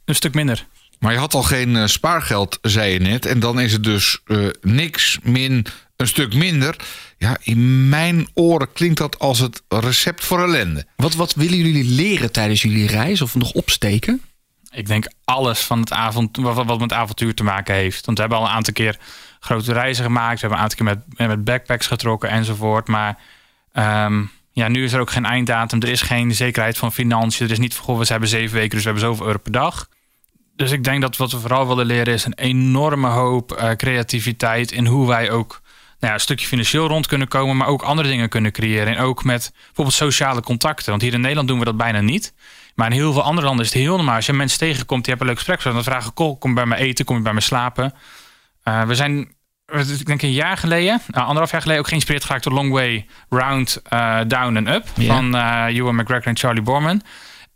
een 0.06 0.16
stuk 0.16 0.34
minder. 0.34 0.66
Maar 1.00 1.12
je 1.12 1.20
had 1.20 1.34
al 1.34 1.44
geen 1.44 1.76
eh, 1.76 1.86
spaargeld, 1.86 2.60
zei 2.62 2.94
je 2.94 3.00
net. 3.00 3.26
En 3.26 3.40
dan 3.40 3.60
is 3.60 3.72
het 3.72 3.84
dus 3.84 4.20
eh, 4.26 4.48
niks 4.62 5.20
min 5.24 5.66
een 5.96 6.08
stuk 6.08 6.34
minder. 6.34 6.76
Ja, 7.18 7.38
in 7.44 7.90
mijn 7.90 8.28
oren 8.34 8.74
klinkt 8.74 8.98
dat 8.98 9.20
als 9.20 9.40
het 9.40 9.62
recept 9.68 10.26
voor 10.26 10.44
ellende. 10.44 10.86
Wat, 10.96 11.14
wat 11.14 11.34
willen 11.34 11.58
jullie 11.58 11.90
leren 11.90 12.32
tijdens 12.32 12.62
jullie 12.62 12.88
reis 12.88 13.22
of 13.22 13.36
nog 13.36 13.52
opsteken? 13.52 14.22
Ik 14.72 14.88
denk 14.88 15.08
alles 15.24 15.60
van 15.60 15.80
het 15.80 15.92
avond, 15.92 16.38
wat, 16.38 16.66
wat 16.66 16.80
met 16.80 16.94
avontuur 16.94 17.34
te 17.34 17.44
maken 17.44 17.76
heeft. 17.76 18.06
Want 18.06 18.18
we 18.18 18.24
hebben 18.24 18.42
al 18.42 18.48
een 18.48 18.56
aantal 18.56 18.74
keer 18.74 18.98
grote 19.40 19.74
reizen 19.74 20.04
gemaakt. 20.04 20.34
We 20.34 20.40
hebben 20.40 20.58
een 20.58 20.64
aantal 20.64 20.86
keer 20.86 21.04
met, 21.18 21.28
met 21.28 21.44
backpacks 21.44 21.88
getrokken 21.88 22.30
enzovoort. 22.30 22.88
Maar 22.88 23.18
ehm, 23.72 24.24
ja, 24.52 24.68
nu 24.68 24.84
is 24.84 24.94
er 24.94 25.00
ook 25.00 25.12
geen 25.12 25.26
einddatum. 25.26 25.82
Er 25.82 25.90
is 25.90 26.02
geen 26.02 26.36
zekerheid 26.36 26.78
van 26.78 26.94
financiën. 26.94 27.46
Er 27.46 27.52
is 27.52 27.60
niet 27.60 27.76
van, 27.76 27.86
goh, 27.86 28.00
we 28.00 28.06
hebben 28.08 28.30
zeven 28.30 28.56
weken, 28.56 28.70
dus 28.70 28.84
we 28.84 28.90
hebben 28.90 29.08
zoveel 29.10 29.26
euro 29.26 29.40
per 29.40 29.52
dag. 29.52 29.90
Dus 30.56 30.72
ik 30.72 30.84
denk 30.84 31.02
dat 31.02 31.18
wat 31.18 31.32
we 31.32 31.40
vooral 31.40 31.68
willen 31.68 31.86
leren 31.86 32.14
is 32.14 32.26
een 32.26 32.34
enorme 32.34 33.08
hoop 33.08 33.52
eh, 33.52 33.72
creativiteit 33.72 34.72
in 34.72 34.86
hoe 34.86 35.08
wij 35.08 35.32
ook 35.32 35.62
nou 36.00 36.12
ja, 36.12 36.14
een 36.14 36.20
stukje 36.20 36.48
financieel 36.48 36.88
rond 36.88 37.08
kunnen 37.08 37.28
komen, 37.28 37.58
maar 37.58 37.68
ook 37.68 37.82
andere 37.82 38.08
dingen 38.08 38.30
kunnen 38.30 38.52
creëren. 38.52 38.96
En 38.96 39.04
ook 39.04 39.24
met 39.24 39.52
bijvoorbeeld 39.66 39.96
sociale 39.96 40.42
contacten. 40.42 40.90
Want 40.90 41.02
hier 41.02 41.14
in 41.14 41.22
Nederland 41.22 41.48
doen 41.48 41.60
we 41.60 41.66
dat 41.66 41.78
bijna 41.78 42.02
niet. 42.02 42.34
Maar 42.76 42.88
in 42.88 42.94
heel 42.94 43.14
veel 43.14 43.22
andere 43.22 43.48
landen 43.48 43.66
is 43.66 43.74
het 43.74 43.82
heel 43.82 43.96
normaal. 43.96 44.16
Als 44.16 44.26
je 44.26 44.34
mensen 44.34 44.60
tegenkomt, 44.60 45.06
die 45.06 45.14
hebben 45.14 45.28
een 45.28 45.36
leuk 45.36 45.46
gesprek. 45.46 45.74
Dan 45.74 45.84
vragen, 45.84 46.14
kom 46.14 46.38
je 46.42 46.54
bij 46.54 46.66
me 46.66 46.76
eten, 46.76 47.06
kom 47.06 47.16
je 47.16 47.22
bij 47.22 47.34
me 47.34 47.42
slapen. 47.42 47.94
Uh, 48.68 48.82
we 48.82 48.96
zijn, 48.96 49.20
ik 50.00 50.06
denk 50.06 50.22
een 50.22 50.32
jaar 50.32 50.58
geleden, 50.58 51.02
uh, 51.12 51.22
anderhalf 51.22 51.52
jaar 51.52 51.62
geleden, 51.62 51.82
ook 51.82 51.88
geïnspireerd 51.88 52.24
geraakt 52.26 52.44
door 52.44 52.54
Long 52.54 52.72
Way 52.72 53.06
Round, 53.30 53.82
uh, 53.94 54.20
Down 54.28 54.58
and 54.58 54.68
Up. 54.68 54.86
Ja. 54.96 55.16
Van 55.16 55.36
Ewan 55.68 55.96
McGregor 55.96 56.28
en 56.28 56.38
Charlie 56.38 56.62
Borman. 56.62 57.02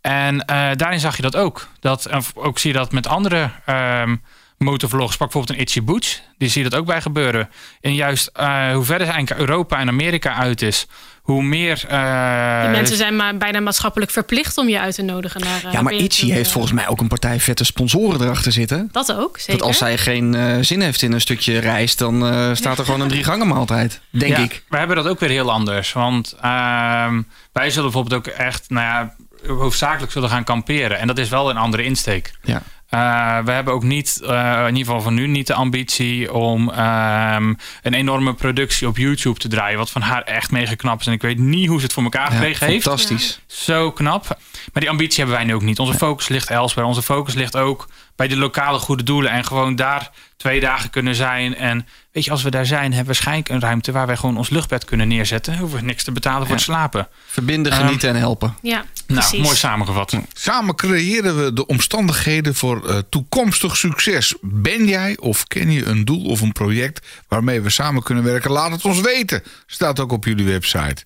En 0.00 0.38
daarin 0.76 1.00
zag 1.00 1.16
je 1.16 1.22
dat 1.22 1.36
ook. 1.36 1.68
Dat, 1.80 2.34
ook 2.34 2.58
zie 2.58 2.72
je 2.72 2.78
dat 2.78 2.92
met 2.92 3.06
andere 3.06 3.50
um, 3.66 4.22
motorvlogs. 4.58 5.16
Pak 5.16 5.30
bijvoorbeeld 5.30 5.58
een 5.58 5.64
Itchy 5.64 5.82
Boots. 5.82 6.22
Die 6.38 6.48
zie 6.48 6.62
je 6.62 6.68
dat 6.70 6.78
ook 6.78 6.86
bij 6.86 7.00
gebeuren. 7.00 7.50
En 7.80 7.94
juist 7.94 8.30
hoe 8.72 8.84
verder 8.84 9.08
eigenlijk 9.08 9.40
Europa 9.40 9.78
en 9.78 9.88
Amerika 9.88 10.34
uit 10.34 10.62
is 10.62 10.86
hoe 11.22 11.42
meer. 11.42 11.84
Uh, 11.90 12.60
Die 12.62 12.70
mensen 12.70 12.96
zijn 12.96 13.16
maar 13.16 13.36
bijna 13.36 13.60
maatschappelijk 13.60 14.10
verplicht 14.10 14.58
om 14.58 14.68
je 14.68 14.80
uit 14.80 14.94
te 14.94 15.02
nodigen 15.02 15.40
naar. 15.40 15.64
Uh, 15.64 15.72
ja, 15.72 15.82
maar 15.82 15.92
Itchy 15.92 16.30
heeft 16.30 16.50
volgens 16.50 16.72
mij 16.72 16.88
ook 16.88 17.00
een 17.00 17.08
partij 17.08 17.40
vette 17.40 17.64
sponsoren 17.64 18.22
erachter 18.22 18.52
zitten. 18.52 18.88
Dat 18.92 19.12
ook, 19.12 19.38
zeker. 19.38 19.58
Dat 19.58 19.62
als 19.66 19.78
zij 19.78 19.98
geen 19.98 20.34
uh, 20.34 20.56
zin 20.60 20.80
heeft 20.80 21.02
in 21.02 21.12
een 21.12 21.20
stukje 21.20 21.58
reis, 21.58 21.96
dan 21.96 22.16
staat 22.56 22.78
er 22.78 22.84
gewoon 22.84 23.00
een 23.00 23.08
drie 23.08 23.24
gangen 23.24 23.48
maaltijd, 23.48 24.00
denk 24.10 24.36
ja, 24.36 24.42
ik. 24.42 24.62
We 24.68 24.76
hebben 24.76 24.96
dat 24.96 25.06
ook 25.06 25.20
weer 25.20 25.28
heel 25.28 25.50
anders. 25.50 25.92
Want 25.92 26.34
ehm, 26.40 27.22
wij 27.52 27.70
zullen 27.70 27.90
bijvoorbeeld 27.90 28.26
ook 28.26 28.34
echt, 28.34 28.70
nou 28.70 28.86
ja, 28.86 29.14
hoofdzakelijk 29.46 30.12
zullen 30.12 30.28
gaan 30.28 30.44
kamperen. 30.44 30.98
En 30.98 31.06
dat 31.06 31.18
is 31.18 31.28
wel 31.28 31.50
een 31.50 31.56
andere 31.56 31.84
insteek. 31.84 32.32
Ja. 32.42 32.62
Uh, 32.94 33.38
we 33.44 33.50
hebben 33.50 33.74
ook 33.74 33.82
niet, 33.82 34.20
uh, 34.22 34.28
in 34.60 34.76
ieder 34.76 34.84
geval 34.84 35.00
van 35.00 35.14
nu, 35.14 35.26
niet 35.26 35.46
de 35.46 35.54
ambitie 35.54 36.32
om 36.32 36.68
um, 36.68 37.56
een 37.82 37.94
enorme 37.94 38.34
productie 38.34 38.88
op 38.88 38.96
YouTube 38.96 39.38
te 39.38 39.48
draaien. 39.48 39.78
Wat 39.78 39.90
van 39.90 40.02
haar 40.02 40.22
echt 40.22 40.50
mega 40.50 40.74
knap 40.74 41.00
is. 41.00 41.06
En 41.06 41.12
ik 41.12 41.22
weet 41.22 41.38
niet 41.38 41.68
hoe 41.68 41.78
ze 41.78 41.84
het 41.84 41.92
voor 41.92 42.02
elkaar 42.02 42.30
gekregen 42.30 42.66
ja, 42.66 42.72
heeft. 42.72 42.84
Fantastisch. 42.84 43.40
Zo 43.46 43.92
knap. 43.92 44.26
Maar 44.72 44.82
die 44.82 44.90
ambitie 44.90 45.16
hebben 45.16 45.36
wij 45.36 45.44
nu 45.44 45.54
ook 45.54 45.62
niet. 45.62 45.78
Onze 45.78 45.94
focus 45.94 46.28
ligt 46.28 46.50
elsewhere. 46.50 46.88
Onze 46.88 47.02
focus 47.02 47.34
ligt 47.34 47.56
ook 47.56 47.88
bij 48.16 48.28
de 48.28 48.36
lokale 48.36 48.78
goede 48.78 49.02
doelen. 49.02 49.30
En 49.30 49.44
gewoon 49.44 49.76
daar 49.76 50.10
twee 50.36 50.60
dagen 50.60 50.90
kunnen 50.90 51.14
zijn. 51.14 51.56
En 51.56 51.86
weet 52.12 52.24
je, 52.24 52.30
als 52.30 52.42
we 52.42 52.50
daar 52.50 52.66
zijn, 52.66 52.82
hebben 52.82 52.98
we 53.00 53.06
waarschijnlijk 53.06 53.48
een 53.48 53.60
ruimte 53.60 53.92
waar 53.92 54.06
wij 54.06 54.16
gewoon 54.16 54.36
ons 54.36 54.50
luchtbed 54.50 54.84
kunnen 54.84 55.08
neerzetten. 55.08 55.58
Hoeven 55.58 55.78
we 55.78 55.84
niks 55.84 56.04
te 56.04 56.12
betalen 56.12 56.40
voor 56.40 56.48
Ja. 56.48 56.54
het 56.54 56.62
slapen. 56.62 57.08
Verbinden, 57.26 57.72
genieten 57.72 58.08
en 58.08 58.16
helpen. 58.16 58.54
Ja, 58.62 58.84
precies. 59.06 59.30
Nou, 59.30 59.42
mooi 59.42 59.56
samengevat. 59.56 60.16
Samen 60.32 60.74
creëren 60.74 61.44
we 61.44 61.52
de 61.52 61.66
omstandigheden 61.66 62.54
voor 62.54 62.88
uh, 62.90 62.98
toekomstig 63.08 63.76
succes. 63.76 64.34
Ben 64.40 64.86
jij 64.86 65.16
of 65.18 65.46
ken 65.46 65.70
je 65.70 65.84
een 65.84 66.04
doel 66.04 66.24
of 66.24 66.40
een 66.40 66.52
project 66.52 67.06
waarmee 67.28 67.60
we 67.60 67.70
samen 67.70 68.02
kunnen 68.02 68.24
werken? 68.24 68.50
Laat 68.50 68.70
het 68.70 68.84
ons 68.84 69.00
weten. 69.00 69.42
Staat 69.66 70.00
ook 70.00 70.12
op 70.12 70.24
jullie 70.24 70.44
website. 70.46 71.04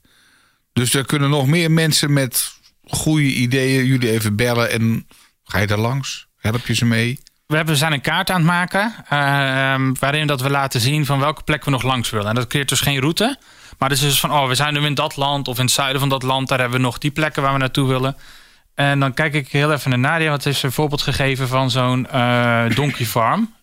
Dus 0.73 0.95
er 0.95 1.07
kunnen 1.07 1.31
nog 1.31 1.47
meer 1.47 1.71
mensen 1.71 2.13
met 2.13 2.53
goede 2.85 3.23
ideeën 3.35 3.85
jullie 3.87 4.11
even 4.11 4.37
bellen. 4.37 4.71
En 4.71 5.07
ga 5.45 5.59
je 5.59 5.67
daar 5.67 5.79
langs? 5.79 6.26
Help 6.47 6.67
je 6.67 6.75
ze 6.75 6.85
mee? 6.85 7.19
We 7.47 7.57
hebben, 7.57 7.77
zijn 7.77 7.93
een 7.93 8.01
kaart 8.01 8.31
aan 8.31 8.37
het 8.37 8.47
maken. 8.47 8.95
Uh, 9.13 9.91
waarin 10.01 10.27
dat 10.27 10.41
we 10.41 10.51
laten 10.51 10.81
zien 10.81 11.07
van 11.07 11.19
welke 11.19 11.43
plek 11.43 11.65
we 11.65 11.71
nog 11.71 11.83
langs 11.83 12.11
willen. 12.11 12.29
En 12.29 12.35
dat 12.35 12.47
creëert 12.47 12.69
dus 12.69 12.81
geen 12.81 13.01
route. 13.01 13.39
Maar 13.79 13.89
het 13.89 13.99
is 13.99 14.05
dus 14.05 14.21
van, 14.21 14.33
oh, 14.33 14.49
we 14.49 14.55
zijn 14.55 14.75
nu 14.75 14.85
in 14.85 14.95
dat 14.95 15.17
land 15.17 15.49
of 15.49 15.59
in 15.59 15.65
het 15.65 15.75
zuiden 15.75 16.01
van 16.01 16.09
dat 16.09 16.23
land. 16.23 16.49
Daar 16.49 16.59
hebben 16.59 16.79
we 16.79 16.85
nog 16.85 16.99
die 16.99 17.11
plekken 17.11 17.43
waar 17.43 17.53
we 17.53 17.59
naartoe 17.59 17.89
willen. 17.89 18.17
En 18.75 19.01
dan 19.01 19.15
kijk 19.15 19.35
ik 19.35 19.49
heel 19.49 19.73
even 19.73 19.91
naar 19.91 19.99
Nadia. 19.99 20.31
Wat 20.31 20.47
is 20.47 20.63
een 20.63 20.73
voorbeeld 20.73 21.03
gegeven 21.03 21.49
van 21.49 21.71
zo'n 21.71 22.07
uh, 22.15 22.65
donkey 22.75 23.07
farm? 23.07 23.55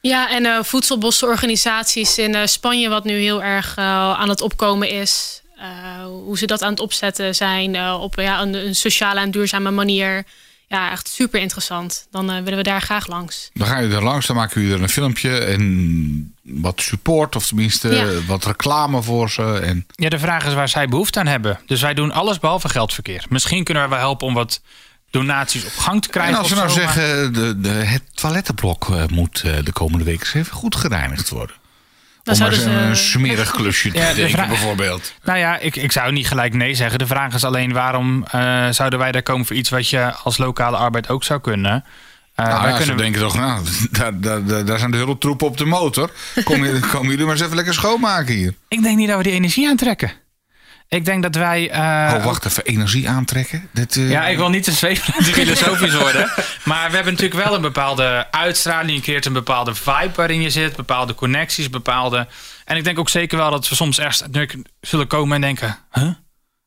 Ja, 0.00 0.30
en 0.30 0.44
uh, 0.44 0.62
voedselbossenorganisaties 0.62 2.18
in 2.18 2.34
uh, 2.34 2.40
Spanje, 2.44 2.88
wat 2.88 3.04
nu 3.04 3.12
heel 3.12 3.42
erg 3.42 3.76
uh, 3.78 3.84
aan 4.12 4.28
het 4.28 4.40
opkomen 4.40 4.90
is. 4.90 5.42
hoe 6.02 6.38
ze 6.38 6.46
dat 6.46 6.62
aan 6.62 6.70
het 6.70 6.80
opzetten 6.80 7.34
zijn 7.34 7.92
op 7.92 8.14
ja, 8.20 8.40
een, 8.40 8.54
een, 8.54 8.74
sociale 8.74 9.20
en 9.20 9.30
duurzame 9.30 9.70
manier. 9.70 10.24
Ja, 10.72 10.90
echt 10.90 11.08
super 11.08 11.40
interessant. 11.40 12.06
Dan 12.10 12.26
willen 12.26 12.56
we 12.56 12.62
daar 12.62 12.80
graag 12.82 13.06
langs. 13.06 13.50
Dan 13.52 13.66
gaan 13.66 13.80
jullie 13.82 13.96
er 13.96 14.02
langs, 14.02 14.26
dan 14.26 14.36
maken 14.36 14.60
jullie 14.60 14.76
er 14.76 14.82
een 14.82 14.88
filmpje 14.88 15.38
en 15.38 16.34
wat 16.42 16.80
support, 16.80 17.36
of 17.36 17.46
tenminste 17.46 17.88
Ja. 17.88 18.06
wat 18.26 18.44
reclame 18.44 19.02
voor 19.02 19.30
ze. 19.30 19.58
En 19.58 19.86
Ja, 19.90 20.08
de 20.08 20.18
vraag 20.18 20.46
is 20.46 20.54
waar 20.54 20.68
zij 20.68 20.86
behoefte 20.88 21.18
aan 21.20 21.26
hebben. 21.26 21.60
Dus 21.66 21.80
wij 21.80 21.94
doen 21.94 22.12
alles 22.12 22.38
behalve 22.38 22.68
geldverkeer. 22.68 23.24
Misschien 23.28 23.64
kunnen 23.64 23.82
we 23.82 23.88
wel 23.88 23.98
helpen 23.98 24.26
om 24.26 24.34
wat 24.34 24.60
donaties 25.10 25.64
op 25.64 25.76
gang 25.76 26.02
te 26.02 26.08
krijgen. 26.08 26.34
En 26.34 26.40
als 26.40 26.48
we 26.50 26.54
nou 26.56 26.68
zo, 26.68 26.84
maar- 26.84 26.92
zeggen, 26.92 27.32
de, 27.32 27.60
de, 27.60 27.68
het 27.68 28.02
toilettenblok 28.14 28.88
eh, 28.90 29.06
moet 29.06 29.42
eh, 29.44 29.52
de 29.64 29.72
komende 29.72 30.04
week 30.04 30.20
eens 30.20 30.34
even 30.34 30.52
goed 30.52 30.76
gereinigd 30.76 31.28
worden. 31.28 31.56
Dan 32.22 32.34
Om 32.34 32.40
zouden 32.40 32.60
ze- 32.60 32.70
een 32.70 32.96
smerig 32.96 33.50
klusje 33.60 33.90
te 33.90 33.98
Ja, 33.98 34.08
de 34.08 34.14
denken 34.14 34.32
vraag- 34.34 34.48
bijvoorbeeld. 34.48 35.14
Nou 35.24 35.38
ja, 35.38 35.58
ik, 35.58 35.76
ik 35.76 35.92
zou 35.92 36.12
niet 36.12 36.26
gelijk 36.28 36.54
nee 36.54 36.74
zeggen. 36.74 36.98
De 36.98 37.06
vraag 37.06 37.34
is 37.34 37.44
alleen 37.44 37.72
waarom 37.72 38.24
eh, 38.30 38.68
zouden 38.70 38.98
wij 38.98 39.12
daar 39.12 39.22
komen 39.22 39.46
voor 39.46 39.56
iets 39.56 39.70
wat 39.70 39.88
je 39.88 40.12
als 40.12 40.38
lokale 40.38 40.76
arbeid 40.76 41.08
ook 41.08 41.24
zou 41.24 41.40
kunnen. 41.40 41.84
Eh, 42.34 42.46
Nou, 42.46 42.60
wij 42.62 42.70
ja, 42.70 42.76
kunnen 42.76 42.96
ze 42.96 43.02
denken 43.02 43.20
toch, 43.20 43.36
nou, 43.36 43.64
daar, 43.90 44.20
daar, 44.20 44.44
daar, 44.44 44.64
daar 44.64 44.78
zijn 44.78 44.90
de 44.90 44.96
hele 44.96 45.18
troepen 45.18 45.46
op 45.46 45.56
de 45.56 45.64
motor. 45.64 46.10
Kom, 46.44 46.64
je- 46.64 46.80
komen 46.92 47.08
jullie 47.10 47.24
maar 47.24 47.34
eens 47.34 47.42
even 47.44 47.56
lekker 47.56 47.74
schoonmaken 47.74 48.34
hier. 48.34 48.54
Ik 48.68 48.82
denk 48.82 48.96
niet 48.96 49.08
dat 49.08 49.16
we 49.16 49.22
die 49.22 49.32
energie 49.32 49.68
aantrekken. 49.68 50.12
Ik 50.90 51.04
denk 51.04 51.22
dat 51.22 51.34
wij. 51.34 51.70
eh, 51.70 52.14
oh, 52.16 52.24
wacht 52.24 52.44
even, 52.44 52.64
energie 52.64 53.08
aantrekken? 53.08 53.68
Dit, 53.72 53.96
eh, 53.96 54.10
Ja, 54.10 54.26
ik 54.26 54.36
wil 54.36 54.48
niet 54.48 54.64
te 54.64 54.72
zweven 54.72 55.24
filosofisch 55.34 55.94
worden. 55.94 56.30
Maar 56.64 56.88
we 56.90 56.94
hebben 56.94 57.12
natuurlijk 57.12 57.44
wel 57.44 57.54
een 57.54 57.60
bepaalde 57.60 58.26
uitstraling. 58.30 58.96
Je 58.96 59.02
creëert 59.02 59.26
een 59.26 59.32
bepaalde 59.32 59.74
vibe 59.74 60.10
waarin 60.14 60.40
je 60.40 60.50
zit. 60.50 60.76
Bepaalde 60.76 61.14
connecties, 61.14 61.70
bepaalde... 61.70 62.26
En 62.64 62.76
ik 62.76 62.84
denk 62.84 62.98
ook 62.98 63.08
zeker 63.08 63.38
wel 63.38 63.50
dat 63.50 63.68
we 63.68 63.74
soms 63.74 63.98
echt 63.98 64.24
zullen 64.80 65.06
komen 65.06 65.34
en 65.34 65.40
denken... 65.40 65.78
Huh? 65.92 66.08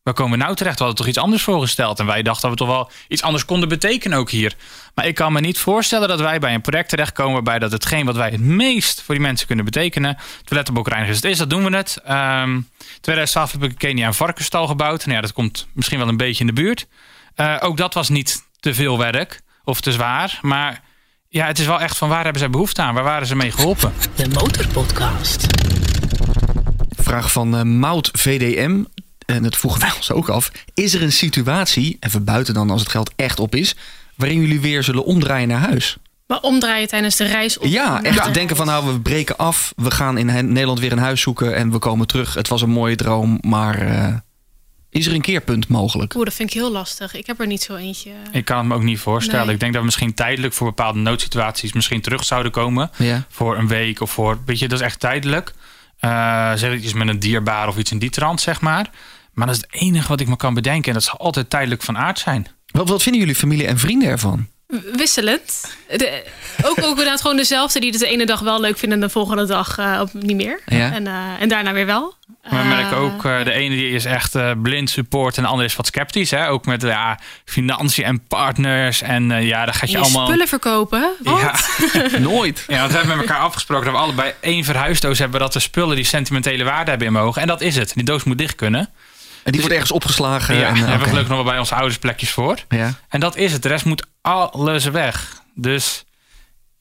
Waar 0.04 0.14
komen 0.14 0.38
we 0.38 0.44
nou 0.44 0.56
terecht? 0.56 0.78
We 0.78 0.84
hadden 0.84 1.02
toch 1.02 1.10
iets 1.14 1.24
anders 1.24 1.44
voorgesteld. 1.44 2.00
En 2.00 2.06
wij 2.06 2.22
dachten 2.22 2.50
dat 2.50 2.60
we 2.60 2.66
toch 2.66 2.76
wel 2.76 2.92
iets 3.08 3.22
anders 3.22 3.46
konden 3.46 3.70
betekenen 3.70 4.18
ook 4.18 4.30
hier. 4.30 4.56
Maar 4.96 5.08
ik 5.08 5.16
kan 5.16 5.34
me 5.34 5.40
niet 5.40 5.58
voorstellen 5.58 6.08
dat 6.08 6.20
wij 6.20 6.40
bij 6.40 6.54
een 6.54 6.62
project 6.62 6.90
terechtkomen... 6.90 7.34
waarbij 7.34 7.60
dat 7.60 7.72
hetgeen 7.72 8.06
wat 8.06 8.16
wij 8.16 8.30
het 8.30 8.40
meest 8.40 9.02
voor 9.02 9.16
die 9.16 9.24
mensen 9.24 9.48
kunnen 9.48 9.66
betekenen... 9.66 10.18
toilettenbokreinigers 10.44 11.18
het 11.18 11.32
is, 11.32 11.38
dat 11.38 11.50
doen 11.50 11.64
we 11.64 11.76
het. 11.76 12.00
Ehm 12.04 12.62
2012 13.02 13.52
heb 13.52 13.64
ik 13.64 13.70
in 13.70 13.78
Kenia 13.78 14.08
een 14.08 14.14
varkenstal 14.14 14.68
gebouwd. 14.68 15.00
Nou 15.06 15.16
ja, 15.16 15.22
dat 15.22 15.34
komt 15.34 15.68
misschien 15.74 16.00
wel 16.00 16.08
een 16.08 16.18
beetje 16.18 16.40
in 16.40 16.48
de 16.48 16.62
buurt. 16.62 16.88
Eh, 17.36 17.58
ook 17.60 17.78
dat 17.78 17.94
was 17.94 18.10
niet 18.10 18.44
te 18.60 18.74
veel 18.74 18.98
werk 18.98 19.42
of 19.64 19.82
te 19.82 19.92
zwaar. 19.92 20.40
Maar 20.42 20.82
ja, 21.30 21.46
het 21.46 21.60
is 21.60 21.66
wel 21.66 21.82
echt 21.82 21.98
van 21.98 22.10
waar 22.10 22.24
hebben 22.24 22.42
zij 22.42 22.50
behoefte 22.50 22.82
aan? 22.82 22.94
Waar 22.94 23.04
waren 23.04 23.28
ze 23.28 23.36
mee 23.36 23.52
geholpen? 23.52 23.94
De 24.16 24.28
Motorpodcast. 24.28 25.48
Vraag 26.90 27.32
van 27.32 27.56
eh, 27.56 27.62
Mout 27.62 28.10
VDM. 28.14 28.84
En 29.26 29.44
dat 29.44 29.56
vroegen 29.56 29.82
wij 29.82 29.92
ons 29.96 30.12
ook 30.12 30.30
af. 30.30 30.52
Is 30.74 30.94
er 30.94 31.02
een 31.02 31.12
situatie, 31.12 31.98
even 32.00 32.24
buiten 32.24 32.54
dan 32.54 32.70
als 32.70 32.82
het 32.82 32.90
geld 32.90 33.12
echt 33.16 33.40
op 33.40 33.56
is... 33.56 33.76
waarin 34.16 34.40
jullie 34.42 34.60
weer 34.62 34.84
zullen 34.84 35.06
omdraaien 35.06 35.48
naar 35.48 35.60
huis? 35.60 35.98
Maar 36.28 36.40
omdraaien 36.42 36.88
tijdens 36.88 37.16
de 37.16 37.26
reis. 37.26 37.58
Op 37.58 37.66
Ja, 37.68 38.04
echt 38.04 38.16
Ja. 38.16 38.28
denken 38.30 38.56
van 38.56 38.66
nou, 38.66 38.86
we 38.94 39.00
breken 39.00 39.38
af. 39.38 39.74
We 39.76 39.92
gaan 39.92 40.18
in 40.18 40.26
Nederland 40.52 40.80
weer 40.80 40.92
een 40.92 40.98
huis 40.98 41.22
zoeken 41.22 41.56
en 41.56 41.72
we 41.72 41.78
komen 41.80 42.08
terug. 42.08 42.34
Het 42.34 42.48
was 42.48 42.62
een 42.62 42.70
mooie 42.70 42.96
droom, 42.96 43.38
maar 43.42 43.78
eh, 43.82 44.14
is 44.90 45.06
er 45.08 45.14
een 45.14 45.22
keerpunt 45.22 45.68
mogelijk? 45.68 46.16
Oeh, 46.16 46.26
dat 46.26 46.34
vind 46.34 46.50
ik 46.50 46.56
heel 46.56 46.72
lastig. 46.72 47.14
Ik 47.14 47.28
heb 47.28 47.40
er 47.40 47.48
niet 47.48 47.62
zo 47.64 47.76
eentje. 47.76 48.12
Ik 48.32 48.46
kan 48.46 48.58
het 48.58 48.66
me 48.68 48.76
ook 48.76 48.84
niet 48.84 49.00
voorstellen. 49.00 49.46
Nee. 49.46 49.54
Ik 49.54 49.60
denk 49.60 49.72
dat 49.72 49.82
we 49.82 49.86
misschien 49.88 50.14
tijdelijk 50.14 50.54
voor 50.54 50.68
bepaalde 50.68 51.00
noodsituaties 51.00 51.74
misschien 51.74 52.02
terug 52.02 52.24
zouden 52.24 52.52
komen. 52.52 52.92
Ja. 52.98 53.26
Voor 53.30 53.58
een 53.58 53.68
week 53.68 54.02
of 54.02 54.12
voor. 54.12 54.40
Weet 54.46 54.60
je, 54.60 54.68
dat 54.68 54.80
is 54.80 54.86
echt 54.86 55.00
tijdelijk. 55.00 55.54
Eh 56.00 56.52
zeg 56.56 56.74
iets 56.80 56.94
met 56.94 57.08
een 57.08 57.20
dierbaar 57.20 57.68
of 57.68 57.78
iets 57.78 57.92
in 57.92 58.00
die 58.00 58.10
trant, 58.10 58.42
zeg 58.42 58.62
maar. 58.62 58.90
Maar 59.34 59.48
dat 59.48 59.56
is 59.56 59.62
het 59.72 59.82
enige 59.82 60.08
wat 60.08 60.20
ik 60.20 60.28
me 60.28 60.36
kan 60.36 60.54
bedenken. 60.54 60.88
En 60.88 60.94
dat 60.94 61.04
zal 61.04 61.18
altijd 61.18 61.50
tijdelijk 61.50 61.82
van 61.82 61.98
aard 61.98 62.20
zijn. 62.20 62.48
Wat, 62.66 62.90
wat 62.90 63.02
vinden 63.04 63.22
jullie 63.22 63.36
familie 63.36 63.68
en 63.68 63.78
vrienden 63.80 64.10
ervan? 64.10 64.48
Wisselend. 64.96 65.76
De, 65.88 66.24
ook, 66.64 66.78
ook 66.80 66.90
inderdaad 66.90 67.22
gewoon 67.22 67.36
dezelfde 67.38 67.80
die 67.80 67.92
het 67.92 68.00
de 68.00 68.08
ene 68.08 68.26
dag 68.26 68.40
wel 68.40 68.60
leuk 68.62 68.78
vinden 68.78 69.02
en 69.02 69.06
de 69.08 69.12
volgende 69.14 69.46
dag 69.46 69.78
eh, 69.78 70.00
op- 70.02 70.14
niet 70.24 70.36
meer. 70.36 70.60
Ja. 70.66 70.92
En, 70.92 71.08
eh, 71.08 71.14
en 71.40 71.50
daarna 71.50 71.74
weer 71.74 71.86
wel. 71.86 72.16
We 72.50 72.56
merken 72.56 72.98
ook, 72.98 73.26
eh, 73.26 73.44
de 73.44 73.52
ene 73.52 73.76
die 73.76 73.90
is 73.90 74.06
echt 74.06 74.36
eh, 74.36 74.52
blind 74.62 74.90
support 74.90 75.38
en 75.38 75.44
de 75.44 75.50
andere 75.50 75.68
is 75.68 75.76
wat 75.76 75.88
sceptisch. 75.88 76.32
Hè? 76.32 76.50
Ook 76.50 76.66
met 76.66 76.82
ja, 76.82 77.20
financiën 77.46 78.04
en 78.04 78.28
partners. 78.28 79.02
En 79.02 79.32
eh, 79.32 79.48
ja, 79.48 79.66
daar 79.66 79.74
gaat 79.74 79.90
je, 79.92 79.98
je 79.98 80.04
allemaal... 80.04 80.26
spullen 80.28 80.48
verkopen. 80.48 81.10
Wat? 81.24 81.40
Ja, 81.40 81.56
Nooit. 82.20 82.64
ja, 82.68 82.78
want 82.80 82.92
we 82.92 82.98
hebben 82.98 83.18
met 83.18 83.26
elkaar 83.28 83.44
afgesproken 83.44 83.86
dat 83.86 83.94
we 83.96 84.00
allebei 84.02 84.34
één 84.40 84.64
verhuisdoos 84.64 85.20
hebben. 85.20 85.40
Dat 85.40 85.54
de 85.54 85.60
spullen 85.60 85.96
die 85.96 86.06
sentimentele 86.06 86.64
waarde 86.64 86.90
hebben 86.90 87.08
in 87.08 87.14
mogen. 87.14 87.42
En 87.42 87.48
dat 87.48 87.62
is 87.62 87.76
het. 87.76 87.92
Die 87.96 88.04
doos 88.04 88.24
moet 88.24 88.38
dicht 88.38 88.56
kunnen. 88.56 88.90
En 89.44 89.52
die 89.52 89.60
wordt 89.60 89.76
ergens 89.76 89.92
opgeslagen. 89.92 90.56
ja, 90.56 90.68
en, 90.68 90.74
daar 90.74 90.84
eh, 90.84 90.90
hebben 90.90 91.00
we 91.00 91.10
gelukkig 91.10 91.30
nog 91.30 91.44
wel 91.44 91.52
bij 91.52 91.60
onze 91.60 91.76
ouders 91.76 91.98
plekjes 91.98 92.32
voor. 92.32 92.58
Ja. 92.70 92.94
En 93.10 93.20
dat 93.20 93.36
is 93.36 93.52
het. 93.52 93.62
De 93.62 93.68
rest 93.68 93.86
moet 93.86 94.06
alles 94.22 94.86
weg. 94.86 95.42
Dus 95.56 96.06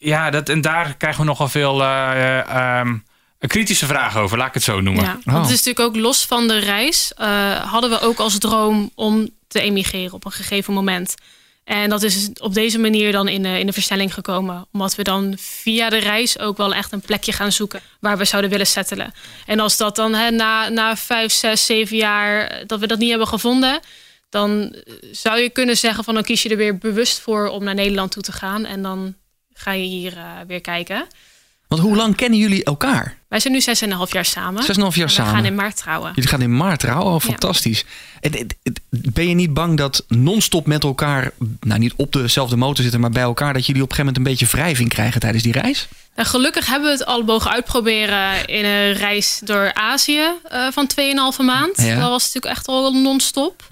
ja, 0.03 0.31
dat, 0.31 0.49
en 0.49 0.61
daar 0.61 0.97
krijgen 0.97 1.21
we 1.21 1.27
nogal 1.27 1.49
veel 1.49 1.83
eh, 1.83 2.39
eh, 2.39 2.79
ehm, 2.81 2.97
kritische 3.39 3.87
vragen 3.87 4.21
over. 4.21 4.39
Laat 4.39 4.49
ik 4.49 4.55
het 4.55 4.63
zo 4.63 4.81
noemen. 4.81 5.05
Ja, 5.05 5.19
want 5.25 5.47
het 5.47 5.55
is 5.55 5.65
natuurlijk 5.65 5.97
ook 5.97 6.03
los 6.03 6.27
van 6.27 6.49
de 6.49 6.59
reis. 6.59 7.13
eh, 7.17 7.55
hadden 7.55 7.91
we 7.91 8.01
ook 8.01 8.19
als 8.19 8.39
droom 8.39 8.91
om 8.95 9.29
te 9.49 9.61
emigreren 9.61 10.13
op 10.13 10.25
een 10.25 10.33
gegeven 10.33 10.75
moment. 10.75 11.15
En 11.65 11.91
dat 11.91 12.03
is 12.03 12.31
op 12.41 12.55
deze 12.55 12.79
manier 12.79 13.13
dan 13.13 13.29
in 13.29 13.43
de, 13.43 13.59
in 13.59 13.67
de 13.67 13.73
versnelling 13.73 14.15
gekomen. 14.15 14.67
Omdat 14.73 14.95
we 14.95 15.03
dan 15.03 15.35
via 15.39 15.89
de 15.89 15.99
reis 15.99 16.39
ook 16.39 16.57
wel 16.57 16.75
echt 16.75 16.93
een 16.93 17.01
plekje 17.01 17.33
gaan 17.33 17.53
zoeken 17.53 17.81
waar 18.01 18.19
we 18.19 18.25
zouden 18.25 18.51
willen 18.51 18.67
settelen. 18.67 19.13
En 19.47 19.61
als 19.61 19.77
dat 19.77 19.97
dan 19.97 20.11
na, 20.11 20.69
na 20.69 20.97
vijf, 20.97 21.33
zes, 21.33 21.67
zeven 21.67 21.97
jaar 21.97 22.67
dat 22.67 22.81
we 22.81 22.87
dat 22.87 22.99
niet 22.99 23.11
hebben 23.11 23.29
gevonden, 23.29 23.81
dan 24.29 24.75
zou 25.11 25.39
je 25.39 25.51
kunnen 25.51 25.77
zeggen 25.77 26.05
van 26.05 26.15
dan 26.15 26.23
kies 26.23 26.43
je 26.43 26.49
er 26.49 26.57
weer 26.57 26.79
bewust 26.79 27.21
voor 27.21 27.49
om 27.49 27.65
naar 27.65 27.75
Nederland 27.75 28.13
toe 28.13 28.23
te 28.23 28.33
gaan. 28.33 28.65
En 28.65 28.83
dan 28.83 29.15
ga 29.53 29.73
je 29.73 29.85
hier 29.85 30.17
uh, 30.17 30.31
weer 30.47 30.61
kijken. 30.61 31.07
Want 31.73 31.85
hoe 31.85 31.97
lang 31.97 32.17
kennen 32.17 32.39
jullie 32.39 32.65
elkaar? 32.65 33.17
Wij 33.29 33.41
zijn 33.41 33.53
nu 33.53 33.61
6,5 34.07 34.13
jaar 34.13 34.25
samen. 34.25 34.63
6,5 34.63 34.69
jaar 34.69 34.91
we 34.91 35.09
samen. 35.09 35.31
We 35.31 35.37
gaan 35.37 35.45
in 35.45 35.55
maart 35.55 35.77
trouwen. 35.77 36.13
Jullie 36.15 36.31
gaan 36.31 36.41
in 36.41 36.57
maart 36.57 36.81
trouwen? 36.81 37.15
Oh, 37.15 37.21
fantastisch. 37.21 37.85
En, 38.21 38.47
ben 38.91 39.29
je 39.29 39.35
niet 39.35 39.55
bang 39.55 39.77
dat 39.77 40.05
non-stop 40.09 40.67
met 40.67 40.85
elkaar, 40.85 41.31
nou 41.61 41.79
niet 41.79 41.93
op 41.97 42.13
dezelfde 42.13 42.57
motor 42.57 42.83
zitten, 42.83 43.01
maar 43.01 43.11
bij 43.11 43.23
elkaar, 43.23 43.53
dat 43.53 43.67
jullie 43.67 43.83
op 43.83 43.91
een 43.91 43.97
gegeven 43.97 44.15
moment 44.15 44.41
een 44.41 44.47
beetje 44.47 44.57
wrijving 44.57 44.89
krijgen 44.89 45.21
tijdens 45.21 45.43
die 45.43 45.53
reis? 45.53 45.89
Nou, 46.17 46.29
gelukkig 46.29 46.67
hebben 46.67 46.89
we 46.91 46.97
het 46.99 47.07
al 47.07 47.23
mogen 47.23 47.51
uitproberen 47.51 48.47
in 48.47 48.65
een 48.65 48.93
reis 48.93 49.41
door 49.45 49.75
Azië 49.75 50.23
uh, 50.53 50.67
van 50.71 50.91
2,5 51.01 51.45
maand. 51.45 51.77
Ja. 51.77 52.01
Dat 52.01 52.11
was 52.11 52.25
natuurlijk 52.25 52.55
echt 52.55 52.67
al 52.67 52.93
non-stop. 52.93 53.63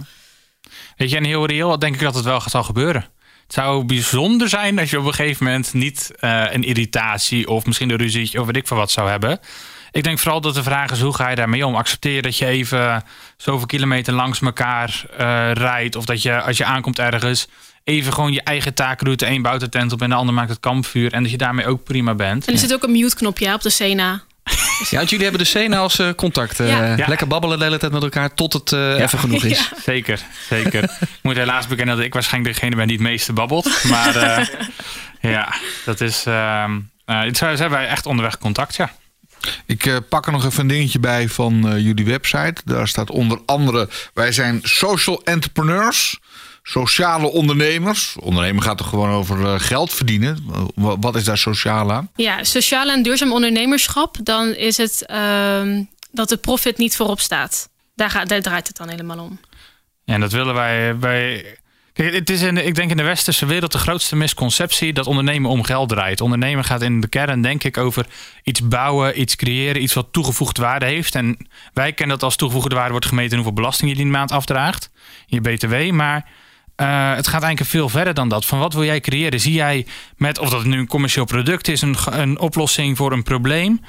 Weet 0.97 1.11
je, 1.11 1.17
en 1.17 1.25
heel 1.25 1.47
reëel 1.47 1.79
denk 1.79 1.95
ik 1.95 2.01
dat 2.01 2.15
het 2.15 2.25
wel 2.25 2.41
zal 2.47 2.63
gebeuren. 2.63 3.07
Het 3.51 3.59
zou 3.59 3.85
bijzonder 3.85 4.49
zijn 4.49 4.79
als 4.79 4.91
je 4.91 4.99
op 4.99 5.07
een 5.07 5.15
gegeven 5.15 5.45
moment 5.45 5.73
niet 5.73 6.11
uh, 6.21 6.45
een 6.51 6.63
irritatie 6.63 7.49
of 7.49 7.67
misschien 7.67 7.91
een 7.91 7.97
ruzietje 7.97 8.41
of 8.41 8.47
weet 8.47 8.57
ik 8.57 8.67
van 8.67 8.77
wat 8.77 8.91
zou 8.91 9.09
hebben. 9.09 9.41
Ik 9.91 10.05
denk 10.05 10.19
vooral 10.19 10.41
dat 10.41 10.55
de 10.55 10.63
vraag 10.63 10.91
is 10.91 11.01
hoe 11.01 11.15
ga 11.15 11.29
je 11.29 11.37
daarmee 11.37 11.67
om? 11.67 11.75
Accepteer 11.75 12.23
dat 12.23 12.37
je 12.37 12.47
even 12.47 13.03
zoveel 13.37 13.67
kilometer 13.67 14.13
langs 14.13 14.41
elkaar 14.41 15.05
uh, 15.13 15.53
rijdt 15.53 15.97
of 15.97 16.05
dat 16.05 16.23
je 16.23 16.41
als 16.41 16.57
je 16.57 16.65
aankomt 16.65 16.99
ergens 16.99 17.49
even 17.85 18.13
gewoon 18.13 18.33
je 18.33 18.43
eigen 18.43 18.75
taak 18.75 19.05
doet. 19.05 19.19
De 19.19 19.27
een 19.27 19.43
bouwt 19.43 19.61
de 19.61 19.69
tent 19.69 19.93
op 19.93 20.03
en 20.03 20.09
de 20.09 20.15
ander 20.15 20.35
maakt 20.35 20.51
het 20.51 20.61
kampvuur 20.61 21.13
en 21.13 21.23
dat 21.23 21.31
je 21.31 21.39
daarmee 21.39 21.67
ook 21.67 21.85
prima 21.85 22.15
bent. 22.15 22.47
En 22.47 22.53
er 22.53 22.59
zit 22.59 22.75
ook 22.75 22.83
een 22.83 22.93
mute 22.93 23.17
knopje 23.17 23.55
op 23.55 23.63
de 23.63 23.71
Sena. 23.71 24.23
Ja, 24.91 24.97
want 24.97 25.11
jullie 25.11 25.25
hebben 25.25 25.45
de 25.45 25.51
Sena 25.51 25.79
als 25.79 25.99
uh, 25.99 26.11
contact. 26.17 26.61
Uh, 26.61 26.97
ja. 26.97 27.09
Lekker 27.09 27.27
babbelen 27.27 27.59
de 27.59 27.65
hele 27.65 27.79
tijd 27.79 27.93
met 27.93 28.03
elkaar 28.03 28.35
tot 28.35 28.53
het 28.53 28.73
uh, 28.73 28.81
ja. 28.81 29.03
even 29.03 29.19
genoeg 29.19 29.45
is. 29.45 29.59
Ja. 29.71 29.83
Zeker, 29.83 30.21
zeker. 30.49 30.83
ik 30.83 31.09
moet 31.23 31.37
helaas 31.37 31.67
bekennen 31.67 31.97
dat 31.97 32.05
ik 32.05 32.13
waarschijnlijk 32.13 32.55
degene 32.55 32.77
ben 32.77 32.87
die 32.87 32.97
het 32.97 33.07
meeste 33.07 33.33
babbelt. 33.33 33.85
Maar 33.85 34.15
ja, 35.21 35.55
dat 35.85 36.01
is... 36.01 36.25
het 37.05 37.37
zijn 37.37 37.71
wij 37.71 37.87
echt 37.87 38.07
onderweg 38.07 38.39
contact, 38.39 38.77
ja. 38.77 38.93
Ik 39.67 40.01
pak 40.09 40.27
er 40.27 40.33
nog 40.33 40.45
even 40.45 40.61
een 40.61 40.67
dingetje 40.67 40.99
bij 40.99 41.29
van 41.29 41.83
jullie 41.83 42.05
website. 42.05 42.55
Daar 42.65 42.89
staat 42.89 43.11
onder 43.11 43.41
andere... 43.47 43.89
Wij 44.15 44.33
zijn 44.33 44.61
social 44.63 45.23
entrepreneurs 45.25 46.19
sociale 46.71 47.31
ondernemers. 47.31 48.17
Ondernemen 48.21 48.63
gaat 48.63 48.79
toch 48.79 48.89
gewoon 48.89 49.11
over 49.11 49.45
eh, 49.47 49.55
geld 49.61 49.93
verdienen? 49.93 50.39
Wat 50.75 51.17
is 51.17 51.25
daar 51.25 51.39
sociaal 51.39 51.93
aan? 51.93 52.11
Ja, 52.17 52.45
sociaal 52.45 52.89
en 52.89 53.03
duurzaam 53.03 53.33
ondernemerschap. 53.33 54.17
Dan 54.23 54.49
is 54.55 54.77
het 54.77 55.05
uh, 55.11 55.63
dat 56.11 56.29
de 56.29 56.37
profit 56.37 56.79
niet 56.79 56.97
voorop 56.97 57.21
staat. 57.21 57.69
Daar, 57.95 58.11
gaat, 58.11 58.29
daar 58.29 58.41
draait 58.41 58.67
het 58.67 58.77
dan 58.77 58.89
helemaal 58.89 59.19
om. 59.19 59.41
Ja, 60.05 60.15
en 60.15 60.21
dat 60.21 60.33
willen 60.33 60.55
wij 60.55 60.97
bij. 60.97 61.45
Kijk, 61.93 62.15
het 62.15 62.31
is 62.31 62.43
in 62.43 62.67
ik 62.67 62.75
denk 62.75 62.91
in 62.91 62.97
de 62.97 63.03
westerse 63.03 63.47
wereld 63.47 63.73
de 63.73 63.79
grootste 63.79 64.17
misconceptie 64.17 64.93
dat 64.93 65.07
ondernemen 65.07 65.51
om 65.51 65.65
geld 65.65 65.89
draait. 65.89 66.21
Ondernemen 66.21 66.65
gaat 66.65 66.83
in 66.83 67.01
de 67.01 67.09
kern, 67.09 67.43
denk 67.43 67.65
ik, 67.65 67.77
over 67.79 68.07
iets 68.43 68.69
bouwen, 68.69 69.21
iets 69.21 69.37
creëren, 69.37 69.83
iets 69.83 69.95
wat 69.95 70.13
toegevoegde 70.13 70.63
waarde 70.63 70.87
heeft. 70.87 71.15
En 71.15 71.49
wij 71.73 71.93
kennen 71.93 72.19
dat 72.19 72.25
als 72.25 72.37
toegevoegde 72.37 72.75
waarde 72.75 72.91
wordt 72.91 73.07
gemeten 73.07 73.31
in 73.31 73.37
hoeveel 73.37 73.55
belasting 73.55 73.91
je 73.91 73.97
die 73.97 74.07
maand 74.07 74.33
afdraagt, 74.33 74.91
je 75.27 75.41
BTW. 75.41 75.91
Maar 75.91 76.27
het 76.87 77.29
gaat 77.29 77.43
eigenlijk 77.43 77.71
veel 77.71 77.89
verder 77.89 78.15
dan 78.15 78.29
dat. 78.29 78.47
Van 78.47 78.59
wat 78.59 78.73
wil 78.73 78.85
jij 78.85 79.01
creëren? 79.01 79.41
Zie 79.41 79.53
jij 79.53 79.87
met, 80.17 80.39
of 80.39 80.51
dat 80.51 80.65
nu 80.65 80.79
een 80.79 80.87
commercieel 80.87 81.25
product 81.25 81.69
is, 81.69 81.83
een, 81.83 81.97
een 82.11 82.39
oplossing 82.39 82.97
voor 82.97 83.13
een 83.13 83.23
probleem? 83.23 83.81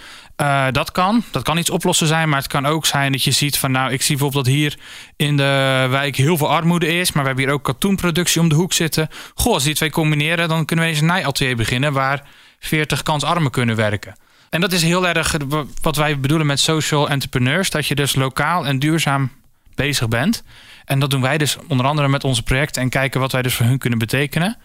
Uh, 0.42 0.68
dat 0.72 0.92
kan. 0.92 1.24
Dat 1.32 1.44
kan 1.44 1.58
iets 1.58 1.70
oplossen 1.70 2.08
zijn. 2.08 2.30
Maar 2.30 2.38
het 2.38 2.48
kan 2.48 2.66
ook 2.66 2.86
zijn 2.86 3.12
dat 3.12 3.24
je 3.24 3.32
ziet 3.32 3.58
van 3.58 3.72
nou, 3.72 3.92
ik 3.92 4.02
zie 4.02 4.16
bijvoorbeeld 4.16 4.46
dat 4.46 4.54
hier 4.54 4.78
in 5.16 5.38
de 5.38 5.88
wijk 5.89 6.16
heel 6.16 6.38
veel 6.38 6.50
armoede 6.50 6.88
is. 6.88 7.12
Maar 7.12 7.22
we 7.22 7.28
hebben 7.28 7.46
hier 7.46 7.54
ook 7.54 7.64
katoenproductie 7.64 8.42
om 8.42 8.50
de 8.50 8.56
hoek 8.56 8.74
zitten. 8.74 9.10
Goh, 9.36 9.54
als 9.54 9.64
die 9.64 9.76
twee 9.76 9.92
combineren, 9.92 10.48
dan 10.50 10.66
kunnen 10.66 10.86
we 10.86 10.92
eens 10.92 11.02
een 11.02 11.08
naaiatelier 11.08 11.56
beginnen 11.56 11.94
waar 11.94 12.24
40 12.60 13.04
kansarmen 13.04 13.52
kunnen 13.52 13.76
werken. 13.76 14.16
En 14.50 14.62
dat 14.62 14.72
is 14.72 14.84
heel 14.84 15.08
erg 15.08 15.38
wat 15.82 15.96
wij 15.96 16.20
bedoelen 16.20 16.48
met 16.48 16.60
social 16.60 17.10
entrepreneurs. 17.10 17.70
Dat 17.70 17.88
je 17.88 17.96
dus 17.96 18.16
lokaal 18.16 18.66
en 18.66 18.80
duurzaam 18.80 19.32
bezig 19.76 20.08
bent. 20.08 20.44
En 20.92 21.00
dat 21.00 21.10
doen 21.10 21.22
wij 21.22 21.38
dus 21.38 21.58
onder 21.68 21.86
andere 21.86 22.08
met 22.08 22.24
onze 22.24 22.44
projecten 22.44 22.82
en 22.82 22.89
kijken 22.89 23.20
wat 23.20 23.32
wij 23.32 23.42
dus 23.42 23.54
voor 23.54 23.66
hun 23.66 23.78
kunnen 23.78 24.00
betekenen. 24.00 24.58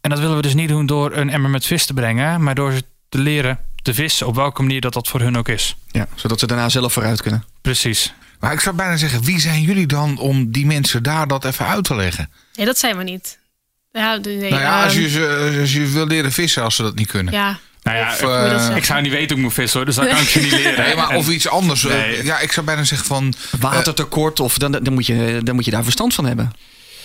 En 0.00 0.10
dat 0.10 0.18
willen 0.18 0.36
we 0.36 0.42
dus 0.42 0.54
niet 0.54 0.68
doen 0.68 0.86
door 0.86 1.16
een 1.16 1.30
emmer 1.30 1.50
met 1.50 1.66
vis 1.66 1.86
te 1.86 1.94
brengen, 1.94 2.42
maar 2.42 2.54
door 2.54 2.72
ze 2.72 2.84
te 3.08 3.18
leren 3.18 3.58
te 3.82 3.94
vissen 3.94 4.26
op 4.26 4.34
welke 4.34 4.62
manier 4.62 4.80
dat 4.80 4.92
dat 4.92 5.08
voor 5.08 5.20
hun 5.20 5.36
ook 5.38 5.48
is. 5.48 5.76
Ja, 5.90 6.06
zodat 6.14 6.38
ze 6.38 6.46
daarna 6.46 6.68
zelf 6.68 6.92
vooruit 6.92 7.22
kunnen. 7.22 7.44
Precies. 7.60 8.14
Maar 8.40 8.52
ik 8.52 8.60
zou 8.60 8.76
bijna 8.76 8.96
zeggen, 8.96 9.22
wie 9.22 9.40
zijn 9.40 9.62
jullie 9.62 9.86
dan 9.86 10.18
om 10.18 10.50
die 10.50 10.66
mensen 10.66 11.02
daar 11.02 11.26
dat 11.26 11.44
even 11.44 11.66
uit 11.66 11.84
te 11.84 11.94
leggen? 11.94 12.30
Nee, 12.54 12.66
dat 12.66 12.78
zijn 12.78 12.96
we 12.96 13.02
niet. 13.02 13.38
Ja, 13.92 14.16
nee, 14.16 14.38
nou 14.38 14.62
ja, 14.62 14.84
als, 14.84 14.94
ehm, 14.94 15.02
je, 15.02 15.58
als 15.60 15.72
je 15.72 15.86
wil 15.86 16.06
leren 16.06 16.32
vissen 16.32 16.62
als 16.62 16.76
ze 16.76 16.82
dat 16.82 16.94
niet 16.94 17.08
kunnen. 17.08 17.32
Ja, 17.32 17.58
nou 17.88 17.98
ja, 17.98 18.12
of, 18.12 18.70
uh, 18.70 18.76
ik 18.76 18.84
zou 18.84 19.00
niet 19.02 19.12
weten 19.12 19.28
hoe 19.28 19.36
ik 19.36 19.42
moet 19.42 19.52
vissen, 19.52 19.76
hoor, 19.78 19.86
dus 19.86 19.96
dat 19.96 20.08
kan 20.08 20.18
ik 20.18 20.28
je 20.28 20.40
niet 20.40 20.52
leren. 20.52 20.84
Nee, 20.84 20.94
maar 21.00 21.16
of 21.16 21.28
iets 21.28 21.48
anders. 21.48 21.82
Nee. 21.82 22.24
Ja, 22.24 22.38
ik 22.38 22.52
zou 22.52 22.66
bijna 22.66 22.84
zeggen 22.84 23.06
van... 23.06 23.34
Watertekort, 23.58 24.40
of 24.40 24.58
dan, 24.58 24.72
dan, 24.72 24.92
moet 24.92 25.06
je, 25.06 25.40
dan 25.42 25.54
moet 25.54 25.64
je 25.64 25.70
daar 25.70 25.82
verstand 25.82 26.14
van 26.14 26.26
hebben. 26.26 26.52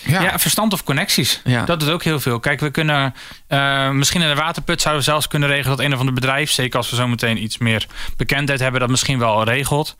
Ja. 0.05 0.21
ja. 0.21 0.39
verstand 0.39 0.73
of 0.73 0.83
connecties. 0.83 1.41
Ja. 1.43 1.65
Dat 1.65 1.81
is 1.81 1.87
ook 1.87 2.03
heel 2.03 2.19
veel. 2.19 2.39
Kijk, 2.39 2.59
we 2.59 2.69
kunnen 2.69 3.13
uh, 3.49 3.89
misschien 3.89 4.21
in 4.21 4.27
de 4.27 4.35
waterput 4.35 4.81
zouden 4.81 5.03
we 5.03 5.09
zelfs 5.09 5.27
kunnen 5.27 5.49
regelen 5.49 5.77
dat 5.77 5.85
een 5.85 5.93
of 5.93 5.99
ander 5.99 6.13
bedrijf, 6.13 6.51
zeker 6.51 6.77
als 6.77 6.89
we 6.89 6.95
zo 6.95 7.07
meteen 7.07 7.43
iets 7.43 7.57
meer 7.57 7.87
bekendheid 8.17 8.59
hebben, 8.59 8.79
dat 8.79 8.89
misschien 8.89 9.19
wel 9.19 9.43
regelt. 9.43 9.95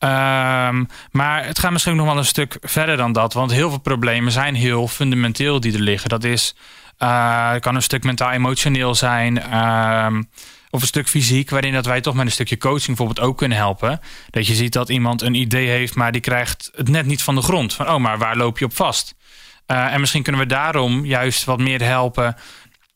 Um, 0.00 0.88
maar 1.10 1.46
het 1.46 1.58
gaat 1.58 1.70
misschien 1.70 1.96
nog 1.96 2.06
wel 2.06 2.16
een 2.16 2.24
stuk 2.24 2.56
verder 2.60 2.96
dan 2.96 3.12
dat. 3.12 3.32
Want 3.32 3.50
heel 3.50 3.68
veel 3.68 3.78
problemen 3.78 4.32
zijn 4.32 4.54
heel 4.54 4.88
fundamenteel 4.88 5.60
die 5.60 5.72
er 5.72 5.80
liggen. 5.80 6.08
Dat 6.08 6.24
is 6.24 6.54
het 6.96 7.60
kan 7.60 7.74
een 7.74 7.82
stuk 7.82 8.04
mentaal-emotioneel 8.04 8.94
zijn. 8.94 9.36
Uh, 9.36 10.20
of 10.70 10.80
een 10.80 10.86
stuk 10.86 11.08
fysiek, 11.08 11.50
waarin 11.50 11.72
dat 11.72 11.86
wij 11.86 12.00
toch 12.00 12.14
met 12.14 12.26
een 12.26 12.32
stukje 12.32 12.58
coaching 12.58 12.86
bijvoorbeeld 12.86 13.26
ook 13.26 13.38
kunnen 13.38 13.58
helpen. 13.58 14.00
Dat 14.30 14.46
je 14.46 14.54
ziet 14.54 14.72
dat 14.72 14.88
iemand 14.88 15.22
een 15.22 15.34
idee 15.34 15.68
heeft, 15.68 15.94
maar 15.94 16.12
die 16.12 16.20
krijgt 16.20 16.70
het 16.74 16.88
net 16.88 17.06
niet 17.06 17.22
van 17.22 17.34
de 17.34 17.42
grond. 17.42 17.74
Van, 17.74 17.88
oh, 17.88 17.96
maar 17.96 18.18
waar 18.18 18.36
loop 18.36 18.58
je 18.58 18.64
op 18.64 18.76
vast? 18.76 19.14
Uh, 19.66 19.92
en 19.92 20.00
misschien 20.00 20.22
kunnen 20.22 20.40
we 20.40 20.46
daarom 20.46 21.04
juist 21.04 21.44
wat 21.44 21.58
meer 21.58 21.82
helpen 21.82 22.36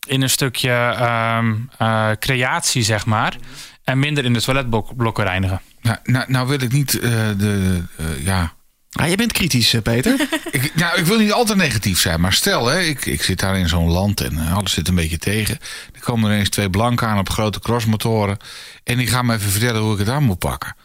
in 0.07 0.23
een 0.23 0.31
stukje 0.31 0.97
um, 1.39 1.71
uh, 1.79 2.11
creatie, 2.19 2.83
zeg 2.83 3.07
maar. 3.07 3.37
En 3.85 3.99
minder 3.99 4.25
in 4.25 4.33
de 4.33 4.41
toiletblokken 4.41 5.25
reinigen. 5.25 5.61
Nou, 5.81 5.97
nou, 6.03 6.25
nou 6.29 6.49
wil 6.49 6.61
ik 6.61 6.73
niet 6.73 6.95
uh, 6.95 7.03
de, 7.39 7.83
ja, 8.25 8.53
Ah, 8.93 9.09
je 9.09 9.17
bent 9.17 9.33
kritisch, 9.33 9.75
eh, 9.75 9.83
Peter. 9.83 10.29
ik, 10.51 10.75
nou, 10.75 10.99
ik 10.99 11.05
wil 11.05 11.19
niet 11.19 11.33
altijd 11.33 11.59
negatief 11.59 12.01
zijn, 12.01 12.21
maar 12.21 12.33
stel, 12.33 12.67
hè, 12.67 12.81
ik, 12.81 13.07
ik 13.07 13.23
zit 13.23 13.41
daar 13.41 13.59
in 13.59 13.69
zo'n 13.69 13.91
land 13.91 14.21
en 14.21 14.35
uh, 14.35 14.57
alles 14.57 14.73
zit 14.73 14.89
een 14.89 14.95
beetje 14.95 15.19
tegen. 15.19 15.59
Er 15.95 16.01
komen 16.01 16.31
er 16.31 16.39
eens 16.39 16.49
twee 16.49 16.71
blanken 16.71 17.09
aan 17.09 17.19
op 17.19 17.31
grote 17.31 17.61
crossmotoren. 17.61 18.37
En 18.85 18.97
die 18.99 19.07
gaan 19.07 19.27
me 19.27 19.35
even 19.35 19.51
vertellen 19.51 19.81
hoe 19.81 19.93
ik 19.93 19.99
het 19.99 20.09
aan 20.09 20.23
moet 20.23 20.39
pakken. 20.39 20.77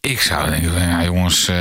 Ik 0.00 0.20
zou 0.20 0.50
denken 0.50 0.72
van, 0.72 0.82
ja 0.82 1.04
jongens, 1.04 1.48
uh, 1.48 1.56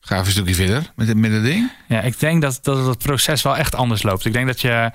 ga 0.00 0.14
even 0.14 0.26
een 0.26 0.30
stukje 0.30 0.54
verder 0.54 0.92
met, 0.94 1.16
met 1.16 1.32
het 1.32 1.42
ding. 1.42 1.70
Ja, 1.88 2.00
ik 2.00 2.20
denk 2.20 2.42
dat, 2.42 2.58
dat 2.62 2.86
het 2.86 2.98
proces 2.98 3.42
wel 3.42 3.56
echt 3.56 3.74
anders 3.74 4.02
loopt. 4.02 4.24
Ik 4.24 4.32
denk 4.32 4.46
dat 4.46 4.60
je... 4.60 4.90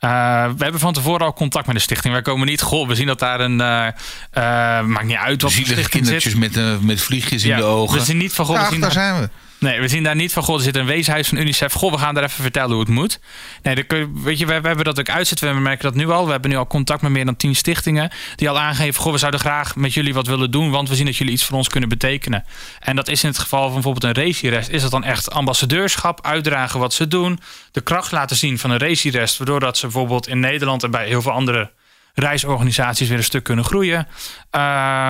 Uh, 0.00 0.10
we 0.56 0.62
hebben 0.62 0.80
van 0.80 0.92
tevoren 0.92 1.26
al 1.26 1.32
contact 1.32 1.66
met 1.66 1.76
de 1.76 1.82
stichting. 1.82 2.12
Wij 2.12 2.22
komen 2.22 2.46
niet, 2.46 2.62
goh, 2.62 2.88
we 2.88 2.94
zien 2.94 3.06
dat 3.06 3.18
daar 3.18 3.40
een. 3.40 3.60
Uh, 3.60 3.86
uh, 4.34 4.80
maakt 4.82 5.04
niet 5.04 5.16
uit 5.16 5.42
wat 5.42 5.52
Zielige 5.52 5.88
kindertjes 5.88 6.32
zit. 6.32 6.54
met, 6.54 6.82
met 6.82 7.00
vliegjes 7.00 7.44
in 7.44 7.56
de 7.56 7.62
ogen. 7.62 7.98
We 7.98 8.04
zien 8.04 8.16
niet 8.16 8.32
van, 8.32 8.44
goh, 8.44 8.56
ja, 8.56 8.64
we 8.64 8.70
zien 8.70 8.80
daar 8.80 8.92
zijn 8.92 9.20
we. 9.20 9.28
Nee, 9.58 9.80
we 9.80 9.88
zien 9.88 10.02
daar 10.02 10.14
niet 10.14 10.32
van, 10.32 10.42
goh, 10.42 10.56
er 10.56 10.62
zit 10.62 10.76
een 10.76 10.86
weeshuis 10.86 11.28
van 11.28 11.38
UNICEF. 11.38 11.72
Goh, 11.72 11.92
we 11.92 11.98
gaan 11.98 12.14
daar 12.14 12.24
even 12.24 12.42
vertellen 12.42 12.70
hoe 12.70 12.80
het 12.80 12.88
moet. 12.88 13.20
Nee, 13.62 13.74
weet 14.14 14.38
je, 14.38 14.46
we, 14.46 14.60
we, 14.60 14.66
hebben 14.66 14.84
dat 14.84 14.98
ook 14.98 15.08
uitzetten. 15.08 15.54
We 15.54 15.60
merken 15.60 15.84
dat 15.84 15.94
nu 15.94 16.10
al. 16.10 16.24
We 16.24 16.30
hebben 16.30 16.50
nu 16.50 16.56
al 16.56 16.66
contact 16.66 17.02
met 17.02 17.10
meer 17.10 17.24
dan 17.24 17.36
tien 17.36 17.56
stichtingen. 17.56 18.10
Die 18.36 18.48
al 18.48 18.58
aangeven, 18.58 19.02
goh, 19.02 19.12
we 19.12 19.18
zouden 19.18 19.40
graag 19.40 19.76
met 19.76 19.94
jullie 19.94 20.14
wat 20.14 20.26
willen 20.26 20.50
doen. 20.50 20.70
Want 20.70 20.88
we 20.88 20.94
zien 20.94 21.06
dat 21.06 21.16
jullie 21.16 21.32
iets 21.32 21.44
voor 21.44 21.56
ons 21.56 21.68
kunnen 21.68 21.88
betekenen. 21.88 22.44
En 22.80 22.96
dat 22.96 23.08
is 23.08 23.22
in 23.22 23.28
het 23.28 23.38
geval 23.38 23.64
van 23.64 23.72
bijvoorbeeld 23.72 24.16
een 24.16 24.24
racierest. 24.24 24.68
Is 24.68 24.82
dat 24.82 24.90
dan 24.90 25.04
echt 25.04 25.30
ambassadeurschap, 25.30 26.26
uitdragen 26.26 26.80
wat 26.80 26.94
ze 26.94 27.08
doen. 27.08 27.40
De 27.72 27.80
kracht 27.80 28.12
laten 28.12 28.36
zien 28.36 28.58
van 28.58 28.70
een 28.70 28.78
racierest. 28.78 29.38
Waardoor 29.38 29.60
dat 29.60 29.76
ze 29.76 29.86
bijvoorbeeld 29.86 30.28
in 30.28 30.40
Nederland 30.40 30.82
en 30.82 30.90
bij 30.90 31.06
heel 31.06 31.22
veel 31.22 31.32
andere 31.32 31.70
reisorganisaties 32.14 33.08
weer 33.08 33.18
een 33.18 33.24
stuk 33.24 33.44
kunnen 33.44 33.64
groeien. 33.64 33.98
Uh, 33.98 34.60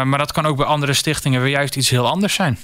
maar 0.03 0.19
dat 0.19 0.33
kan 0.33 0.47
ook 0.47 0.57
bij 0.57 0.67
andere 0.67 0.93
stichtingen 0.93 1.43
weer 1.43 1.51
juist 1.51 1.77
iets 1.77 1.91
heel 1.91 2.09
anders 2.09 2.35
zijn. 2.35 2.59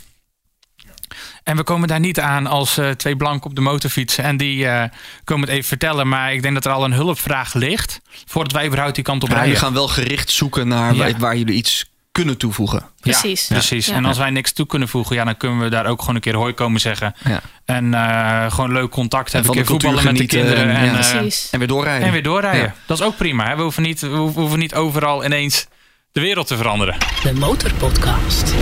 En 1.43 1.57
we 1.57 1.63
komen 1.63 1.89
daar 1.89 2.01
niet 2.01 2.21
aan 2.21 2.47
als 2.47 2.79
uh, 2.79 2.91
twee 2.91 3.17
blanken 3.17 3.51
op 3.51 3.55
de 3.57 3.61
motorfiets. 3.61 4.17
En 4.19 4.37
die 4.37 4.65
uh, 4.65 4.83
komen 5.25 5.47
het 5.47 5.57
even 5.57 5.69
vertellen. 5.69 6.09
Maar 6.09 6.33
ik 6.33 6.43
denk 6.43 6.55
dat 6.55 6.65
er 6.65 6.73
al 6.73 6.85
een 6.85 6.93
hulpvraag 6.93 7.55
ligt. 7.55 8.01
Voordat 8.27 8.53
wij 8.53 8.67
überhaupt 8.67 8.95
die 8.95 9.05
kant 9.05 9.23
op 9.23 9.29
ja, 9.29 9.35
rijden. 9.35 9.53
Jullie 9.53 9.67
gaan 9.67 9.75
wel 9.77 9.89
gericht 9.89 10.31
zoeken 10.31 10.69
naar 10.69 10.95
ja. 10.95 10.99
waar, 10.99 11.19
waar, 11.19 11.37
jullie 11.37 11.55
iets 11.55 11.89
kunnen 12.13 12.37
toevoegen. 12.37 12.83
Precies. 13.01 13.49
Ja, 13.49 13.55
precies. 13.55 13.87
Ja. 13.87 13.95
En 13.95 14.05
als 14.05 14.19
wij 14.19 14.31
niks 14.31 14.53
toe 14.53 14.67
kunnen 14.67 14.89
voegen, 14.89 15.17
ja, 15.17 15.25
dan 15.25 15.37
kunnen 15.37 15.59
we 15.61 15.69
daar 15.69 15.87
ook 15.87 16.01
gewoon 16.01 16.15
een 16.15 16.21
keer 16.21 16.35
hoi 16.35 16.53
komen 16.53 16.81
zeggen. 16.81 17.15
Ja. 17.25 17.41
En 17.65 17.95
eh, 17.95 18.53
gewoon 18.53 18.73
leuk 18.73 18.91
contact 18.91 19.33
hebben. 19.33 19.51
van 19.51 19.61
Een 19.61 19.67
keer 19.67 19.73
voetballen 19.73 20.05
met 20.05 20.17
de 20.17 20.27
kinderen. 20.27 20.71
en- 20.71 20.77
En, 20.77 20.99
eh. 20.99 21.33
En 21.51 21.59
weer 21.59 21.69
doorrijden. 21.69 22.07
en 22.07 22.13
weer 22.13 22.23
doorrijden. 22.23 22.61
Ja. 22.63 22.75
Dat 22.87 22.99
is 22.99 23.05
ook 23.05 23.17
prima. 23.17 23.49
Hè? 23.49 23.57
We, 23.57 23.63
hoeven 23.63 23.83
niet, 23.83 24.01
we 24.01 24.09
hoeven 24.17 24.59
niet 24.59 24.75
overal 24.75 25.25
ineens 25.25 25.67
de 26.13 26.21
wereld 26.21 26.47
te 26.47 26.57
veranderen. 26.57 26.97
De 27.23 27.33
Motorpodcast. 27.33 28.55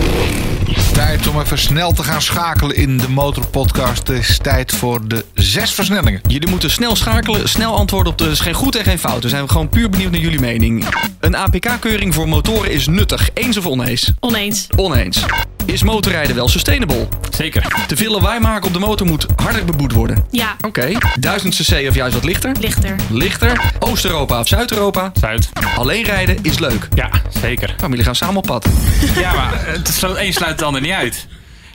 Tijd 0.93 1.27
om 1.27 1.39
even 1.39 1.57
snel 1.57 1.91
te 1.91 2.03
gaan 2.03 2.21
schakelen 2.21 2.75
in 2.75 2.97
de 2.97 3.09
Motorpodcast. 3.09 4.07
Het 4.07 4.17
is 4.17 4.37
tijd 4.37 4.71
voor 4.71 5.07
de 5.07 5.25
zes 5.33 5.71
versnellingen. 5.71 6.21
Jullie 6.27 6.49
moeten 6.49 6.71
snel 6.71 6.95
schakelen, 6.95 7.49
snel 7.49 7.75
antwoorden 7.75 8.11
op 8.11 8.17
de... 8.17 8.35
Geen 8.35 8.53
goed 8.53 8.75
en 8.75 8.83
geen 8.83 8.99
fout. 8.99 9.23
We 9.23 9.29
zijn 9.29 9.49
gewoon 9.49 9.69
puur 9.69 9.89
benieuwd 9.89 10.11
naar 10.11 10.21
jullie 10.21 10.39
mening. 10.39 10.85
Een 11.19 11.35
APK-keuring 11.35 12.13
voor 12.13 12.27
motoren 12.27 12.71
is 12.71 12.87
nuttig. 12.87 13.29
Eens 13.33 13.57
of 13.57 13.65
oneens? 13.65 14.11
Oneens. 14.19 14.67
Oneens. 14.75 15.25
Is 15.71 15.83
motorrijden 15.83 16.35
wel 16.35 16.47
sustainable? 16.47 17.07
Zeker. 17.31 17.85
Te 17.87 17.95
veel 17.95 18.11
lawaai 18.11 18.39
maken 18.39 18.67
op 18.67 18.73
de 18.73 18.79
motor 18.79 19.07
moet 19.07 19.25
harder 19.35 19.65
beboet 19.65 19.91
worden. 19.91 20.25
Ja, 20.31 20.55
Oké. 20.61 20.91
1000 21.19 21.55
cc 21.55 21.87
of 21.87 21.95
juist 21.95 22.13
wat 22.13 22.23
lichter? 22.23 22.55
lichter. 22.59 22.95
Lichter. 23.09 23.61
Oost-Europa 23.79 24.39
of 24.39 24.47
Zuid-Europa? 24.47 25.11
Zuid. 25.19 25.49
Alleen 25.75 26.03
rijden 26.03 26.37
is 26.41 26.59
leuk. 26.59 26.87
Ja, 26.93 27.09
zeker. 27.41 27.75
Maar 27.79 27.89
jullie 27.89 28.05
gaan 28.05 28.15
samen 28.15 28.35
op 28.37 28.45
pad. 28.45 28.65
Ja, 29.15 29.33
maar 29.33 29.65
het 29.67 29.87
is, 29.87 30.01
het 30.01 30.17
een 30.17 30.33
sluit 30.33 30.51
het 30.51 30.61
ander 30.61 30.81
niet 30.81 30.91
uit. 30.91 31.27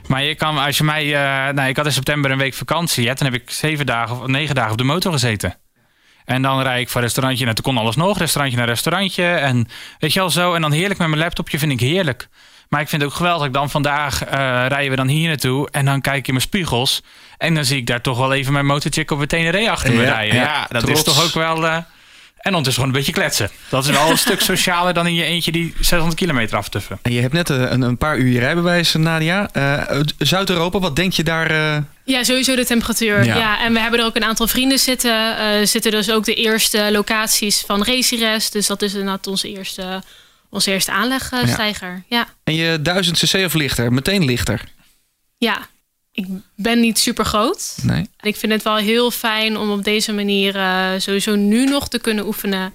Maar 0.07 0.23
je 0.23 0.35
kan, 0.35 0.57
als 0.57 0.77
je 0.77 0.83
mij... 0.83 1.03
eh, 1.03 1.53
nou, 1.53 1.69
ik 1.69 1.77
had 1.77 1.85
in 1.85 1.91
september 1.91 2.31
een 2.31 2.37
week 2.37 2.53
vakantie. 2.53 3.07
Hè, 3.07 3.15
toen 3.15 3.31
heb 3.31 3.41
ik 3.41 3.49
zeven 3.51 3.85
dagen 3.85 4.21
of 4.21 4.27
negen 4.27 4.55
dagen 4.55 4.71
op 4.71 4.77
de 4.77 4.83
motor 4.83 5.11
gezeten. 5.11 5.57
En 6.25 6.41
dan 6.41 6.61
rijd 6.61 6.81
ik 6.81 6.89
van 6.89 7.01
restaurantje 7.01 7.45
naar... 7.45 7.53
Toen 7.53 7.63
kon 7.63 7.77
alles 7.77 7.95
nog. 7.95 8.17
Restaurantje 8.17 8.57
naar 8.59 8.67
restaurantje. 8.67 9.25
En 9.25 9.67
weet 9.99 10.13
je 10.13 10.19
wel 10.19 10.29
zo. 10.29 10.53
En 10.53 10.61
dan 10.61 10.71
heerlijk 10.71 10.99
met 10.99 11.07
mijn 11.07 11.21
laptopje 11.21 11.59
vind 11.59 11.71
ik 11.71 11.79
heerlijk. 11.79 12.27
Maar 12.69 12.81
ik 12.81 12.89
vind 12.89 13.01
het 13.01 13.11
ook 13.11 13.17
geweldig. 13.17 13.49
Dan 13.51 13.69
vandaag 13.69 14.23
eh, 14.23 14.31
rijden 14.67 14.89
we 14.89 14.95
dan 14.95 15.07
hier 15.07 15.27
naartoe. 15.27 15.69
En 15.71 15.85
dan 15.85 16.01
kijk 16.01 16.17
ik 16.17 16.27
in 16.27 16.33
mijn 16.33 16.45
spiegels. 16.45 17.01
En 17.37 17.53
dan 17.55 17.65
zie 17.65 17.77
ik 17.77 17.87
daar 17.87 18.01
toch 18.01 18.17
wel 18.17 18.33
even 18.33 18.53
mijn 18.53 18.65
motorchick 18.65 19.11
op 19.11 19.19
het 19.19 19.29
Teneré 19.29 19.69
achter 19.69 19.93
me 19.93 20.01
Ja, 20.01 20.13
rijden. 20.13 20.35
Ja, 20.35 20.41
ja, 20.43 20.65
dat 20.69 20.81
trots. 20.83 20.99
is 20.99 21.05
toch 21.05 21.23
ook 21.23 21.33
wel... 21.33 21.65
eh, 21.65 21.77
en 22.37 22.51
ondertussen 22.55 22.83
gewoon 22.83 22.99
een 22.99 23.05
beetje 23.05 23.21
kletsen. 23.21 23.49
Dat 23.69 23.83
is 23.85 23.89
wel 23.91 24.09
een 24.09 24.17
stuk 24.27 24.41
socialer 24.41 24.93
dan 24.93 25.07
in 25.07 25.13
je 25.13 25.23
eentje 25.23 25.51
die 25.51 25.73
600 25.79 26.15
kilometer 26.19 26.57
aftuffen. 26.57 26.99
En 27.01 27.11
je 27.11 27.21
hebt 27.21 27.33
net 27.33 27.49
eh, 27.49 27.57
een, 27.61 27.81
een 27.81 27.97
paar 27.97 28.17
uur 28.17 28.31
je 28.31 28.39
rijbewijs, 28.39 28.93
Nadia. 28.93 29.49
Eh, 29.53 29.99
Zuid-Europa, 30.17 30.79
wat 30.79 30.95
denk 30.95 31.13
je 31.13 31.23
daar... 31.23 31.49
eh, 31.51 31.77
Ja, 32.03 32.23
sowieso 32.23 32.55
de 32.55 32.65
temperatuur. 32.65 33.23
Ja. 33.23 33.37
Ja. 33.37 33.59
en 33.63 33.73
we 33.73 33.79
hebben 33.79 33.99
er 33.99 34.05
ook 34.05 34.15
een 34.15 34.23
aantal 34.23 34.47
vrienden 34.47 34.79
zitten. 34.79 35.37
Eh 35.37 35.65
zitten 35.65 35.91
dus 35.91 36.11
ook 36.11 36.25
de 36.25 36.33
eerste 36.33 36.89
locaties 36.91 37.63
van 37.67 37.83
Racyrest. 37.83 38.51
Dus 38.53 38.67
dat 38.67 38.81
is 38.81 38.93
inderdaad 38.93 39.27
onze 39.27 39.49
eerste, 39.53 40.01
onze 40.55 40.71
eerste 40.71 40.91
aanlegstijger. 40.91 42.03
Ja. 42.07 42.27
En 42.43 42.55
je 42.55 42.81
1000 42.81 43.17
cc 43.17 43.45
of 43.45 43.53
lichter? 43.53 43.93
Meteen 43.93 44.25
lichter. 44.25 44.61
ja, 45.37 45.67
ik 46.11 46.25
ben 46.55 46.79
niet 46.79 46.99
super 46.99 47.25
groot. 47.25 47.77
Nee. 47.81 48.09
En 48.17 48.29
ik 48.29 48.35
vind 48.35 48.51
het 48.51 48.63
wel 48.63 48.75
heel 48.75 49.11
fijn 49.11 49.57
om 49.57 49.71
op 49.71 49.83
deze 49.83 50.13
manier 50.13 50.55
eh, 50.55 50.91
sowieso 50.97 51.35
nu 51.35 51.65
nog 51.65 51.87
te 51.87 51.99
kunnen 51.99 52.25
oefenen. 52.25 52.73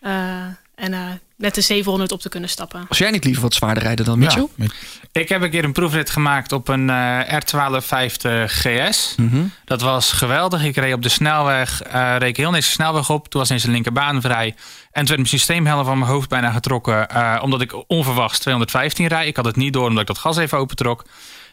Eh, 0.00 0.46
en 0.74 0.92
eh, 0.94 1.00
met 1.36 1.54
de 1.54 1.60
700 1.60 2.12
op 2.12 2.20
te 2.20 2.28
kunnen 2.28 2.48
stappen. 2.48 2.84
Als 2.88 2.98
jij 2.98 3.10
niet 3.10 3.24
liever 3.24 3.42
wat 3.42 3.54
zwaarder 3.54 3.82
rijden 3.82 4.04
dan 4.04 4.18
Mitchell? 4.18 4.46
Ja, 4.56 4.66
Ik 5.12 5.28
heb 5.28 5.42
een 5.42 5.50
keer 5.50 5.64
een 5.64 5.72
proefrit 5.72 6.10
gemaakt 6.10 6.52
op 6.52 6.68
een 6.68 6.90
eh, 6.90 7.20
R1250 7.40 8.44
GS. 8.46 9.14
Mhm. 9.16 9.42
Dat 9.64 9.80
was 9.80 10.12
geweldig. 10.12 10.64
Ik 10.64 10.76
reed 10.76 10.94
op 10.94 11.02
de 11.02 11.08
snelweg, 11.08 11.82
eh 11.82 12.14
reed 12.18 12.36
heel 12.36 12.50
niks 12.50 12.66
de 12.66 12.72
snelweg 12.72 13.10
op. 13.10 13.28
Toen 13.28 13.40
was 13.40 13.48
ineens 13.48 13.64
de 13.64 13.70
linkerbaan 13.70 14.20
vrij. 14.20 14.46
En 14.46 14.54
toen 14.92 15.04
werd 15.06 15.16
mijn 15.16 15.26
systeemhelm 15.26 15.84
van 15.84 15.98
mijn 15.98 16.10
hoofd 16.10 16.28
bijna 16.28 16.50
getrokken. 16.50 17.08
eh, 17.08 17.38
omdat 17.42 17.60
ik 17.60 17.90
onverwachts 17.90 18.38
215 18.38 19.06
rijd. 19.06 19.28
Ik 19.28 19.36
had 19.36 19.44
het 19.44 19.56
niet 19.56 19.72
door 19.72 19.86
omdat 19.88 20.00
ik 20.00 20.06
dat 20.06 20.18
gas 20.18 20.36
even 20.36 20.58
opentrok. 20.58 21.04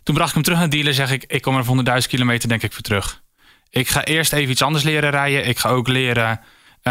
Toen 0.03 0.15
bracht 0.15 0.29
ik 0.29 0.35
hem 0.35 0.43
terug 0.43 0.59
naar 0.59 0.69
de 0.69 0.75
dealer. 0.75 0.93
Zeg 0.93 1.11
ik, 1.11 1.23
ik 1.27 1.41
kom 1.41 1.57
er 1.57 1.65
voor 1.65 1.75
100.000 1.75 2.07
kilometer 2.07 2.49
denk 2.49 2.63
ik 2.63 2.73
voor 2.73 2.81
terug. 2.81 3.21
Ik 3.69 3.87
ga 3.87 4.03
eerst 4.03 4.33
even 4.33 4.51
iets 4.51 4.61
anders 4.61 4.83
leren 4.83 5.09
rijden. 5.09 5.47
Ik 5.47 5.59
ga 5.59 5.69
ook 5.69 5.87
leren... 5.87 6.39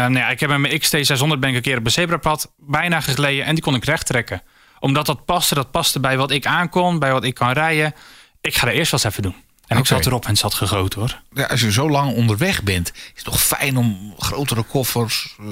eh, 0.03 0.09
nou 0.09 0.17
ja, 0.17 0.29
ik 0.29 0.39
heb 0.39 0.49
met 0.49 0.59
mijn 0.59 0.81
XT600 0.81 1.39
ben 1.39 1.49
ik 1.49 1.55
een 1.55 1.61
keer 1.61 1.77
op 1.77 1.85
een 1.85 1.91
zebrapad 1.91 2.51
bijna 2.57 3.01
gegleden. 3.01 3.45
En 3.45 3.53
die 3.53 3.63
kon 3.63 3.75
ik 3.75 3.85
recht 3.85 4.05
trekken. 4.05 4.41
Omdat 4.79 5.05
dat 5.05 5.25
paste. 5.25 5.55
Dat 5.55 5.71
paste 5.71 5.99
bij 5.99 6.17
wat 6.17 6.31
ik 6.31 6.45
aankon. 6.45 6.99
Bij 6.99 7.11
wat 7.11 7.23
ik 7.23 7.33
kan 7.33 7.51
rijden. 7.51 7.93
Ik 8.41 8.55
ga 8.55 8.67
er 8.67 8.73
eerst 8.73 8.91
wel 8.91 8.99
eens 9.03 9.09
even 9.09 9.23
doen. 9.23 9.35
En 9.67 9.77
ik 9.77 9.85
zat 9.85 10.05
erop 10.05 10.23
en 10.23 10.29
het 10.29 10.39
zat 10.39 10.53
gegoten 10.53 10.99
hoor. 10.99 11.21
ja, 11.33 11.45
als 11.45 11.61
je 11.61 11.71
zo 11.71 11.89
lang 11.89 12.13
onderweg 12.13 12.63
bent, 12.63 12.91
is 12.93 13.11
het 13.13 13.23
toch 13.23 13.41
fijn 13.41 13.77
om 13.77 14.13
grotere 14.17 14.63
koffers, 14.63 15.35
eh, 15.39 15.45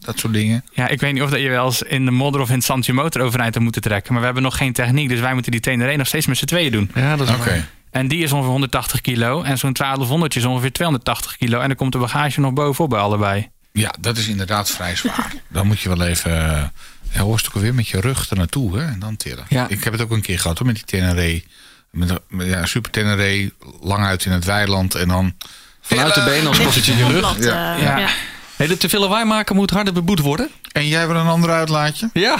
dat 0.00 0.18
soort 0.18 0.32
dingen. 0.32 0.64
Ja, 0.72 0.88
ik 0.88 1.00
weet 1.00 1.12
niet 1.12 1.22
of 1.22 1.30
dat 1.30 1.40
je 1.40 1.48
wel 1.48 1.66
eens 1.66 1.82
in 1.82 2.04
de 2.04 2.10
modder 2.10 2.40
of 2.40 2.48
in 2.48 2.54
het 2.54 2.64
zand 2.64 2.86
je 2.86 2.92
motor 2.92 3.22
overeind 3.22 3.52
hebt 3.52 3.64
moeten 3.64 3.82
trekken. 3.82 4.10
Maar 4.10 4.20
we 4.20 4.26
hebben 4.26 4.44
nog 4.44 4.56
geen 4.56 4.72
techniek. 4.72 5.08
Dus 5.08 5.20
wij 5.20 5.32
moeten 5.32 5.52
die 5.52 5.60
Teneré 5.60 5.96
nog 5.96 6.06
steeds 6.06 6.26
met 6.26 6.36
z'n 6.36 6.44
tweeën 6.44 6.72
doen. 6.72 6.90
Ja, 6.94 7.16
dat 7.16 7.28
is 7.28 7.34
Oké. 7.34 7.68
En 7.90 8.08
die 8.08 8.22
is 8.22 8.32
ongeveer 8.32 8.50
180 8.50 9.00
kilo. 9.00 9.42
En 9.42 9.58
zo'n 9.58 9.72
1200 9.72 10.36
is 10.36 10.44
ongeveer 10.44 10.72
280 10.72 11.36
kilo. 11.36 11.60
En 11.60 11.68
dan 11.68 11.76
komt 11.76 11.92
de 11.92 11.98
bagage 11.98 12.40
nog 12.40 12.52
bovenop 12.52 12.90
bij 12.90 13.00
allebei. 13.00 13.50
Ja, 13.78 13.94
dat 14.00 14.16
is 14.18 14.26
inderdaad 14.28 14.70
vrij 14.70 14.96
zwaar. 14.96 15.32
Dan 15.48 15.66
moet 15.66 15.80
je 15.80 15.88
wel 15.88 16.06
even, 16.06 16.30
eh, 16.56 16.62
ja, 17.10 17.24
het 17.40 17.48
ook 17.48 17.54
alweer, 17.54 17.74
met 17.74 17.88
je 17.88 18.00
rug 18.00 18.30
er 18.30 18.36
naartoe 18.36 18.78
hè, 18.78 18.84
en 18.86 18.98
dan 18.98 19.16
tillen. 19.16 19.44
Ja. 19.48 19.68
Ik 19.68 19.84
heb 19.84 19.92
het 19.92 20.02
ook 20.02 20.10
een 20.10 20.22
keer 20.22 20.38
gehad 20.38 20.58
hoor, 20.58 20.66
met 20.66 20.76
die 20.76 20.84
Teneré. 20.84 21.42
Met, 21.90 22.20
met, 22.28 22.46
ja, 22.46 22.66
super 22.66 22.90
Teneré, 22.90 23.50
lang 23.80 24.04
uit 24.04 24.24
in 24.24 24.32
het 24.32 24.44
weiland 24.44 24.94
en 24.94 25.08
dan... 25.08 25.34
Vanuit 25.80 26.14
de 26.14 26.24
benen 26.24 26.46
als 26.46 26.56
je 26.56 26.62
rug. 27.08 27.18
Plat, 27.18 27.36
Ja. 27.44 27.76
eh, 27.76 27.82
Ja. 27.82 28.08
Hey, 28.56 28.66
de 28.66 28.76
te 28.76 28.88
veel 28.88 29.00
lawaai 29.00 29.24
maken 29.24 29.56
moet 29.56 29.70
harder 29.70 29.92
beboet 29.92 30.20
worden. 30.20 30.48
En 30.72 30.88
jij 30.88 31.06
wil 31.06 31.16
een 31.16 31.26
ander 31.26 31.50
uitlaatje? 31.50 32.10
Ja, 32.12 32.36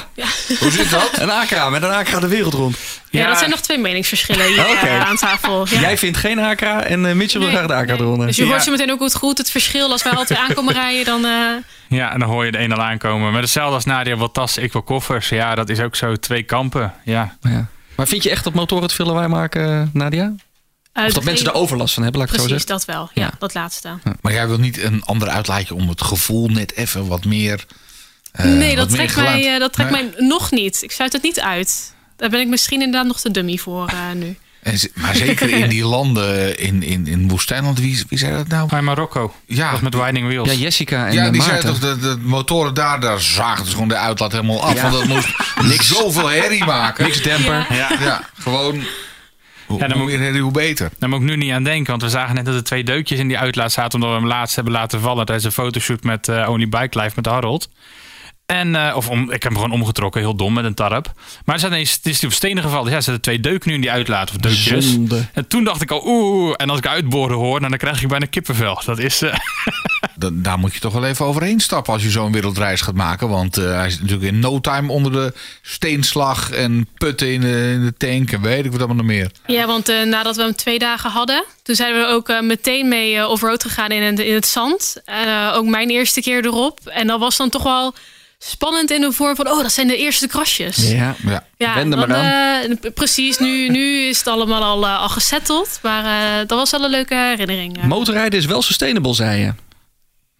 Hoe 0.60 0.70
zit 0.70 0.90
dat? 0.90 1.10
een 1.18 1.30
Acra 1.30 1.68
met 1.70 1.82
een 1.82 1.90
Acra 1.90 2.20
de 2.20 2.28
wereld 2.28 2.54
rond. 2.54 2.76
Ja, 3.10 3.26
dat 3.28 3.38
zijn 3.38 3.50
nog 3.50 3.60
twee 3.60 3.78
meningsverschillen 3.78 4.46
hier 4.46 4.58
eh, 4.82 5.08
aan 5.08 5.16
tafel. 5.16 5.66
Ja. 5.70 5.80
Jij 5.80 5.98
vindt 5.98 6.18
geen 6.18 6.38
Acra 6.38 6.82
en 6.82 7.06
eh, 7.06 7.14
Mitchell 7.14 7.40
wil 7.40 7.48
graag 7.50 7.66
de 7.66 7.74
Acra 7.74 7.92
nee. 7.94 8.02
eronder. 8.02 8.26
Dus 8.26 8.36
je 8.36 8.44
Ja. 8.44 8.50
hoort 8.50 8.62
zo 8.62 8.70
meteen 8.70 8.90
ook 8.92 8.98
goed, 9.00 9.14
goed 9.14 9.38
het 9.38 9.50
verschil. 9.50 9.90
Als 9.90 10.02
wij 10.02 10.12
altijd 10.12 10.38
aankomen 10.38 10.74
rijden, 10.74 11.04
dan... 11.04 11.24
eh, 11.24 11.98
Ja, 11.98 12.12
en 12.12 12.18
dan 12.20 12.28
hoor 12.28 12.44
je 12.44 12.50
de 12.52 12.58
een 12.58 12.72
al 12.72 12.82
aankomen. 12.82 13.32
Maar 13.32 13.40
hetzelfde 13.40 13.74
als 13.74 13.84
Nadia 13.84 14.16
wil 14.16 14.30
tassen, 14.30 14.62
ik 14.62 14.72
wil 14.72 14.82
koffers. 14.82 15.28
Ja, 15.28 15.54
dat 15.54 15.68
is 15.68 15.80
ook 15.80 15.96
zo 15.96 16.16
twee 16.16 16.42
kampen. 16.42 16.94
Ja, 17.04 17.36
Ja. 17.40 17.66
Maar 17.96 18.06
vind 18.06 18.22
je 18.22 18.30
echt 18.30 18.44
dat 18.44 18.54
motoren 18.54 18.88
te 18.88 18.94
veel 18.94 19.06
lawaai 19.06 19.28
maken, 19.28 19.90
Nadia? 19.92 20.32
Of 20.94 21.12
dat 21.12 21.24
mensen 21.24 21.44
daar 21.44 21.54
overlast 21.54 21.94
van 21.94 22.02
hebben, 22.02 22.20
laat 22.20 22.30
ik 22.30 22.34
het 22.36 22.42
zo 22.44 22.48
Precies, 22.50 22.68
zeggen? 22.68 22.86
dat 22.86 22.96
wel. 22.96 23.10
Ja, 23.14 23.30
Ja. 23.30 23.36
dat 23.38 23.54
laatste. 23.54 23.88
Maar 24.20 24.32
jij 24.32 24.48
wil 24.48 24.58
niet 24.58 24.82
een 24.82 25.02
ander 25.04 25.28
uitlaatje 25.28 25.74
om 25.74 25.88
het 25.88 26.02
gevoel 26.02 26.48
net 26.48 26.74
even 26.76 27.06
wat 27.06 27.24
meer... 27.24 27.64
eh, 28.32 28.44
nee, 28.44 28.76
dat 28.76 28.88
trekt, 28.90 29.16
mij, 29.16 29.52
eh, 29.54 29.58
dat 29.60 29.72
trekt 29.72 29.90
Nee. 29.90 30.02
mij 30.02 30.26
nog 30.28 30.50
niet. 30.50 30.82
Ik 30.82 30.90
sluit 30.92 31.12
het 31.12 31.22
niet 31.22 31.40
uit. 31.40 31.92
Daar 32.16 32.28
ben 32.30 32.40
ik 32.40 32.48
misschien 32.48 32.82
inderdaad 32.82 33.06
nog 33.06 33.20
te 33.20 33.30
dummy 33.30 33.56
voor 33.56 33.88
eh, 33.88 33.96
nu. 34.14 34.36
En 34.62 34.78
ze- 34.78 34.90
maar 34.94 35.16
zeker 35.16 35.50
in 35.50 35.68
die 35.68 35.84
landen 35.84 36.58
in, 36.58 36.82
in, 36.82 37.06
in 37.06 37.28
woestijnland, 37.28 37.78
wie, 37.78 38.04
wie 38.08 38.18
zei 38.18 38.32
dat 38.36 38.48
nou? 38.48 38.76
in 38.76 38.84
Marokko. 38.84 39.34
Ja, 39.46 39.70
Dat 39.70 39.80
met 39.80 39.94
winding 39.94 40.26
wheels. 40.26 40.48
Ja, 40.48 40.54
Jessica 40.54 41.06
en 41.06 41.12
ja, 41.12 41.30
die 41.30 41.40
Maarten. 41.40 41.60
zei 41.60 41.72
toch 41.74 41.78
dat 41.80 42.02
de 42.02 42.16
motoren 42.22 42.74
daar, 42.74 43.00
daar 43.00 43.20
zagen 43.20 43.66
ze 43.66 43.72
gewoon 43.72 43.88
de 43.88 43.96
uitlaat 43.96 44.32
helemaal 44.32 44.62
af. 44.62 44.74
Ja. 44.74 44.82
Want 44.82 44.94
dat 44.94 45.04
moest 45.04 45.28
niks 45.72 45.88
zoveel 45.88 46.28
herrie 46.30 46.64
maken. 46.64 47.04
Niks 47.04 47.22
demper. 47.22 47.66
Ja. 47.70 47.74
Ja. 47.90 47.96
Ja, 48.00 48.28
gewoon. 48.38 48.84
Hoe, 49.74 49.82
Ja, 49.82 49.88
dan 49.88 49.98
hoe 49.98 50.06
moet- 50.06 50.16
meer 50.16 50.24
herrie, 50.26 50.42
hoe 50.42 50.52
beter. 50.52 50.90
Daar 50.98 51.08
moet 51.08 51.20
ik 51.20 51.24
nu 51.26 51.36
niet 51.36 51.52
aan 51.52 51.64
denken, 51.64 51.90
want 51.90 52.02
we 52.02 52.08
zagen 52.08 52.34
net 52.34 52.44
dat 52.44 52.54
er 52.54 52.64
twee 52.64 52.84
deukjes 52.84 53.18
in 53.18 53.28
die 53.28 53.38
uitlaat 53.38 53.72
zaten. 53.72 53.94
Omdat 53.94 54.10
we 54.10 54.16
hem 54.20 54.26
laatst 54.26 54.54
hebben 54.54 54.72
laten 54.72 55.00
vallen 55.00 55.24
tijdens 55.24 55.46
een 55.46 55.52
fotoshoot 55.64 56.02
met 56.02 56.28
eh, 56.28 56.48
Only 56.48 56.68
Bike 56.68 57.00
Life 57.00 57.12
met 57.16 57.26
Harold. 57.26 57.68
En, 58.46 58.74
eh, 58.88 58.96
of 58.96 59.08
om, 59.08 59.22
ik 59.22 59.42
heb 59.42 59.52
hem 59.52 59.54
gewoon 59.54 59.70
omgetrokken, 59.80 60.20
heel 60.20 60.34
dom 60.36 60.52
met 60.52 60.64
een 60.64 60.74
tarp. 60.74 61.12
Maar 61.44 61.58
er 61.62 61.66
ineens, 61.66 61.92
het 61.92 62.06
is 62.06 62.18
die 62.20 62.28
op 62.28 62.34
stenen 62.34 62.62
gevallen. 62.62 62.90
Ja, 62.90 62.96
er 62.96 63.02
zitten 63.02 63.22
twee 63.22 63.40
deuken 63.40 63.68
nu 63.68 63.74
in 63.74 63.80
die 63.80 63.90
uitlaat, 63.90 64.30
of 64.30 64.36
deukjes. 64.36 64.92
Zonde. 64.92 65.26
En 65.32 65.46
toen 65.48 65.64
dacht 65.64 65.82
ik 65.82 65.90
al, 65.90 66.02
oeh, 66.06 66.54
en 66.56 66.70
als 66.70 66.78
ik 66.78 66.86
uitboren 66.86 67.36
hoor, 67.36 67.58
nou, 67.58 67.68
dan 67.70 67.78
krijg 67.78 68.02
ik 68.02 68.08
bijna 68.08 68.26
kippenvel. 68.26 68.82
Dat 68.84 68.98
is, 68.98 69.22
eh, 69.22 69.34
Da- 70.16 70.28
daar 70.32 70.58
moet 70.58 70.74
je 70.74 70.80
toch 70.80 70.92
wel 70.92 71.04
even 71.04 71.24
overheen 71.26 71.60
stappen 71.60 71.92
als 71.92 72.02
je 72.02 72.10
zo'n 72.10 72.32
wereldreis 72.32 72.80
gaat 72.80 72.94
maken. 72.94 73.28
Want 73.28 73.56
eh, 73.56 73.64
hij 73.74 73.90
zit 73.90 74.00
natuurlijk 74.00 74.32
in 74.32 74.38
no 74.38 74.60
time 74.60 74.92
onder 74.92 75.12
de 75.12 75.32
steenslag 75.62 76.50
en 76.50 76.88
putten 76.98 77.32
in 77.32 77.40
de, 77.40 77.70
in 77.74 77.84
de 77.84 77.94
tank 77.96 78.32
en 78.32 78.40
weet 78.42 78.64
ik 78.64 78.70
wat 78.70 78.78
allemaal 78.80 78.96
nog 78.96 79.06
meer. 79.06 79.30
Ja, 79.46 79.66
want 79.66 79.88
eh, 79.88 80.02
nadat 80.02 80.36
we 80.36 80.42
hem 80.42 80.54
twee 80.54 80.78
dagen 80.78 81.10
hadden, 81.10 81.44
toen 81.62 81.74
zijn 81.74 81.94
we 81.94 82.06
ook 82.06 82.28
eh, 82.28 82.40
meteen 82.40 82.88
mee 82.88 83.28
offroad 83.28 83.62
gegaan 83.62 83.88
in, 83.90 84.02
het- 84.02 84.18
in 84.18 84.34
het 84.34 84.46
zand. 84.46 84.96
Eh, 85.04 85.52
ook 85.54 85.64
mijn 85.66 85.90
eerste 85.90 86.20
keer 86.20 86.44
erop. 86.44 86.80
En 86.84 87.06
dat 87.06 87.20
was 87.20 87.36
dan 87.36 87.48
toch 87.50 87.62
wel 87.62 87.94
spannend 88.38 88.90
in 88.90 89.00
de 89.00 89.12
vorm 89.12 89.36
van, 89.36 89.50
oh, 89.50 89.62
dat 89.62 89.72
zijn 89.72 89.86
de 89.86 89.96
eerste 89.96 90.26
krasjes. 90.26 90.76
Ja. 90.90 91.14
Ja. 91.26 91.44
Ja, 91.56 91.76
er 91.76 91.88
maar 91.88 92.08
dan, 92.08 92.24
eh, 92.24 92.90
precies. 92.94 93.38
Nu, 93.38 93.68
nu 93.68 93.98
is 94.00 94.18
het 94.18 94.26
allemaal 94.26 94.62
al, 94.62 94.84
eh, 94.86 94.98
al 95.00 95.08
gesetteld. 95.08 95.78
Maar 95.82 96.04
eh, 96.04 96.38
dat 96.46 96.58
was 96.58 96.70
wel 96.70 96.84
een 96.84 96.90
leuke 96.90 97.14
herinnering. 97.14 97.82
Motorrijden 97.82 98.38
is 98.38 98.44
wel 98.46 98.62
sustainable, 98.62 99.14
zei 99.14 99.40
je. 99.40 99.52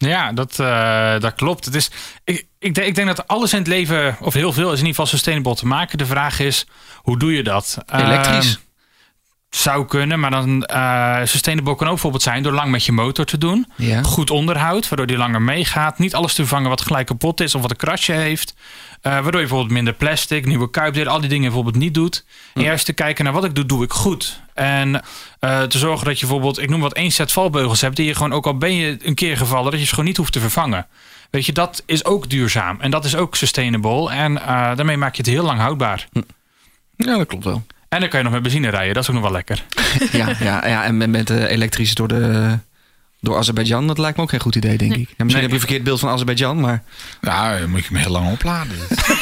Ja, 0.09 0.33
dat, 0.33 0.59
eh, 0.59 1.21
dat 1.21 1.35
klopt. 1.35 1.65
Het 1.65 1.75
is, 1.75 1.91
ik, 2.25 2.47
ik, 2.59 2.75
denk, 2.75 2.87
ik 2.87 2.95
denk 2.95 3.07
dat 3.07 3.29
alles 3.29 3.53
in 3.53 3.59
het 3.59 3.67
leven, 3.67 4.17
of 4.21 4.35
heel 4.35 4.53
veel, 4.53 4.73
is 4.73 4.81
in 4.81 4.87
ieder 4.87 4.89
geval 4.89 5.07
sustainable 5.07 5.55
te 5.55 5.67
maken. 5.67 5.99
De 5.99 6.07
vraag 6.07 6.39
is, 6.39 6.67
hoe 6.97 7.19
doe 7.19 7.33
je 7.35 7.43
dat? 7.43 7.79
Elektrisch. 7.87 8.59
Zou 9.55 9.87
kunnen, 9.87 10.21
maar 10.21 10.31
dan 10.31 10.69
uh, 10.71 11.19
sustainable 11.25 11.77
kan 11.77 11.87
ook 11.87 11.93
bijvoorbeeld 11.93 12.23
zijn 12.23 12.43
door 12.43 12.53
lang 12.53 12.71
met 12.71 12.85
je 12.85 12.93
motor 12.93 13.25
te 13.25 13.39
doen. 13.39 13.67
Ja. 13.77 14.03
Goed 14.03 14.31
onderhoud, 14.31 14.89
waardoor 14.89 15.07
die 15.07 15.17
langer 15.17 15.43
meegaat. 15.43 15.99
Niet 15.99 16.15
alles 16.15 16.35
te 16.35 16.41
vervangen 16.41 16.69
wat 16.69 16.81
gelijk 16.81 17.07
kapot 17.07 17.41
is 17.41 17.55
of 17.55 17.63
wat 17.63 17.71
een 17.71 17.77
krasje 17.77 18.13
heeft. 18.13 18.55
Uh, 18.57 18.63
waardoor 19.03 19.33
je 19.33 19.39
bijvoorbeeld 19.39 19.71
minder 19.71 19.93
plastic, 19.93 20.47
nieuwe 20.47 20.71
kuipdelen, 20.71 21.13
al 21.13 21.21
die 21.21 21.29
dingen 21.29 21.45
bijvoorbeeld 21.45 21.77
niet 21.77 21.95
doet. 21.95 22.25
En 22.55 22.63
juist 22.63 22.85
te 22.85 22.93
kijken 22.93 23.25
naar 23.25 23.33
wat 23.33 23.45
ik 23.45 23.55
doe, 23.55 23.67
doe 23.67 23.85
ik 23.85 23.93
goed. 23.93 24.41
En 24.55 24.95
uh, 24.95 25.63
te 25.63 25.79
zorgen 25.79 26.07
dat 26.07 26.21
je 26.21 26.27
bijvoorbeeld, 26.27 26.61
ik 26.61 26.71
noem 26.71 26.81
wat 26.81 26.93
één 26.93 27.11
set 27.11 27.33
valbeugels 27.33 27.81
hebt, 27.81 27.97
die 27.97 28.07
je 28.07 28.15
gewoon, 28.15 28.33
ook 28.33 28.47
al 28.47 28.59
ben 28.59 28.75
je 28.75 28.97
een 29.03 29.15
keer 29.15 29.37
gevallen, 29.37 29.71
dat 29.71 29.81
je 29.81 29.87
ze 29.87 29.91
gewoon 29.91 30.05
niet 30.05 30.17
hoeft 30.17 30.33
te 30.33 30.41
vervangen. 30.41 30.87
Weet 31.31 31.47
je, 31.47 31.53
dat 31.53 31.83
is 31.87 32.05
ook 32.05 32.31
duurzaam 32.31 32.81
en 32.81 32.91
dat 32.91 33.05
is 33.05 33.17
ook 33.17 33.37
sustainable. 33.37 34.11
En 34.11 34.35
daarmee 34.77 34.97
maak 34.97 35.15
je 35.15 35.23
het 35.23 35.31
heel 35.31 35.45
lang 35.45 35.61
houdbaar. 35.61 36.09
Ja, 36.97 37.17
dat 37.17 37.27
klopt 37.27 37.45
wel. 37.45 37.63
En 37.95 38.01
dan 38.01 38.09
kan 38.09 38.19
je 38.19 38.25
nog 38.25 38.35
met 38.35 38.43
benzine 38.43 38.71
rijden, 38.71 38.95
dat 38.95 39.03
is 39.03 39.09
ook 39.09 39.15
nog 39.15 39.25
wel 39.25 39.33
lekker. 39.33 39.65
ja, 40.21 40.29
ja, 40.41 40.69
ja, 40.69 40.85
en 40.85 40.97
met, 40.97 41.11
met 41.11 41.31
uh, 41.31 41.51
elektrisch 41.51 41.95
door, 41.95 42.09
de, 42.09 42.59
door 43.21 43.37
Azerbeidzjan, 43.37 43.87
dat 43.87 43.99
lijkt 43.99 44.17
me 44.17 44.23
ook 44.23 44.31
geen 44.31 44.41
goed 44.41 44.57
idee, 44.57 44.79
denk 44.79 44.93
ik. 44.93 44.99
Ja, 44.99 45.03
misschien 45.05 45.27
nee. 45.27 45.41
heb 45.41 45.49
je 45.49 45.55
een 45.55 45.61
verkeerd 45.61 45.85
beeld 45.85 46.01
van 46.01 46.09
Azerbeidzjan, 46.09 46.61
maar... 46.61 46.83
Ja, 47.21 47.59
dan 47.59 47.71
moet 47.71 47.81
je 47.81 47.89
hem 47.89 47.97
heel 47.97 48.11
lang 48.11 48.31
opladen. 48.31 48.77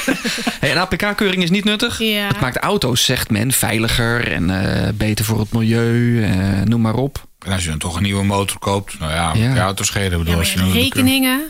hey, 0.60 0.70
een 0.70 0.78
APK-keuring 0.78 1.42
is 1.42 1.50
niet 1.50 1.64
nuttig. 1.64 1.98
Ja. 1.98 2.26
Het 2.26 2.40
maakt 2.40 2.56
auto's, 2.56 3.04
zegt 3.04 3.30
men, 3.30 3.52
veiliger 3.52 4.32
en 4.32 4.48
uh, 4.48 4.88
beter 4.94 5.24
voor 5.24 5.40
het 5.40 5.52
milieu, 5.52 5.94
uh, 5.94 6.62
noem 6.64 6.80
maar 6.80 6.94
op. 6.94 7.26
En 7.38 7.52
als 7.52 7.62
je 7.62 7.68
dan 7.68 7.78
toch 7.78 7.96
een 7.96 8.02
nieuwe 8.02 8.24
motor 8.24 8.58
koopt, 8.58 8.98
nou 8.98 9.12
ja, 9.12 9.32
ja. 9.34 9.54
je 9.54 9.60
auto 9.60 9.84
schelen. 9.84 10.18
Bedoel, 10.18 10.32
ja, 10.32 10.38
als 10.38 10.52
je 10.52 10.70
rekeningen. 10.72 11.40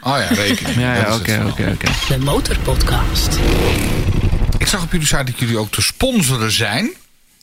Oh 0.00 0.16
ja, 0.18 0.26
rekeningen. 0.26 0.80
ja, 0.88 0.94
ja 0.94 1.14
oké, 1.14 1.44
oké, 1.46 1.70
oké. 1.74 1.88
De 2.08 2.18
Motorpodcast. 2.24 3.38
Ik 4.66 4.72
zag 4.72 4.82
op 4.82 4.92
jullie 4.92 5.06
site 5.06 5.24
dat 5.24 5.38
jullie 5.38 5.58
ook 5.58 5.70
te 5.70 5.82
sponsoren 5.82 6.52
zijn. 6.52 6.90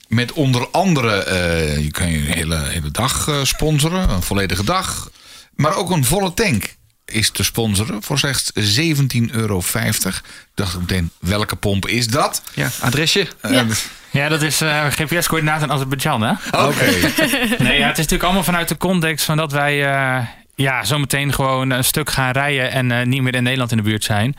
Met 0.07 0.31
onder 0.31 0.67
andere, 0.71 1.25
uh, 1.27 1.83
je 1.83 1.91
kan 1.91 2.11
je 2.11 2.17
een 2.17 2.33
hele, 2.33 2.59
hele 2.63 2.91
dag 2.91 3.27
uh, 3.27 3.43
sponsoren, 3.43 4.09
een 4.09 4.21
volledige 4.21 4.63
dag. 4.63 5.09
Maar 5.55 5.75
ook 5.75 5.89
een 5.89 6.05
volle 6.05 6.33
tank 6.33 6.75
is 7.05 7.29
te 7.29 7.43
sponsoren 7.43 8.03
voor 8.03 8.19
slechts 8.19 8.51
17,50 8.79 9.31
euro. 9.31 9.63
Ik 9.73 10.21
dacht 10.53 10.79
meteen, 10.79 11.11
welke 11.19 11.55
pomp 11.55 11.87
is 11.87 12.07
dat? 12.07 12.41
Ja, 12.53 12.69
adresje? 12.79 13.27
Ja. 13.49 13.65
Ja, 14.11 14.29
dat 14.29 14.41
is 14.41 14.61
uh, 14.61 14.85
GPS-coördinaten 14.85 15.67
in 15.67 15.73
Azerbeidzjan, 15.73 16.21
hè? 16.21 16.31
Oké. 16.31 16.63
Okay. 16.63 16.99
nee, 17.67 17.77
ja, 17.77 17.87
het 17.87 17.97
is 17.97 18.03
natuurlijk 18.03 18.23
allemaal 18.23 18.43
vanuit 18.43 18.67
de 18.67 18.77
context 18.77 19.25
van 19.25 19.37
dat 19.37 19.51
wij 19.51 19.75
uh, 19.75 20.27
ja, 20.55 20.83
zometeen 20.83 21.33
gewoon 21.33 21.69
een 21.69 21.83
stuk 21.83 22.09
gaan 22.09 22.31
rijden 22.31 22.71
en 22.71 22.89
uh, 22.89 23.05
niet 23.05 23.21
meer 23.21 23.35
in 23.35 23.43
Nederland 23.43 23.71
in 23.71 23.77
de 23.77 23.83
buurt 23.83 24.03
zijn. 24.03 24.35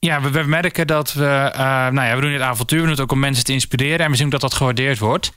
Ja, 0.00 0.20
we, 0.20 0.42
merken 0.42 0.86
dat 0.86 1.12
we, 1.12 1.50
nou 1.92 2.06
ja, 2.06 2.14
we 2.14 2.20
doen 2.20 2.30
dit 2.30 2.40
avontuur, 2.40 2.78
we 2.78 2.84
doen 2.84 2.92
het 2.92 3.02
ook 3.02 3.12
om 3.12 3.18
mensen 3.18 3.44
te 3.44 3.52
inspireren 3.52 4.04
en 4.04 4.10
we 4.10 4.16
zien 4.16 4.28
dat 4.28 4.40
dat 4.40 4.54
gewaardeerd 4.54 4.98
wordt. 4.98 5.32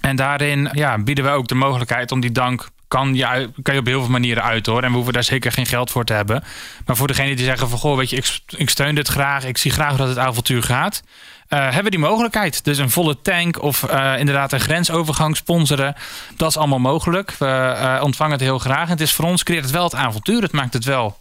En 0.00 0.16
daarin 0.16 0.68
ja, 0.72 0.98
bieden 0.98 1.24
we 1.24 1.30
ook 1.30 1.48
de 1.48 1.54
mogelijkheid 1.54 2.12
om 2.12 2.20
die 2.20 2.32
dank 2.32 2.68
kan 2.88 3.14
je, 3.14 3.50
kan 3.62 3.74
je 3.74 3.80
op 3.80 3.86
heel 3.86 4.00
veel 4.00 4.10
manieren 4.10 4.42
uit 4.42 4.66
hoor. 4.66 4.82
En 4.82 4.88
we 4.88 4.94
hoeven 4.94 5.12
daar 5.12 5.24
zeker 5.24 5.52
geen 5.52 5.66
geld 5.66 5.90
voor 5.90 6.04
te 6.04 6.12
hebben. 6.12 6.44
Maar 6.86 6.96
voor 6.96 7.06
degene 7.06 7.36
die 7.36 7.44
zeggen 7.44 7.68
van 7.68 7.78
goh, 7.78 7.96
weet 7.96 8.10
je, 8.10 8.16
ik, 8.16 8.40
ik 8.56 8.70
steun 8.70 8.94
dit 8.94 9.08
graag. 9.08 9.44
Ik 9.44 9.58
zie 9.58 9.70
graag 9.70 9.96
dat 9.96 10.08
het 10.08 10.18
avontuur 10.18 10.62
gaat. 10.62 11.02
Uh, 11.48 11.58
hebben 11.58 11.84
we 11.84 11.90
die 11.90 11.98
mogelijkheid. 11.98 12.64
Dus 12.64 12.78
een 12.78 12.90
volle 12.90 13.20
tank 13.20 13.62
of 13.62 13.82
uh, 13.82 14.18
inderdaad 14.18 14.52
een 14.52 14.60
grensovergang 14.60 15.36
sponsoren. 15.36 15.94
Dat 16.36 16.48
is 16.48 16.56
allemaal 16.56 16.78
mogelijk. 16.78 17.30
We 17.38 17.98
ontvangen 18.02 18.32
het 18.32 18.40
heel 18.40 18.58
graag. 18.58 18.84
En 18.84 18.90
het 18.90 19.00
is 19.00 19.12
voor 19.12 19.24
ons 19.24 19.42
creëert 19.42 19.64
het 19.64 19.72
wel 19.72 19.84
het 19.84 19.94
avontuur. 19.94 20.42
Het 20.42 20.52
maakt 20.52 20.72
het 20.72 20.84
wel 20.84 21.18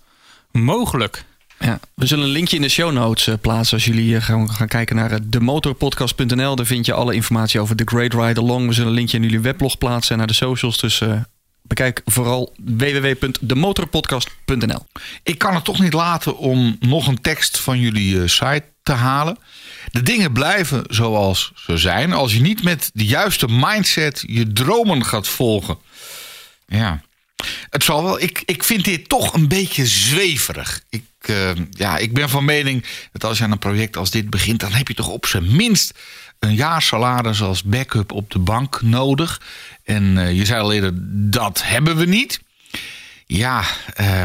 mogelijk. 0.51 1.25
Ja, 1.59 1.79
we 1.93 2.05
zullen 2.05 2.25
een 2.25 2.31
linkje 2.31 2.55
in 2.55 2.61
de 2.61 2.69
show 2.69 2.91
notes 2.91 3.27
uh, 3.27 3.35
plaatsen 3.41 3.73
als 3.73 3.85
jullie 3.85 4.15
uh, 4.15 4.21
gaan, 4.21 4.51
gaan 4.51 4.67
kijken 4.67 4.95
naar 4.95 5.11
uh, 5.11 5.17
demotorpodcast.nl. 5.23 6.55
Daar 6.55 6.65
vind 6.65 6.85
je 6.85 6.93
alle 6.93 7.13
informatie 7.13 7.59
over 7.59 7.75
de 7.75 7.83
Great 7.85 8.13
Ride 8.13 8.39
Along. 8.39 8.67
We 8.67 8.73
zullen 8.73 8.89
een 8.89 8.95
linkje 8.95 9.17
in 9.17 9.23
jullie 9.23 9.39
weblog 9.39 9.77
plaatsen 9.77 10.11
en 10.11 10.17
naar 10.17 10.27
de 10.27 10.33
socials. 10.33 10.77
Dus 10.77 11.01
bekijk 11.61 12.01
vooral 12.05 12.53
www.demotorpodcast.nl. 12.57 14.85
Ik 15.23 15.37
kan 15.37 15.55
het 15.55 15.63
toch 15.63 15.79
niet 15.79 15.93
laten 15.93 16.37
om 16.37 16.77
nog 16.79 17.07
een 17.07 17.21
tekst 17.21 17.59
van 17.59 17.79
jullie 17.79 18.27
site 18.27 18.63
te 18.83 18.91
halen. 18.91 19.37
De 19.91 20.01
dingen 20.01 20.31
blijven 20.31 20.83
zoals 20.87 21.51
ze 21.55 21.77
zijn 21.77 22.13
als 22.13 22.33
je 22.33 22.41
niet 22.41 22.63
met 22.63 22.89
de 22.93 23.05
juiste 23.05 23.47
mindset 23.49 24.23
je 24.27 24.53
dromen 24.53 25.05
gaat 25.05 25.27
volgen. 25.27 25.77
Ja. 26.67 27.01
Het 27.69 27.83
zal 27.83 28.03
wel. 28.03 28.21
Ik, 28.21 28.43
ik 28.45 28.63
vind 28.63 28.83
dit 28.83 29.09
toch 29.09 29.33
een 29.33 29.47
beetje 29.47 29.85
zweverig. 29.85 30.83
Ik, 30.89 31.03
uh, 31.25 31.51
ja, 31.69 31.97
ik 31.97 32.13
ben 32.13 32.29
van 32.29 32.45
mening 32.45 32.85
dat 33.11 33.23
als 33.23 33.37
je 33.37 33.43
aan 33.43 33.51
een 33.51 33.59
project 33.59 33.97
als 33.97 34.11
dit 34.11 34.29
begint, 34.29 34.59
dan 34.59 34.71
heb 34.71 34.87
je 34.87 34.93
toch 34.93 35.07
op 35.07 35.25
zijn 35.25 35.55
minst 35.55 35.99
een 36.39 36.55
jaar 36.55 36.81
salaris 36.81 37.41
als 37.41 37.63
backup 37.63 38.11
op 38.11 38.31
de 38.31 38.39
bank 38.39 38.81
nodig. 38.81 39.41
En 39.83 40.17
uh, 40.17 40.37
je 40.37 40.45
zei 40.45 40.61
al 40.61 40.73
eerder, 40.73 40.91
dat 41.31 41.61
hebben 41.63 41.95
we 41.95 42.05
niet. 42.05 42.39
Ja, 43.25 43.63
uh, 44.01 44.23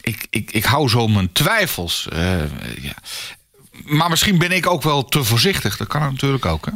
ik, 0.00 0.26
ik, 0.30 0.52
ik 0.52 0.64
hou 0.64 0.88
zo 0.88 1.08
mijn 1.08 1.32
twijfels. 1.32 2.08
Uh, 2.12 2.40
ja. 2.80 2.94
Maar 3.84 4.10
misschien 4.10 4.38
ben 4.38 4.52
ik 4.52 4.66
ook 4.66 4.82
wel 4.82 5.04
te 5.04 5.24
voorzichtig. 5.24 5.76
Dat 5.76 5.88
kan 5.88 6.00
natuurlijk 6.00 6.46
ook, 6.46 6.66
hè? 6.66 6.72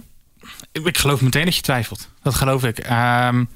Ik, 0.72 0.86
ik 0.86 0.98
geloof 0.98 1.20
meteen 1.20 1.44
dat 1.44 1.56
je 1.56 1.62
twijfelt. 1.62 2.08
Dat 2.22 2.34
geloof 2.34 2.64
ik. 2.64 2.90
Um, 2.90 3.48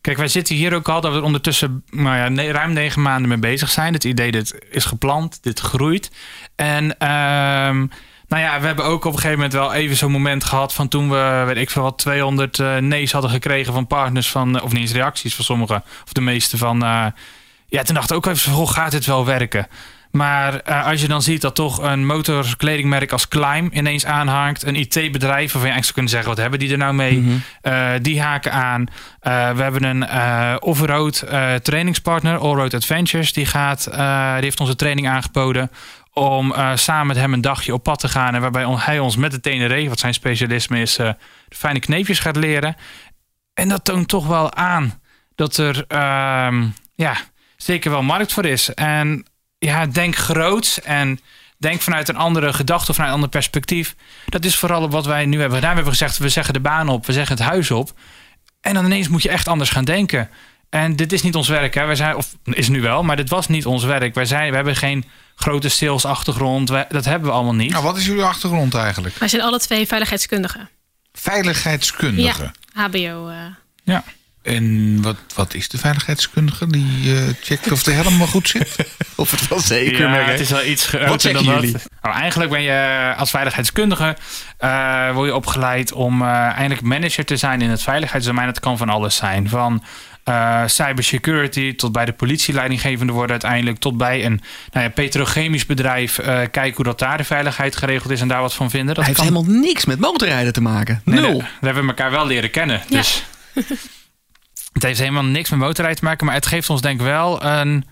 Kijk, 0.00 0.16
wij 0.16 0.28
zitten 0.28 0.54
hier 0.54 0.74
ook 0.74 0.88
al 0.88 1.00
dat 1.00 1.12
we 1.12 1.18
er 1.18 1.24
ondertussen 1.24 1.84
nou 1.90 2.34
ja, 2.36 2.52
ruim 2.52 2.72
negen 2.72 3.02
maanden 3.02 3.28
mee 3.28 3.38
bezig 3.38 3.70
zijn. 3.70 3.92
Het 3.92 4.04
idee, 4.04 4.30
dit 4.30 4.58
is 4.70 4.84
gepland, 4.84 5.42
dit 5.42 5.60
groeit. 5.60 6.10
En 6.56 6.84
um, 6.84 7.90
nou 8.28 8.42
ja, 8.42 8.60
we 8.60 8.66
hebben 8.66 8.84
ook 8.84 9.04
op 9.04 9.12
een 9.12 9.18
gegeven 9.18 9.36
moment 9.36 9.52
wel 9.52 9.72
even 9.72 9.96
zo'n 9.96 10.12
moment 10.12 10.44
gehad 10.44 10.74
van 10.74 10.88
toen 10.88 11.10
we, 11.10 11.42
weet 11.46 11.56
ik 11.56 11.70
veel 11.70 11.82
wat, 11.82 11.98
200 11.98 12.58
uh, 12.58 12.76
nee's 12.76 13.12
hadden 13.12 13.30
gekregen 13.30 13.72
van 13.72 13.86
partners 13.86 14.30
van, 14.30 14.62
of 14.62 14.72
niet 14.72 14.80
eens 14.80 14.92
reacties 14.92 15.34
van 15.34 15.44
sommigen, 15.44 15.84
of 16.04 16.12
de 16.12 16.20
meeste 16.20 16.56
van, 16.56 16.84
uh, 16.84 17.06
ja, 17.66 17.82
toen 17.82 17.94
dacht 17.94 18.10
ik 18.10 18.16
ook 18.16 18.26
even, 18.26 18.52
hoe 18.52 18.72
gaat 18.72 18.90
dit 18.90 19.06
wel 19.06 19.24
werken? 19.24 19.66
Maar 20.10 20.60
uh, 20.68 20.86
als 20.86 21.00
je 21.00 21.08
dan 21.08 21.22
ziet 21.22 21.40
dat 21.40 21.54
toch 21.54 21.82
een 21.82 22.06
motorkledingmerk 22.06 23.12
als 23.12 23.28
Climb 23.28 23.74
ineens 23.74 24.06
aanhangt. 24.06 24.62
Een 24.62 24.74
IT-bedrijf 24.74 25.52
waarvan 25.52 25.70
je 25.70 25.74
eigenlijk 25.74 25.84
zou 25.84 25.92
kunnen 25.92 26.10
zeggen... 26.10 26.28
wat 26.28 26.38
hebben 26.38 26.58
die 26.58 26.70
er 26.70 26.78
nou 26.78 26.94
mee? 26.94 27.18
Mm 27.18 27.26
-hmm. 27.26 27.42
uh, 27.72 27.90
die 28.02 28.20
haken 28.20 28.52
aan. 28.52 28.80
Uh, 28.80 29.50
we 29.50 29.62
hebben 29.62 29.82
een 29.82 30.62
off-road 30.62 31.24
trainingspartner, 31.62 32.38
Allroad 32.38 32.74
Adventures. 32.74 33.32
Die, 33.32 33.46
gaat, 33.46 33.84
die 33.84 34.42
heeft 34.42 34.60
onze 34.60 34.76
training 34.76 35.08
aangeboden 35.08 35.70
om 36.12 36.54
samen 36.74 37.06
met 37.06 37.16
hem 37.16 37.32
een 37.32 37.40
dagje 37.40 37.74
op 37.74 37.82
pad 37.82 37.98
te 37.98 38.08
gaan. 38.08 38.34
En 38.34 38.40
waarbij 38.40 38.64
hij 38.68 38.98
ons 38.98 39.16
met 39.16 39.30
de 39.30 39.40
Tenere, 39.40 39.88
wat 39.88 39.98
zijn 39.98 40.14
specialisme 40.14 40.80
is... 40.80 40.94
de 40.94 41.16
fijne 41.48 41.80
kneepjes 41.80 42.18
gaat 42.18 42.36
leren. 42.36 42.76
En 43.54 43.68
dat 43.68 43.84
toont 43.84 44.08
toch 44.08 44.26
wel 44.26 44.54
aan 44.54 45.00
dat 45.34 45.56
er 45.56 45.84
ja, 46.94 47.16
zeker 47.56 47.90
wel 47.90 48.02
markt 48.02 48.32
voor 48.32 48.44
is. 48.44 48.74
En 48.74 49.24
ja, 49.58 49.86
denk 49.86 50.16
groots 50.16 50.80
en 50.80 51.20
denk 51.56 51.80
vanuit 51.80 52.08
een 52.08 52.16
andere 52.16 52.52
gedachte 52.52 52.90
of 52.90 52.96
vanuit 52.96 53.08
een 53.08 53.20
ander 53.20 53.38
perspectief. 53.38 53.94
Dat 54.26 54.44
is 54.44 54.56
vooral 54.56 54.90
wat 54.90 55.06
wij 55.06 55.26
nu 55.26 55.40
hebben 55.40 55.54
gedaan. 55.58 55.70
We 55.70 55.76
hebben 55.76 55.92
gezegd, 55.92 56.18
we 56.18 56.28
zeggen 56.28 56.54
de 56.54 56.60
baan 56.60 56.88
op, 56.88 57.06
we 57.06 57.12
zeggen 57.12 57.36
het 57.36 57.46
huis 57.46 57.70
op. 57.70 57.92
En 58.60 58.74
dan 58.74 58.84
ineens 58.84 59.08
moet 59.08 59.22
je 59.22 59.28
echt 59.28 59.48
anders 59.48 59.70
gaan 59.70 59.84
denken. 59.84 60.30
En 60.70 60.96
dit 60.96 61.12
is 61.12 61.22
niet 61.22 61.34
ons 61.34 61.48
werk, 61.48 61.74
hè. 61.74 61.86
Wij 61.86 61.96
zijn, 61.96 62.16
of 62.16 62.36
is 62.44 62.68
nu 62.68 62.80
wel, 62.80 63.02
maar 63.02 63.16
dit 63.16 63.28
was 63.28 63.48
niet 63.48 63.66
ons 63.66 63.84
werk. 63.84 64.14
Wij 64.14 64.24
zijn, 64.24 64.50
we 64.50 64.56
hebben 64.56 64.76
geen 64.76 65.04
grote 65.34 65.68
salesachtergrond. 65.68 66.68
Wij, 66.68 66.86
dat 66.88 67.04
hebben 67.04 67.28
we 67.28 67.34
allemaal 67.34 67.54
niet. 67.54 67.70
Nou, 67.70 67.84
wat 67.84 67.96
is 67.96 68.06
jullie 68.06 68.22
achtergrond 68.22 68.74
eigenlijk? 68.74 69.16
Wij 69.16 69.28
zijn 69.28 69.42
alle 69.42 69.58
twee 69.58 69.86
veiligheidskundigen. 69.86 70.68
Veiligheidskundigen? 71.12 72.52
Ja, 72.74 72.82
HBO. 72.88 73.28
Uh... 73.28 73.36
Ja. 73.84 74.04
En 74.48 75.02
wat, 75.02 75.16
wat 75.34 75.54
is 75.54 75.68
de 75.68 75.78
veiligheidskundige? 75.78 76.66
Die 76.66 77.14
uh, 77.14 77.22
checkt 77.42 77.72
of 77.72 77.82
de 77.82 77.92
helm 77.92 78.18
wel 78.18 78.26
goed 78.26 78.48
zit? 78.48 78.76
of 79.16 79.30
het 79.30 79.48
wel 79.48 79.60
zeker 79.60 80.08
ja, 80.08 80.14
het 80.14 80.40
is 80.40 80.50
wel 80.50 80.64
iets 80.64 80.90
Wat 80.90 81.22
checken 81.22 81.44
dan 81.44 81.54
jullie? 81.54 81.72
Dat. 81.72 81.88
Nou, 82.02 82.14
eigenlijk 82.14 82.50
ben 82.50 82.62
je 82.62 83.14
als 83.16 83.30
veiligheidskundige 83.30 84.16
uh, 84.60 85.12
word 85.12 85.28
je 85.28 85.34
opgeleid 85.34 85.92
om 85.92 86.22
uh, 86.22 86.28
eigenlijk 86.28 86.82
manager 86.82 87.24
te 87.24 87.36
zijn 87.36 87.62
in 87.62 87.70
het 87.70 87.82
veiligheidsdomein. 87.82 88.46
Dat 88.46 88.60
kan 88.60 88.78
van 88.78 88.88
alles 88.88 89.16
zijn. 89.16 89.48
Van 89.48 89.82
uh, 90.28 90.62
cybersecurity 90.66 91.74
tot 91.74 91.92
bij 91.92 92.04
de 92.04 92.12
politieleidinggevende 92.12 93.12
worden 93.12 93.30
uiteindelijk. 93.30 93.78
Tot 93.78 93.96
bij 93.96 94.24
een 94.24 94.40
nou 94.72 94.84
ja, 94.84 94.90
petrochemisch 94.90 95.66
bedrijf. 95.66 96.18
Uh, 96.18 96.26
kijken 96.26 96.74
hoe 96.74 96.84
dat 96.84 96.98
daar 96.98 97.16
de 97.16 97.24
veiligheid 97.24 97.76
geregeld 97.76 98.12
is 98.12 98.20
en 98.20 98.28
daar 98.28 98.40
wat 98.40 98.54
van 98.54 98.70
vinden. 98.70 98.94
Dat 98.94 99.04
Hij 99.04 99.14
kan... 99.14 99.24
heeft 99.24 99.36
helemaal 99.36 99.60
niks 99.60 99.84
met 99.84 99.98
motorrijden 99.98 100.52
te 100.52 100.60
maken. 100.60 101.00
Nul. 101.04 101.30
Nee, 101.30 101.40
we 101.60 101.66
hebben 101.66 101.86
elkaar 101.86 102.10
wel 102.10 102.26
leren 102.26 102.50
kennen. 102.50 102.82
Ja. 102.88 103.02
Het 104.72 104.82
heeft 104.82 104.98
helemaal 104.98 105.24
niks 105.24 105.50
met 105.50 105.58
motorrijden 105.58 105.98
te 105.98 106.04
maken. 106.04 106.26
Maar 106.26 106.34
het 106.34 106.46
geeft 106.46 106.70
ons 106.70 106.80
denk 106.80 107.00
ik 107.00 107.06
wel 107.06 107.44
een 107.44 107.84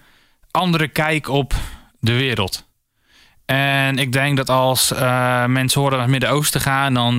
andere 0.50 0.88
kijk 0.88 1.28
op 1.28 1.54
de 2.00 2.12
wereld. 2.12 2.66
En 3.46 3.98
ik 3.98 4.12
denk 4.12 4.36
dat 4.36 4.50
als 4.50 4.92
uh, 4.92 5.44
mensen 5.44 5.80
horen 5.80 5.96
naar 5.96 6.06
het 6.06 6.10
Midden-Oosten 6.10 6.60
gaan... 6.60 6.94
dan, 6.94 7.14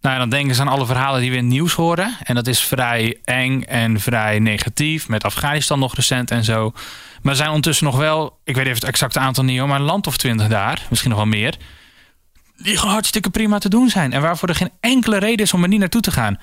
nou 0.00 0.14
ja, 0.14 0.18
dan 0.18 0.28
denken 0.28 0.54
ze 0.54 0.60
aan 0.60 0.68
alle 0.68 0.86
verhalen 0.86 1.20
die 1.20 1.30
we 1.30 1.36
in 1.36 1.42
het 1.42 1.52
nieuws 1.52 1.72
horen. 1.72 2.16
En 2.22 2.34
dat 2.34 2.46
is 2.46 2.60
vrij 2.60 3.18
eng 3.24 3.62
en 3.62 4.00
vrij 4.00 4.38
negatief. 4.38 5.08
Met 5.08 5.24
Afghanistan 5.24 5.78
nog 5.78 5.94
recent 5.94 6.30
en 6.30 6.44
zo. 6.44 6.72
Maar 7.22 7.32
er 7.32 7.36
zijn 7.36 7.48
ondertussen 7.48 7.86
nog 7.86 7.96
wel... 7.96 8.38
ik 8.44 8.54
weet 8.54 8.64
even 8.64 8.78
het 8.78 8.88
exacte 8.88 9.18
aantal 9.18 9.44
niet 9.44 9.66
maar 9.66 9.80
een 9.80 9.86
land 9.86 10.06
of 10.06 10.16
twintig 10.16 10.48
daar, 10.48 10.86
misschien 10.88 11.10
nog 11.10 11.18
wel 11.18 11.28
meer... 11.28 11.56
die 12.56 12.76
gewoon 12.76 12.92
hartstikke 12.92 13.30
prima 13.30 13.58
te 13.58 13.68
doen 13.68 13.88
zijn. 13.88 14.12
En 14.12 14.20
waarvoor 14.20 14.48
er 14.48 14.54
geen 14.54 14.72
enkele 14.80 15.18
reden 15.18 15.44
is 15.44 15.52
om 15.52 15.62
er 15.62 15.68
niet 15.68 15.80
naartoe 15.80 16.00
te 16.00 16.12
gaan. 16.12 16.38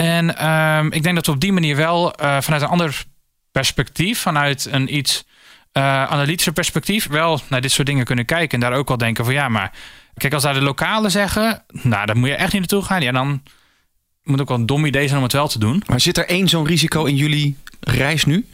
En 0.00 0.36
ehm, 0.36 0.86
ik 0.86 1.02
denk 1.02 1.14
dat 1.14 1.26
we 1.26 1.32
op 1.32 1.40
die 1.40 1.52
manier 1.52 1.76
wel 1.76 2.14
eh, 2.14 2.40
vanuit 2.40 2.62
een 2.62 2.68
ander 2.68 3.04
perspectief, 3.52 4.20
vanuit 4.20 4.68
een 4.70 4.96
iets 4.96 5.24
uh, 5.72 6.04
analytischer 6.04 6.52
perspectief, 6.52 7.08
wel 7.08 7.40
naar 7.48 7.60
dit 7.60 7.72
soort 7.72 7.86
dingen 7.86 8.04
kunnen 8.04 8.24
kijken. 8.24 8.50
En 8.50 8.60
daar 8.60 8.78
ook 8.78 8.88
wel 8.88 8.96
denken 8.96 9.24
van 9.24 9.34
ja, 9.34 9.48
maar 9.48 9.72
kijk, 10.16 10.32
als 10.32 10.42
daar 10.42 10.54
de 10.54 10.60
lokalen 10.60 11.10
zeggen, 11.10 11.64
nou, 11.68 12.06
daar 12.06 12.16
moet 12.16 12.28
je 12.28 12.34
echt 12.34 12.52
niet 12.52 12.60
naartoe 12.60 12.82
gaan. 12.82 13.02
Ja, 13.02 13.12
dan 13.12 13.42
moet 14.22 14.40
ook 14.40 14.48
wel 14.48 14.56
een 14.56 14.66
dom 14.66 14.84
idee 14.84 15.06
zijn 15.06 15.16
om 15.16 15.22
het 15.22 15.32
wel 15.32 15.48
te 15.48 15.58
doen. 15.58 15.82
Maar 15.86 16.00
zit 16.00 16.18
er 16.18 16.28
één 16.28 16.48
zo'n 16.48 16.66
risico 16.66 17.04
in 17.04 17.16
jullie 17.16 17.56
reis 17.80 18.24
nu, 18.24 18.46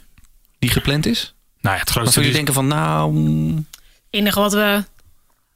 die 0.59 0.69
gepland 0.69 1.05
is? 1.05 1.33
Nou 1.61 1.75
ja, 1.75 1.81
het 1.81 1.89
grootste 1.89 2.19
Waarvan 2.19 2.23
jullie 2.23 2.37
denken 2.37 2.53
van 2.53 2.67
nou... 2.67 3.15
Het 3.55 3.63
enige 4.09 4.39
wat 4.39 4.53
we 4.53 4.83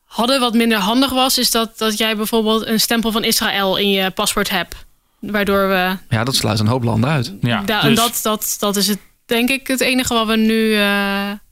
hadden 0.06 0.40
wat 0.40 0.54
minder 0.54 0.78
handig 0.78 1.12
was, 1.12 1.38
is 1.38 1.52
dat, 1.52 1.78
dat 1.78 1.98
jij 1.98 2.16
bijvoorbeeld 2.16 2.66
een 2.66 2.80
stempel 2.80 3.12
van 3.12 3.24
Israël 3.24 3.78
in 3.78 3.90
je 3.90 4.12
paspoort 4.12 4.50
hebt. 4.50 4.88
Waardoor 5.20 5.68
we. 5.68 5.98
Ja, 6.10 6.24
dat 6.24 6.36
sluit 6.36 6.60
een 6.60 6.68
hoop 6.68 6.84
landen 6.84 7.10
uit. 7.10 7.34
Ja, 7.42 7.62
da- 7.62 7.82
dus- 7.82 7.90
en 7.90 7.96
dat, 7.96 8.20
dat, 8.24 8.56
dat 8.60 8.76
is 8.76 8.88
het, 8.88 9.00
denk 9.26 9.50
ik, 9.50 9.68
het 9.68 9.82
enige 9.82 10.14
wat 10.14 10.28
we 10.28 10.38
nu. 10.38 10.74
eh, 10.74 10.80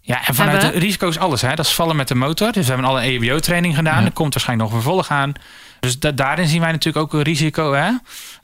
Ja, 0.01 0.27
en 0.27 0.35
vanuit 0.35 0.61
hebben. 0.61 0.79
de 0.79 0.85
risico's 0.85 1.17
alles. 1.17 1.41
Hè? 1.41 1.55
Dat 1.55 1.65
is 1.65 1.71
vallen 1.73 1.95
met 1.95 2.07
de 2.07 2.15
motor. 2.15 2.51
Dus 2.51 2.65
we 2.65 2.71
hebben 2.73 2.89
al 2.89 2.97
een 3.01 3.03
EBO-training 3.21 3.75
gedaan. 3.75 3.99
Ja. 3.99 4.05
Er 4.05 4.11
komt 4.11 4.33
waarschijnlijk 4.33 4.69
nog 4.69 4.77
een 4.77 4.83
vervolg 4.83 5.09
aan. 5.09 5.33
Dus 5.79 5.99
da- 5.99 6.11
daarin 6.11 6.47
zien 6.47 6.61
wij 6.61 6.71
natuurlijk 6.71 7.05
ook 7.05 7.13
een 7.13 7.21
risico. 7.25 7.73
Hè? 7.73 7.87
Eh, 7.87 7.97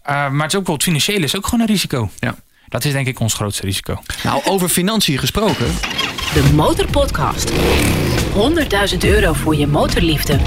maar 0.03 0.41
het 0.43 0.53
is 0.53 0.59
ook 0.59 0.65
wel 0.65 0.75
het 0.75 0.83
financiële 0.83 1.23
is 1.23 1.35
ook 1.35 1.45
gewoon 1.45 1.59
een 1.59 1.67
risico. 1.71 2.09
Ja. 2.19 2.35
Dat 2.67 2.85
is 2.85 2.91
denk 2.91 3.07
ik 3.07 3.19
ons 3.19 3.33
grootste 3.33 3.65
risico. 3.65 3.99
Nou, 4.23 4.41
over 4.45 4.69
financiën 4.69 5.17
gesproken. 5.19 5.65
De 6.33 6.49
Motorpodcast. 6.55 7.51
100.000 8.33 9.03
euro 9.03 9.33
voor 9.33 9.55
je 9.55 9.67
motorliefde. 9.67 10.39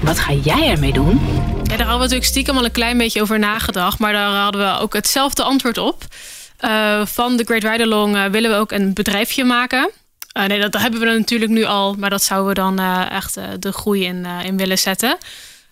Wat 0.00 0.18
ga 0.18 0.32
jij 0.32 0.68
ermee 0.70 0.92
doen? 0.92 1.20
Ja, 1.70 1.76
daar 1.76 1.86
hadden 1.86 2.08
we 2.08 2.14
natuurlijk 2.14 2.24
stiekem 2.24 2.56
al 2.56 2.64
een 2.64 2.70
klein 2.70 2.98
beetje 2.98 3.22
over 3.22 3.38
nagedacht. 3.38 3.98
Maar 3.98 4.12
daar 4.12 4.30
hadden 4.30 4.60
we 4.60 4.80
ook 4.80 4.92
hetzelfde 4.92 5.42
antwoord 5.42 5.78
op. 5.78 6.04
Eh, 6.56 7.06
van 7.06 7.36
de 7.36 7.44
Great 7.44 7.62
Ride 7.62 7.82
Along 7.82 8.16
eh, 8.16 8.24
willen 8.24 8.50
we 8.50 8.56
ook 8.56 8.72
een 8.72 8.94
bedrijfje 8.94 9.44
maken. 9.44 9.90
Eh, 10.32 10.44
nee, 10.44 10.60
dat 10.60 10.76
hebben 10.76 11.00
we 11.00 11.06
natuurlijk 11.06 11.50
nu 11.50 11.64
al. 11.64 11.94
Maar 11.94 12.10
dat 12.10 12.22
zouden 12.22 12.48
we 12.48 12.54
dan 12.54 12.78
echt 13.08 13.38
de 13.58 13.72
groei 13.72 14.04
in, 14.04 14.26
in 14.44 14.56
willen 14.56 14.78
zetten. 14.78 15.16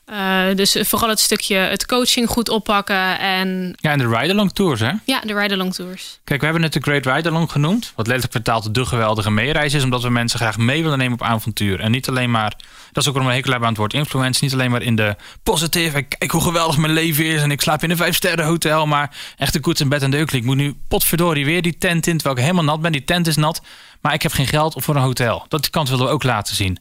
Eh, 0.09 0.45
dus 0.55 0.77
vooral 0.81 1.09
het 1.09 1.21
stukje 1.21 1.57
het 1.57 1.87
coaching 1.87 2.29
goed 2.29 2.49
oppakken. 2.49 3.19
En 3.19 3.75
Ja, 3.77 3.91
en 3.91 3.99
de 3.99 4.09
ride-along 4.09 4.53
tours. 4.53 4.81
Hè? 4.81 4.93
ja, 5.05 5.21
de 5.21 5.35
Ride 5.35 5.55
Along 5.55 5.75
Tours. 5.75 6.19
Kijk, 6.25 6.39
we 6.41 6.45
hebben 6.45 6.63
het 6.63 6.73
de 6.73 6.81
Great 6.81 7.07
Ride-along 7.07 7.51
genoemd. 7.51 7.93
Wat 7.97 8.07
letterlijk 8.07 8.33
vertaald 8.33 8.75
de 8.75 8.87
geweldige 8.87 9.31
meereis 9.31 9.75
is. 9.75 9.83
Omdat 9.83 10.03
we 10.03 10.11
mensen 10.11 10.39
graag 10.39 10.59
mee 10.59 10.83
willen 10.83 10.99
nemen 10.99 11.13
op 11.13 11.23
avontuur. 11.23 11.81
En 11.81 11.91
niet 11.91 12.09
alleen 12.09 12.31
maar... 12.31 12.57
Dat 12.93 13.03
is 13.03 13.09
ook 13.09 13.15
waarom 13.15 13.27
we 13.27 13.37
hekel 13.37 13.51
hebben 13.51 13.69
aan 13.69 13.75
het 13.75 13.83
woord 13.83 13.95
influence. 13.95 14.45
Niet 14.45 14.53
alleen 14.53 14.71
maar 14.71 14.83
in 14.83 14.97
de 14.97 15.17
positive. 15.43 15.97
en 15.97 16.09
Kijk 16.09 16.31
hoe 16.31 16.43
geweldig 16.43 16.77
mijn 16.77 16.93
leven 16.93 17.25
is. 17.25 17.43
En 17.43 17.51
ik 17.51 17.61
slaap 17.61 17.83
in 17.83 17.91
een 17.91 17.97
vijf 17.97 18.15
sterren 18.15 18.45
hotel. 18.45 18.87
Maar 18.87 19.17
echt 19.37 19.55
een 19.55 19.61
koets 19.61 19.81
in 19.81 19.89
bed 19.89 20.03
en 20.03 20.11
deukelijk. 20.11 20.43
Ik 20.43 20.49
moet 20.49 20.57
nu 20.57 20.75
potverdorie 20.89 21.45
weer 21.45 21.63
die 21.63 21.79
tent 21.79 22.07
in. 22.07 22.15
Terwijl 22.15 22.37
ik 22.37 22.43
helemaal 22.43 22.65
nat 22.65 22.81
ben. 22.81 22.93
Die 22.93 23.05
tent 23.05 23.27
is 23.27 23.37
nat. 23.37 23.63
Maar 24.01 24.15
ik 24.15 24.23
heb 24.23 24.33
geen 24.33 24.47
geld 24.47 24.75
voor 24.79 24.97
een 24.97 25.03
hotel. 25.03 25.45
Dat 25.49 25.71
kant 25.71 25.89
willen 25.89 26.05
we 26.07 26.13
ook 26.13 26.23
laten 26.23 26.55
zien. 26.57 26.79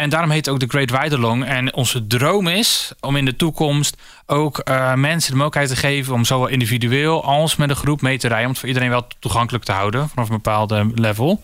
En 0.00 0.10
daarom 0.10 0.30
heet 0.30 0.46
het 0.46 0.54
ook 0.54 0.60
de 0.60 0.66
Great 0.68 0.90
Ride 0.90 1.16
Along. 1.16 1.44
En 1.44 1.74
onze 1.74 2.06
droom 2.06 2.46
is 2.46 2.92
om 3.00 3.16
in 3.16 3.24
de 3.24 3.36
toekomst 3.36 3.96
ook 4.26 4.58
eh, 4.58 4.94
mensen 4.94 5.30
de 5.30 5.36
mogelijkheid 5.36 5.68
te 5.68 5.86
geven 5.86 6.14
om 6.14 6.24
zowel 6.24 6.46
individueel 6.46 7.24
als 7.24 7.56
met 7.56 7.70
een 7.70 7.76
groep 7.76 8.02
mee 8.02 8.18
te 8.18 8.28
rijden. 8.28 8.44
Om 8.44 8.50
het 8.50 8.60
voor 8.60 8.68
iedereen 8.68 8.90
wel 8.90 9.06
toegankelijk 9.18 9.64
te 9.64 9.72
houden 9.72 10.08
vanaf 10.08 10.28
een 10.28 10.34
bepaalde 10.34 10.90
level. 10.94 11.42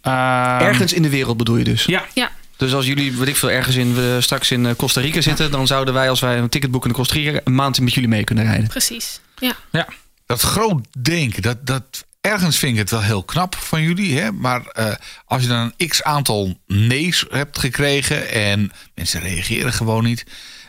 Ehm, 0.00 0.14
Ergens 0.60 0.92
in 0.92 1.02
de 1.02 1.08
wereld 1.08 1.36
bedoel 1.36 1.56
je 1.56 1.64
dus? 1.64 1.84
Ja, 1.84 2.04
Ja, 2.14 2.30
Dus 2.56 2.74
als 2.74 2.86
jullie, 2.86 3.16
weet 3.16 3.28
ik 3.28 3.36
veel, 3.36 3.50
ergens 3.50 3.76
in, 3.76 3.94
we 3.94 4.16
straks 4.20 4.50
in 4.50 4.66
eh, 4.66 4.74
Costa 4.76 5.00
Rica 5.00 5.20
zitten... 5.20 5.50
dan 5.50 5.66
zouden 5.66 5.94
wij, 5.94 6.10
als 6.10 6.20
wij 6.20 6.38
een 6.38 6.48
ticket 6.48 6.70
boeken 6.70 6.90
in 6.90 6.96
Costa 6.96 7.14
Rica... 7.14 7.40
een 7.44 7.54
maand 7.54 7.80
met 7.80 7.94
jullie 7.94 8.08
mee 8.08 8.24
kunnen 8.24 8.44
rijden. 8.44 8.68
precies. 8.68 9.20
Ja. 9.38 9.52
ja. 9.70 9.88
Dat 10.26 10.40
groot 10.40 10.86
denken, 10.98 11.42
dat, 11.42 11.66
dat, 11.66 12.04
ergens 12.22 12.58
vind 12.58 12.72
ik 12.72 12.78
het 12.78 12.90
wel 12.90 13.02
heel 13.02 13.22
knap 13.22 13.54
van 13.54 13.82
jullie. 13.82 14.20
Hè? 14.20 14.32
Maar 14.32 14.66
eh, 14.66 14.94
als 15.24 15.42
je 15.42 15.48
dan 15.48 15.72
een 15.76 15.88
x 15.88 16.02
aantal 16.02 16.54
nee's 16.66 17.24
hebt 17.30 17.58
gekregen 17.58 18.30
en 18.30 18.72
mensen 18.94 19.20
reageren 19.20 19.72
gewoon 19.72 20.04
niet. 20.04 20.24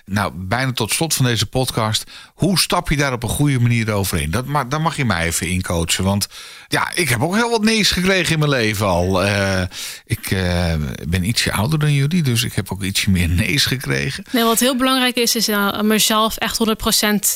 Nou, 0.06 0.32
bijna 0.36 0.72
tot 0.72 0.91
slot 0.91 1.14
van 1.14 1.26
deze 1.26 1.45
podcast. 1.45 2.04
Hoe 2.34 2.60
stap 2.60 2.89
je 2.89 2.97
daar 2.97 3.14
op 3.14 3.24
een 3.24 3.30
goede 3.30 3.60
manier 3.60 3.91
overheen? 3.91 4.32
Dat, 4.32 4.45
ma 4.45 4.64
daar 4.64 4.82
mag 4.82 4.97
je 4.97 5.06
mij 5.06 5.26
even 5.26 5.47
in 5.47 5.62
coachen. 5.62 6.04
Want 6.04 6.28
ja, 6.68 6.91
ik 6.93 7.10
heb 7.10 7.22
ook 7.22 7.36
heel 7.36 7.49
wat 7.49 7.64
nee's 7.64 7.91
gekregen 7.91 8.34
in 8.34 8.39
mijn 8.39 8.51
leven 8.51 8.86
al. 8.88 9.24
Eh, 9.24 9.62
ik 10.06 10.32
eh, 10.32 10.74
ben 11.08 11.24
ietsje 11.24 11.51
ouder 11.51 11.80
dan 11.80 11.93
jullie, 11.93 12.24
dus 12.24 12.43
ik 12.43 12.54
heb 12.54 12.72
ook 12.72 12.84
ietsje 12.84 13.10
meer 13.10 13.30
nee's 13.43 13.66
gekregen. 13.66 14.24
Nee, 14.32 14.43
wat 14.43 14.60
heel 14.60 14.78
belangrijk 14.78 15.16
is, 15.16 15.36
is 15.36 15.49
mezelf 15.82 16.38
echt 16.38 16.60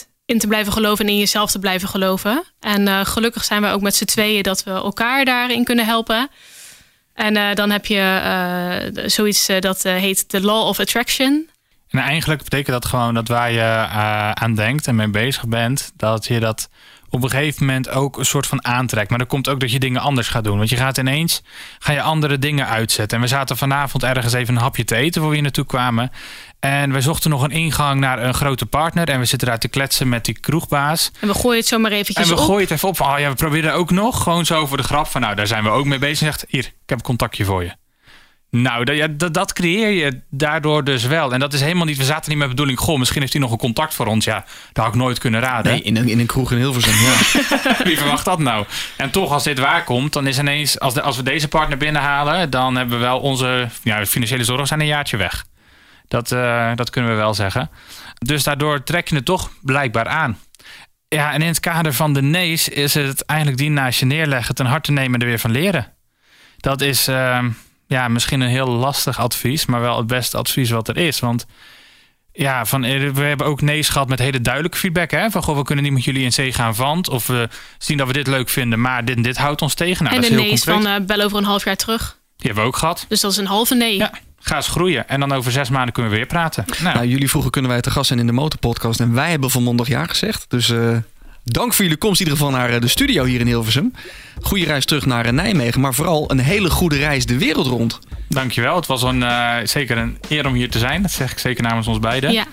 100% 0.06 0.07
in 0.28 0.40
te 0.40 0.48
blijven 0.48 0.74
geloven 0.74 1.06
en 1.06 1.12
in 1.12 1.18
jezelf 1.18 1.52
te 1.52 1.60
blijven 1.60 1.88
geloven. 1.88 2.44
En 2.60 2.88
uh, 2.88 3.06
gelukkig 3.06 3.44
zijn 3.44 3.62
we 3.62 3.68
ook 3.68 3.82
met 3.82 3.96
z'n 3.96 4.06
tweeën 4.06 4.44
dat 4.44 4.64
we 4.64 4.72
elkaar 4.72 5.26
daarin 5.26 5.64
kunnen 5.64 5.86
helpen. 5.86 6.30
En 7.14 7.36
uh, 7.36 7.54
dan 7.54 7.70
heb 7.70 7.86
je 7.86 8.22
uh, 8.96 9.04
zoiets 9.06 9.48
dat 9.60 9.84
heet 9.84 10.30
de 10.30 10.42
Law 10.42 10.68
of 10.68 10.80
Attraction. 10.80 11.50
En 11.90 12.00
eigenlijk 12.00 12.44
betekent 12.44 12.82
dat 12.82 12.86
gewoon 12.86 13.14
dat 13.14 13.28
waar 13.28 13.52
je 13.52 13.88
aan 14.34 14.56
denkt 14.56 14.88
en 14.88 14.96
mee 14.96 15.08
bezig 15.08 15.48
bent, 15.48 15.92
dat 15.96 16.26
je 16.26 16.40
dat 16.40 16.70
op 17.10 17.24
een 17.24 17.30
gegeven 17.30 17.66
moment 17.66 17.90
ook 17.90 18.18
een 18.18 18.26
soort 18.26 18.48
van 18.48 18.66
aantrekt. 18.66 19.10
Maar 19.10 19.20
er 19.20 19.26
komt 19.26 19.50
ook 19.50 19.60
dat 19.60 19.72
je 19.72 19.80
dingen 19.80 20.02
anders 20.02 20.28
gaat 20.28 20.44
doen. 20.44 20.58
Want 20.58 20.70
je 20.70 20.76
gaat 20.76 20.98
ineens 20.98 21.42
ga 21.80 21.92
je 21.92 22.02
andere 22.02 22.40
dingen 22.40 22.68
uitzetten. 22.68 23.18
En 23.18 23.24
we 23.24 23.30
zaten 23.30 23.58
vanavond 23.58 24.04
ergens 24.04 24.34
even 24.34 24.56
een 24.56 24.62
hapje 24.62 24.84
te 24.84 24.96
eten 24.96 25.20
voor 25.20 25.30
we 25.30 25.36
hier 25.36 25.44
naartoe 25.44 25.66
kwamen. 25.66 26.12
En 26.60 26.92
we 26.92 27.02
zochten 27.02 27.30
nog 27.30 27.44
een 27.44 27.52
ingang 27.52 28.00
naar 28.00 28.24
een 28.24 28.34
grote 28.34 28.66
partner. 28.66 29.10
En 29.10 29.20
we 29.20 29.26
zitten 29.26 29.48
daar 29.48 29.60
te 29.60 29.68
kletsen 29.68 30.10
met 30.10 30.26
die 30.26 30.40
kroegbaas. 30.40 31.12
En 31.20 31.28
we 31.28 31.34
gooien 31.34 31.58
het 31.58 31.68
zomaar 31.68 31.92
eventjes 31.92 32.30
En 32.30 32.36
we 32.36 32.42
op. 32.42 32.48
gooien 32.48 32.62
het 32.62 32.72
even 32.72 32.88
op 32.88 32.98
van, 32.98 33.14
oh 33.14 33.20
ja, 33.20 33.30
we 33.30 33.36
proberen 33.36 33.74
ook 33.74 33.92
nog. 33.92 34.24
Gewoon 34.24 34.46
zo 34.46 34.66
voor 34.66 34.78
de 34.78 34.84
grap 34.84 35.08
van, 35.08 35.22
nou, 35.22 35.36
daar 35.36 35.48
zijn 35.48 35.64
we 35.64 35.70
ook 35.70 35.86
mee 35.86 36.00
bezig. 36.00 36.18
Zegt, 36.18 36.46
hier, 36.48 36.66
ik 36.66 36.74
heb 36.86 36.98
een 36.98 37.04
contactje 37.04 37.46
voor 37.46 37.64
je. 37.64 37.72
Nou, 38.50 38.86
dat, 38.86 38.96
ja, 38.96 39.08
dat, 39.08 39.34
dat, 39.34 39.54
creëer 39.54 39.90
je 39.90 40.22
daardoor 40.30 40.84
dus 40.84 41.04
wel. 41.04 41.34
En 41.34 41.40
dat 41.40 41.54
is 41.54 41.62
helemaal 41.62 41.86
niet... 41.86 41.98
We 41.98 42.04
zaten 42.04 42.30
niet 42.30 42.40
met 42.40 42.48
bedoeling... 42.48 42.80
Goh, 42.80 43.00
misschien 43.00 43.22
heeft 43.22 43.34
hij 43.34 43.42
nog 43.42 43.52
een 43.52 43.58
contact 43.58 43.94
voor 43.94 44.06
ons. 44.06 44.26
Ja, 44.26 44.46
dat 44.74 44.84
had 44.84 44.94
ik 44.94 45.00
nooit 45.00 45.20
kunnen 45.20 45.40
raden. 45.42 45.72
Nee, 45.72 45.82
in 45.82 45.98
een, 45.98 46.10
in 46.10 46.20
een 46.20 46.26
kroeg 46.26 46.52
in 46.52 46.58
Hilversum, 46.58 46.94
ja. 46.94 47.16
Wie 47.88 47.98
verwacht 47.98 48.26
dat 48.26 48.40
nou? 48.40 48.66
En 48.98 49.12
toch, 49.12 49.32
als 49.32 49.44
dit 49.44 49.60
waar 49.60 49.84
komt... 49.84 50.14
dan 50.14 50.28
is 50.28 50.40
ineens... 50.40 50.80
Als, 50.80 50.94
de, 50.94 51.02
als 51.02 51.18
we 51.18 51.24
deze 51.24 51.48
partner 51.48 51.78
binnenhalen... 51.78 52.50
dan 52.50 52.76
hebben 52.76 52.98
we 52.98 53.04
wel 53.04 53.20
onze 53.20 53.70
ja, 53.84 54.06
financiële 54.06 54.44
zorgen 54.44 54.68
zijn 54.68 54.80
een 54.80 54.86
jaartje 54.86 55.18
weg. 55.18 55.46
Dat, 56.08 56.32
uh, 56.32 56.72
dat 56.76 56.90
kunnen 56.90 57.12
we 57.12 57.18
wel 57.18 57.34
zeggen. 57.34 57.70
Dus 58.18 58.44
daardoor 58.44 58.84
trek 58.84 59.08
je 59.08 59.16
het 59.16 59.26
toch 59.26 59.52
blijkbaar 59.62 60.08
aan. 60.08 60.40
Ja, 61.08 61.34
en 61.34 61.42
in 61.42 61.48
het 61.48 61.60
kader 61.60 61.94
van 61.94 62.14
de 62.14 62.22
nee's... 62.22 62.68
is 62.68 62.94
het 62.94 63.26
eigenlijk 63.26 63.60
die 63.60 63.70
naast 63.70 64.00
je 64.00 64.06
neerleggen... 64.06 64.56
ten 64.56 64.66
harte 64.66 64.92
nemen 64.92 65.14
en 65.14 65.22
er 65.22 65.28
weer 65.28 65.40
van 65.40 65.52
leren. 65.52 65.94
Dat 66.58 66.82
is... 66.82 67.08
Uh, 67.08 67.46
ja, 67.88 68.08
misschien 68.08 68.42
een 68.42 68.50
heel 68.50 68.68
lastig 68.68 69.20
advies, 69.20 69.66
maar 69.66 69.82
wel 69.82 69.98
het 69.98 70.08
beste 70.08 70.38
advies 70.38 70.70
wat 70.70 70.88
er 70.88 70.98
is. 70.98 71.20
Want 71.20 71.46
ja, 72.32 72.66
van, 72.66 72.82
we 73.14 73.22
hebben 73.22 73.46
ook 73.48 73.62
nee's 73.62 73.90
gehad 73.90 74.08
met 74.08 74.20
hele 74.20 74.42
duidelijke 74.42 74.78
feedback. 74.78 75.12
Hè? 75.12 75.30
Van, 75.30 75.44
goh, 75.44 75.58
we 75.58 75.64
kunnen 75.64 75.84
niet 75.84 75.94
met 75.94 76.04
jullie 76.04 76.24
in 76.24 76.34
zee 76.34 76.54
gaan, 76.54 76.74
want... 76.74 77.10
of 77.10 77.28
we 77.28 77.50
zien 77.78 77.98
dat 77.98 78.08
we 78.08 78.14
dit 78.14 78.28
leuk 78.28 78.50
vinden, 78.50 78.82
maar 78.82 79.06
dit, 79.06 79.24
dit 79.24 79.38
houdt 79.38 79.62
ons 79.62 79.74
tegen. 79.74 80.04
Nou, 80.04 80.16
en 80.16 80.22
dat 80.22 80.30
de 80.30 80.36
is 80.36 80.42
heel 80.42 80.52
nee's 80.52 80.64
concreet. 80.64 80.92
van 80.92 81.02
uh, 81.02 81.08
bel 81.08 81.22
over 81.22 81.38
een 81.38 81.44
half 81.44 81.64
jaar 81.64 81.76
terug. 81.76 82.18
Die 82.38 82.46
hebben 82.46 82.64
we 82.64 82.70
ook 82.70 82.78
gehad. 82.78 83.06
Dus 83.08 83.22
dat 83.22 83.32
is 83.32 83.38
een 83.38 83.46
halve 83.46 83.76
nee. 83.76 83.98
Ja, 83.98 84.12
ga 84.48 84.56
eens 84.56 84.68
groeien. 84.68 85.10
En 85.10 85.20
dan 85.20 85.32
over 85.32 85.52
zes 85.52 85.70
maanden 85.70 85.94
kunnen 85.94 86.12
we 86.12 86.18
weer 86.18 86.28
praten. 86.28 86.66
Nou, 86.82 86.96
nou 86.96 87.08
jullie 87.08 87.30
vroegen 87.30 87.52
kunnen 87.52 87.72
wij 87.72 87.82
te 87.82 87.92
gast 87.92 88.08
zijn 88.08 88.20
in 88.20 88.26
de 88.26 88.32
Motorpodcast. 88.32 89.00
En 89.00 89.14
wij 89.14 89.30
hebben 89.30 89.50
volmondig 89.50 89.88
ja 89.88 90.06
gezegd. 90.06 90.46
Dus... 90.50 90.70
Uh... 90.70 90.98
Dank 91.44 91.74
voor 91.74 91.84
jullie 91.84 92.00
komst 92.00 92.20
in 92.20 92.26
ieder 92.26 92.40
geval 92.40 92.60
naar 92.60 92.70
eh, 92.70 92.82
de 92.82 92.88
studio 92.88 93.24
hier 93.24 93.40
in 93.40 93.48
Hilversum. 93.48 93.94
Goede 94.42 94.66
reis 94.66 94.86
terug 94.86 95.06
naar 95.06 95.34
Nijmegen, 95.34 95.82
maar 95.82 95.94
vooral 95.94 96.32
een 96.32 96.40
hele 96.40 96.70
goede 96.70 96.98
reis 96.98 97.26
de 97.26 97.38
wereld 97.38 97.68
rond. 97.68 98.00
Dankjewel. 98.30 98.76
Het 98.76 98.86
was 98.86 99.04
een, 99.04 99.22
uh, 99.22 99.56
zeker 99.64 99.98
een 99.98 100.18
eer 100.30 100.48
om 100.48 100.54
hier 100.54 100.70
te 100.70 100.80
zijn. 100.80 101.02
Dat 101.02 101.12
zeg 101.12 101.32
ik 101.32 101.40
zeker 101.40 101.64
namens 101.64 101.88
ons 101.88 102.00
beiden. 102.00 102.32
Ja. 102.32 102.46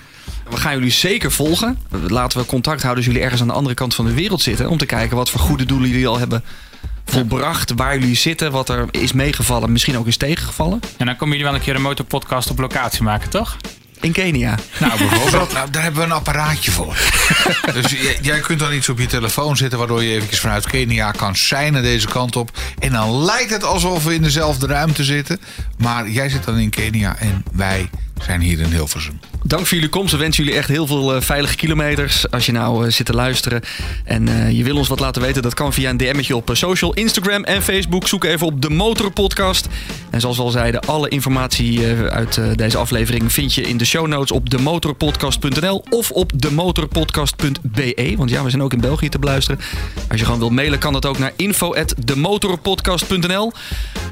We 0.51 0.57
gaan 0.57 0.75
jullie 0.75 0.91
zeker 0.91 1.33
volgen. 1.33 1.79
Laten 2.09 2.39
we 2.39 2.47
contact 2.47 2.83
houden 2.83 3.05
als 3.05 3.13
jullie 3.13 3.25
ergens 3.25 3.41
aan 3.41 3.49
de 3.49 3.55
andere 3.55 3.75
kant 3.75 3.95
van 3.95 4.05
de 4.05 4.15
wereld 4.15 4.43
zitten. 4.43 4.71
Om 4.71 4.79
te 4.79 4.87
kijken 4.87 5.17
wat 5.17 5.31
voor 5.31 5.41
goede 5.41 5.65
doelen 5.65 5.89
jullie 5.89 6.09
al 6.09 6.19
hebben 6.19 6.45
volbracht. 7.05 7.73
Waar 7.77 7.99
jullie 7.99 8.17
zitten, 8.17 8.53
wat 8.53 8.69
er 8.69 8.87
is 8.91 9.13
meegevallen, 9.13 9.73
misschien 9.73 9.99
ook 9.99 10.07
is 10.07 10.17
tegengevallen. 10.17 10.81
En 10.97 11.07
dan 11.07 11.17
komen 11.17 11.37
jullie 11.37 11.51
wel 11.51 11.55
een 11.59 11.65
keer 11.65 11.75
een 11.75 11.83
motorpodcast 11.83 12.51
op 12.51 12.59
locatie 12.59 13.03
maken, 13.03 13.31
toch? 13.31 13.57
In 14.01 14.13
Kenia. 14.13 14.59
Nou, 14.79 14.99
bijvoorbeeld. 14.99 15.53
nou, 15.55 15.71
daar 15.71 15.83
hebben 15.83 16.01
we 16.01 16.07
een 16.07 16.13
apparaatje 16.13 16.71
voor. 16.71 16.97
dus 17.75 17.91
jij, 17.91 18.19
jij, 18.23 18.41
kunt 18.41 18.59
dan 18.59 18.73
iets 18.73 18.89
op 18.89 18.99
je 18.99 19.07
telefoon 19.07 19.57
zetten... 19.57 19.79
waardoor 19.79 20.03
je 20.03 20.15
eventjes 20.15 20.41
vanuit 20.41 20.67
Kenia 20.67 21.11
kan 21.11 21.37
seinen 21.37 21.83
deze 21.83 22.07
kant 22.07 22.37
op. 22.37 22.51
En 22.79 22.93
dan 22.93 23.25
lijkt 23.25 23.51
het 23.51 23.65
alsof 23.65 24.05
we 24.05 24.15
in 24.15 24.23
dezelfde 24.23 24.67
ruimte 24.67 25.05
zitten. 25.05 25.41
Maar 25.79 26.09
jij 26.09 26.29
zit 26.29 26.45
dan 26.45 26.59
in 26.59 26.71
Kenia 26.71 27.17
en 27.19 27.45
wij 27.53 27.91
zijn 28.23 28.41
hier 28.41 28.61
in 28.61 28.71
Hilversum. 28.71 29.21
Dank 29.43 29.67
voor 29.67 29.75
jullie 29.75 29.91
komst. 29.91 30.13
We 30.13 30.19
wensen 30.19 30.45
jullie 30.45 30.59
echt 30.59 30.69
heel 30.69 30.87
veel 30.87 31.17
uh, 31.17 31.21
veilige 31.21 31.57
kilometers. 31.57 32.31
Als 32.31 32.47
je 32.47 32.53
nou 32.53 32.87
uh, 32.87 32.93
zit 32.93 33.07
te 33.07 33.13
luisteren 33.13 33.61
en 34.05 34.29
uh, 34.29 34.51
je 34.51 34.65
wil 34.65 34.77
ons 34.77 34.89
wat 34.89 35.01
laten 35.01 35.23
weten, 35.23 35.43
dat 35.43 35.55
kan 35.55 35.73
via 35.73 35.91
een 35.91 35.97
DM'tje 35.97 36.37
op 36.37 36.51
social, 36.53 36.93
Instagram 36.93 37.45
en 37.45 37.63
Facebook. 37.63 38.09
Zoek 38.09 38.25
even 38.25 38.47
op 38.47 38.63
de 38.63 38.71
Motor 38.71 39.11
Podcast. 39.11 39.69
En 40.11 40.21
zoals 40.21 40.37
we 40.37 40.43
al 40.43 40.51
zeiden, 40.51 40.81
alle 40.81 41.09
informatie 41.09 41.87
uit 42.09 42.41
deze 42.55 42.79
aflevering 42.79 43.33
vind 43.33 43.55
je 43.55 43.63
in 43.63 43.77
de 43.77 43.85
show 43.85 44.07
notes 44.07 44.31
op 44.31 44.51
demotorpodcast.nl 44.51 45.85
of 45.91 46.11
op 46.11 46.33
demotorpodcast.be. 46.35 48.15
Want 48.17 48.31
ja, 48.31 48.45
we 48.45 48.51
zijn 48.51 48.63
ook 48.63 48.73
in 48.73 48.81
België 48.81 49.09
te 49.09 49.19
beluisteren. 49.19 49.61
Als 50.09 50.19
je 50.19 50.25
gewoon 50.25 50.41
wilt 50.41 50.53
mailen, 50.53 50.79
kan 50.79 50.93
dat 50.93 51.07
ook 51.07 51.19
naar 51.19 51.33
info@demotorpodcast.nl. 51.37 53.53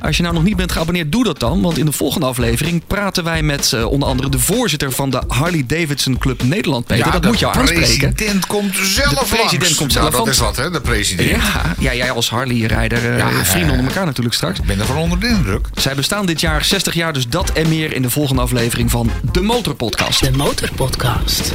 Als 0.00 0.16
je 0.16 0.22
nou 0.22 0.34
nog 0.34 0.44
niet 0.44 0.56
bent 0.56 0.72
geabonneerd, 0.72 1.12
doe 1.12 1.24
dat 1.24 1.40
dan. 1.40 1.62
Want 1.62 1.78
in 1.78 1.86
de 1.86 1.92
volgende 1.92 2.26
aflevering 2.26 2.82
praten 2.86 3.24
wij 3.24 3.42
met 3.42 3.72
onder 3.92 4.08
andere 4.08 4.28
de 4.28 4.38
voorzitter 4.38 4.92
van 4.92 5.10
de 5.10 5.22
Harley 5.28 5.64
Davidson 5.66 6.18
Club 6.18 6.42
Nederland, 6.42 6.86
Peter. 6.86 7.06
Ja, 7.06 7.12
dat 7.12 7.22
de 7.22 7.28
moet 7.28 7.38
jou 7.38 7.56
aanspreken. 7.56 8.08
De 8.08 8.14
president 8.14 8.46
komt 8.46 8.74
zelf 8.76 9.08
De 9.08 9.14
president 9.14 9.60
langs. 9.62 9.74
komt 9.76 9.94
Nou, 9.94 10.10
zelf 10.10 10.10
dat 10.10 10.14
langs. 10.20 10.30
is 10.30 10.38
wat, 10.38 10.56
hè, 10.56 10.70
de 10.70 10.80
president. 10.80 11.28
Ja, 11.30 11.74
ja, 11.78 11.94
jij 11.94 12.10
als 12.10 12.30
Harley-rijder, 12.30 13.10
eh, 13.12 13.18
Ja, 13.18 13.44
vrienden 13.44 13.70
onder 13.70 13.86
elkaar 13.86 14.04
natuurlijk 14.06 14.34
straks. 14.34 14.58
Ik 14.58 14.64
ben 14.64 14.80
ervan 14.80 14.96
onder 14.96 15.20
de 15.20 15.28
indruk. 15.28 15.66
Zij 15.74 15.94
bestaan 15.94 16.26
dit 16.26 16.40
jaar 16.40 16.64
60 16.64 16.94
jaar, 16.94 17.12
dus 17.12 17.28
dat 17.28 17.50
en 17.52 17.68
meer 17.68 17.92
in 17.94 18.02
de 18.02 18.10
volgende 18.10 18.42
aflevering 18.42 18.90
van 18.90 19.10
de 19.32 19.40
Motorpodcast. 19.40 20.20
De 20.24 20.30
Motorpodcast. 20.36 21.52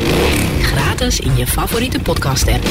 Gratis 0.61 1.19
in 1.19 1.37
je 1.37 1.47
favoriete 1.47 1.99
podcast 1.99 2.47
app. 2.47 2.65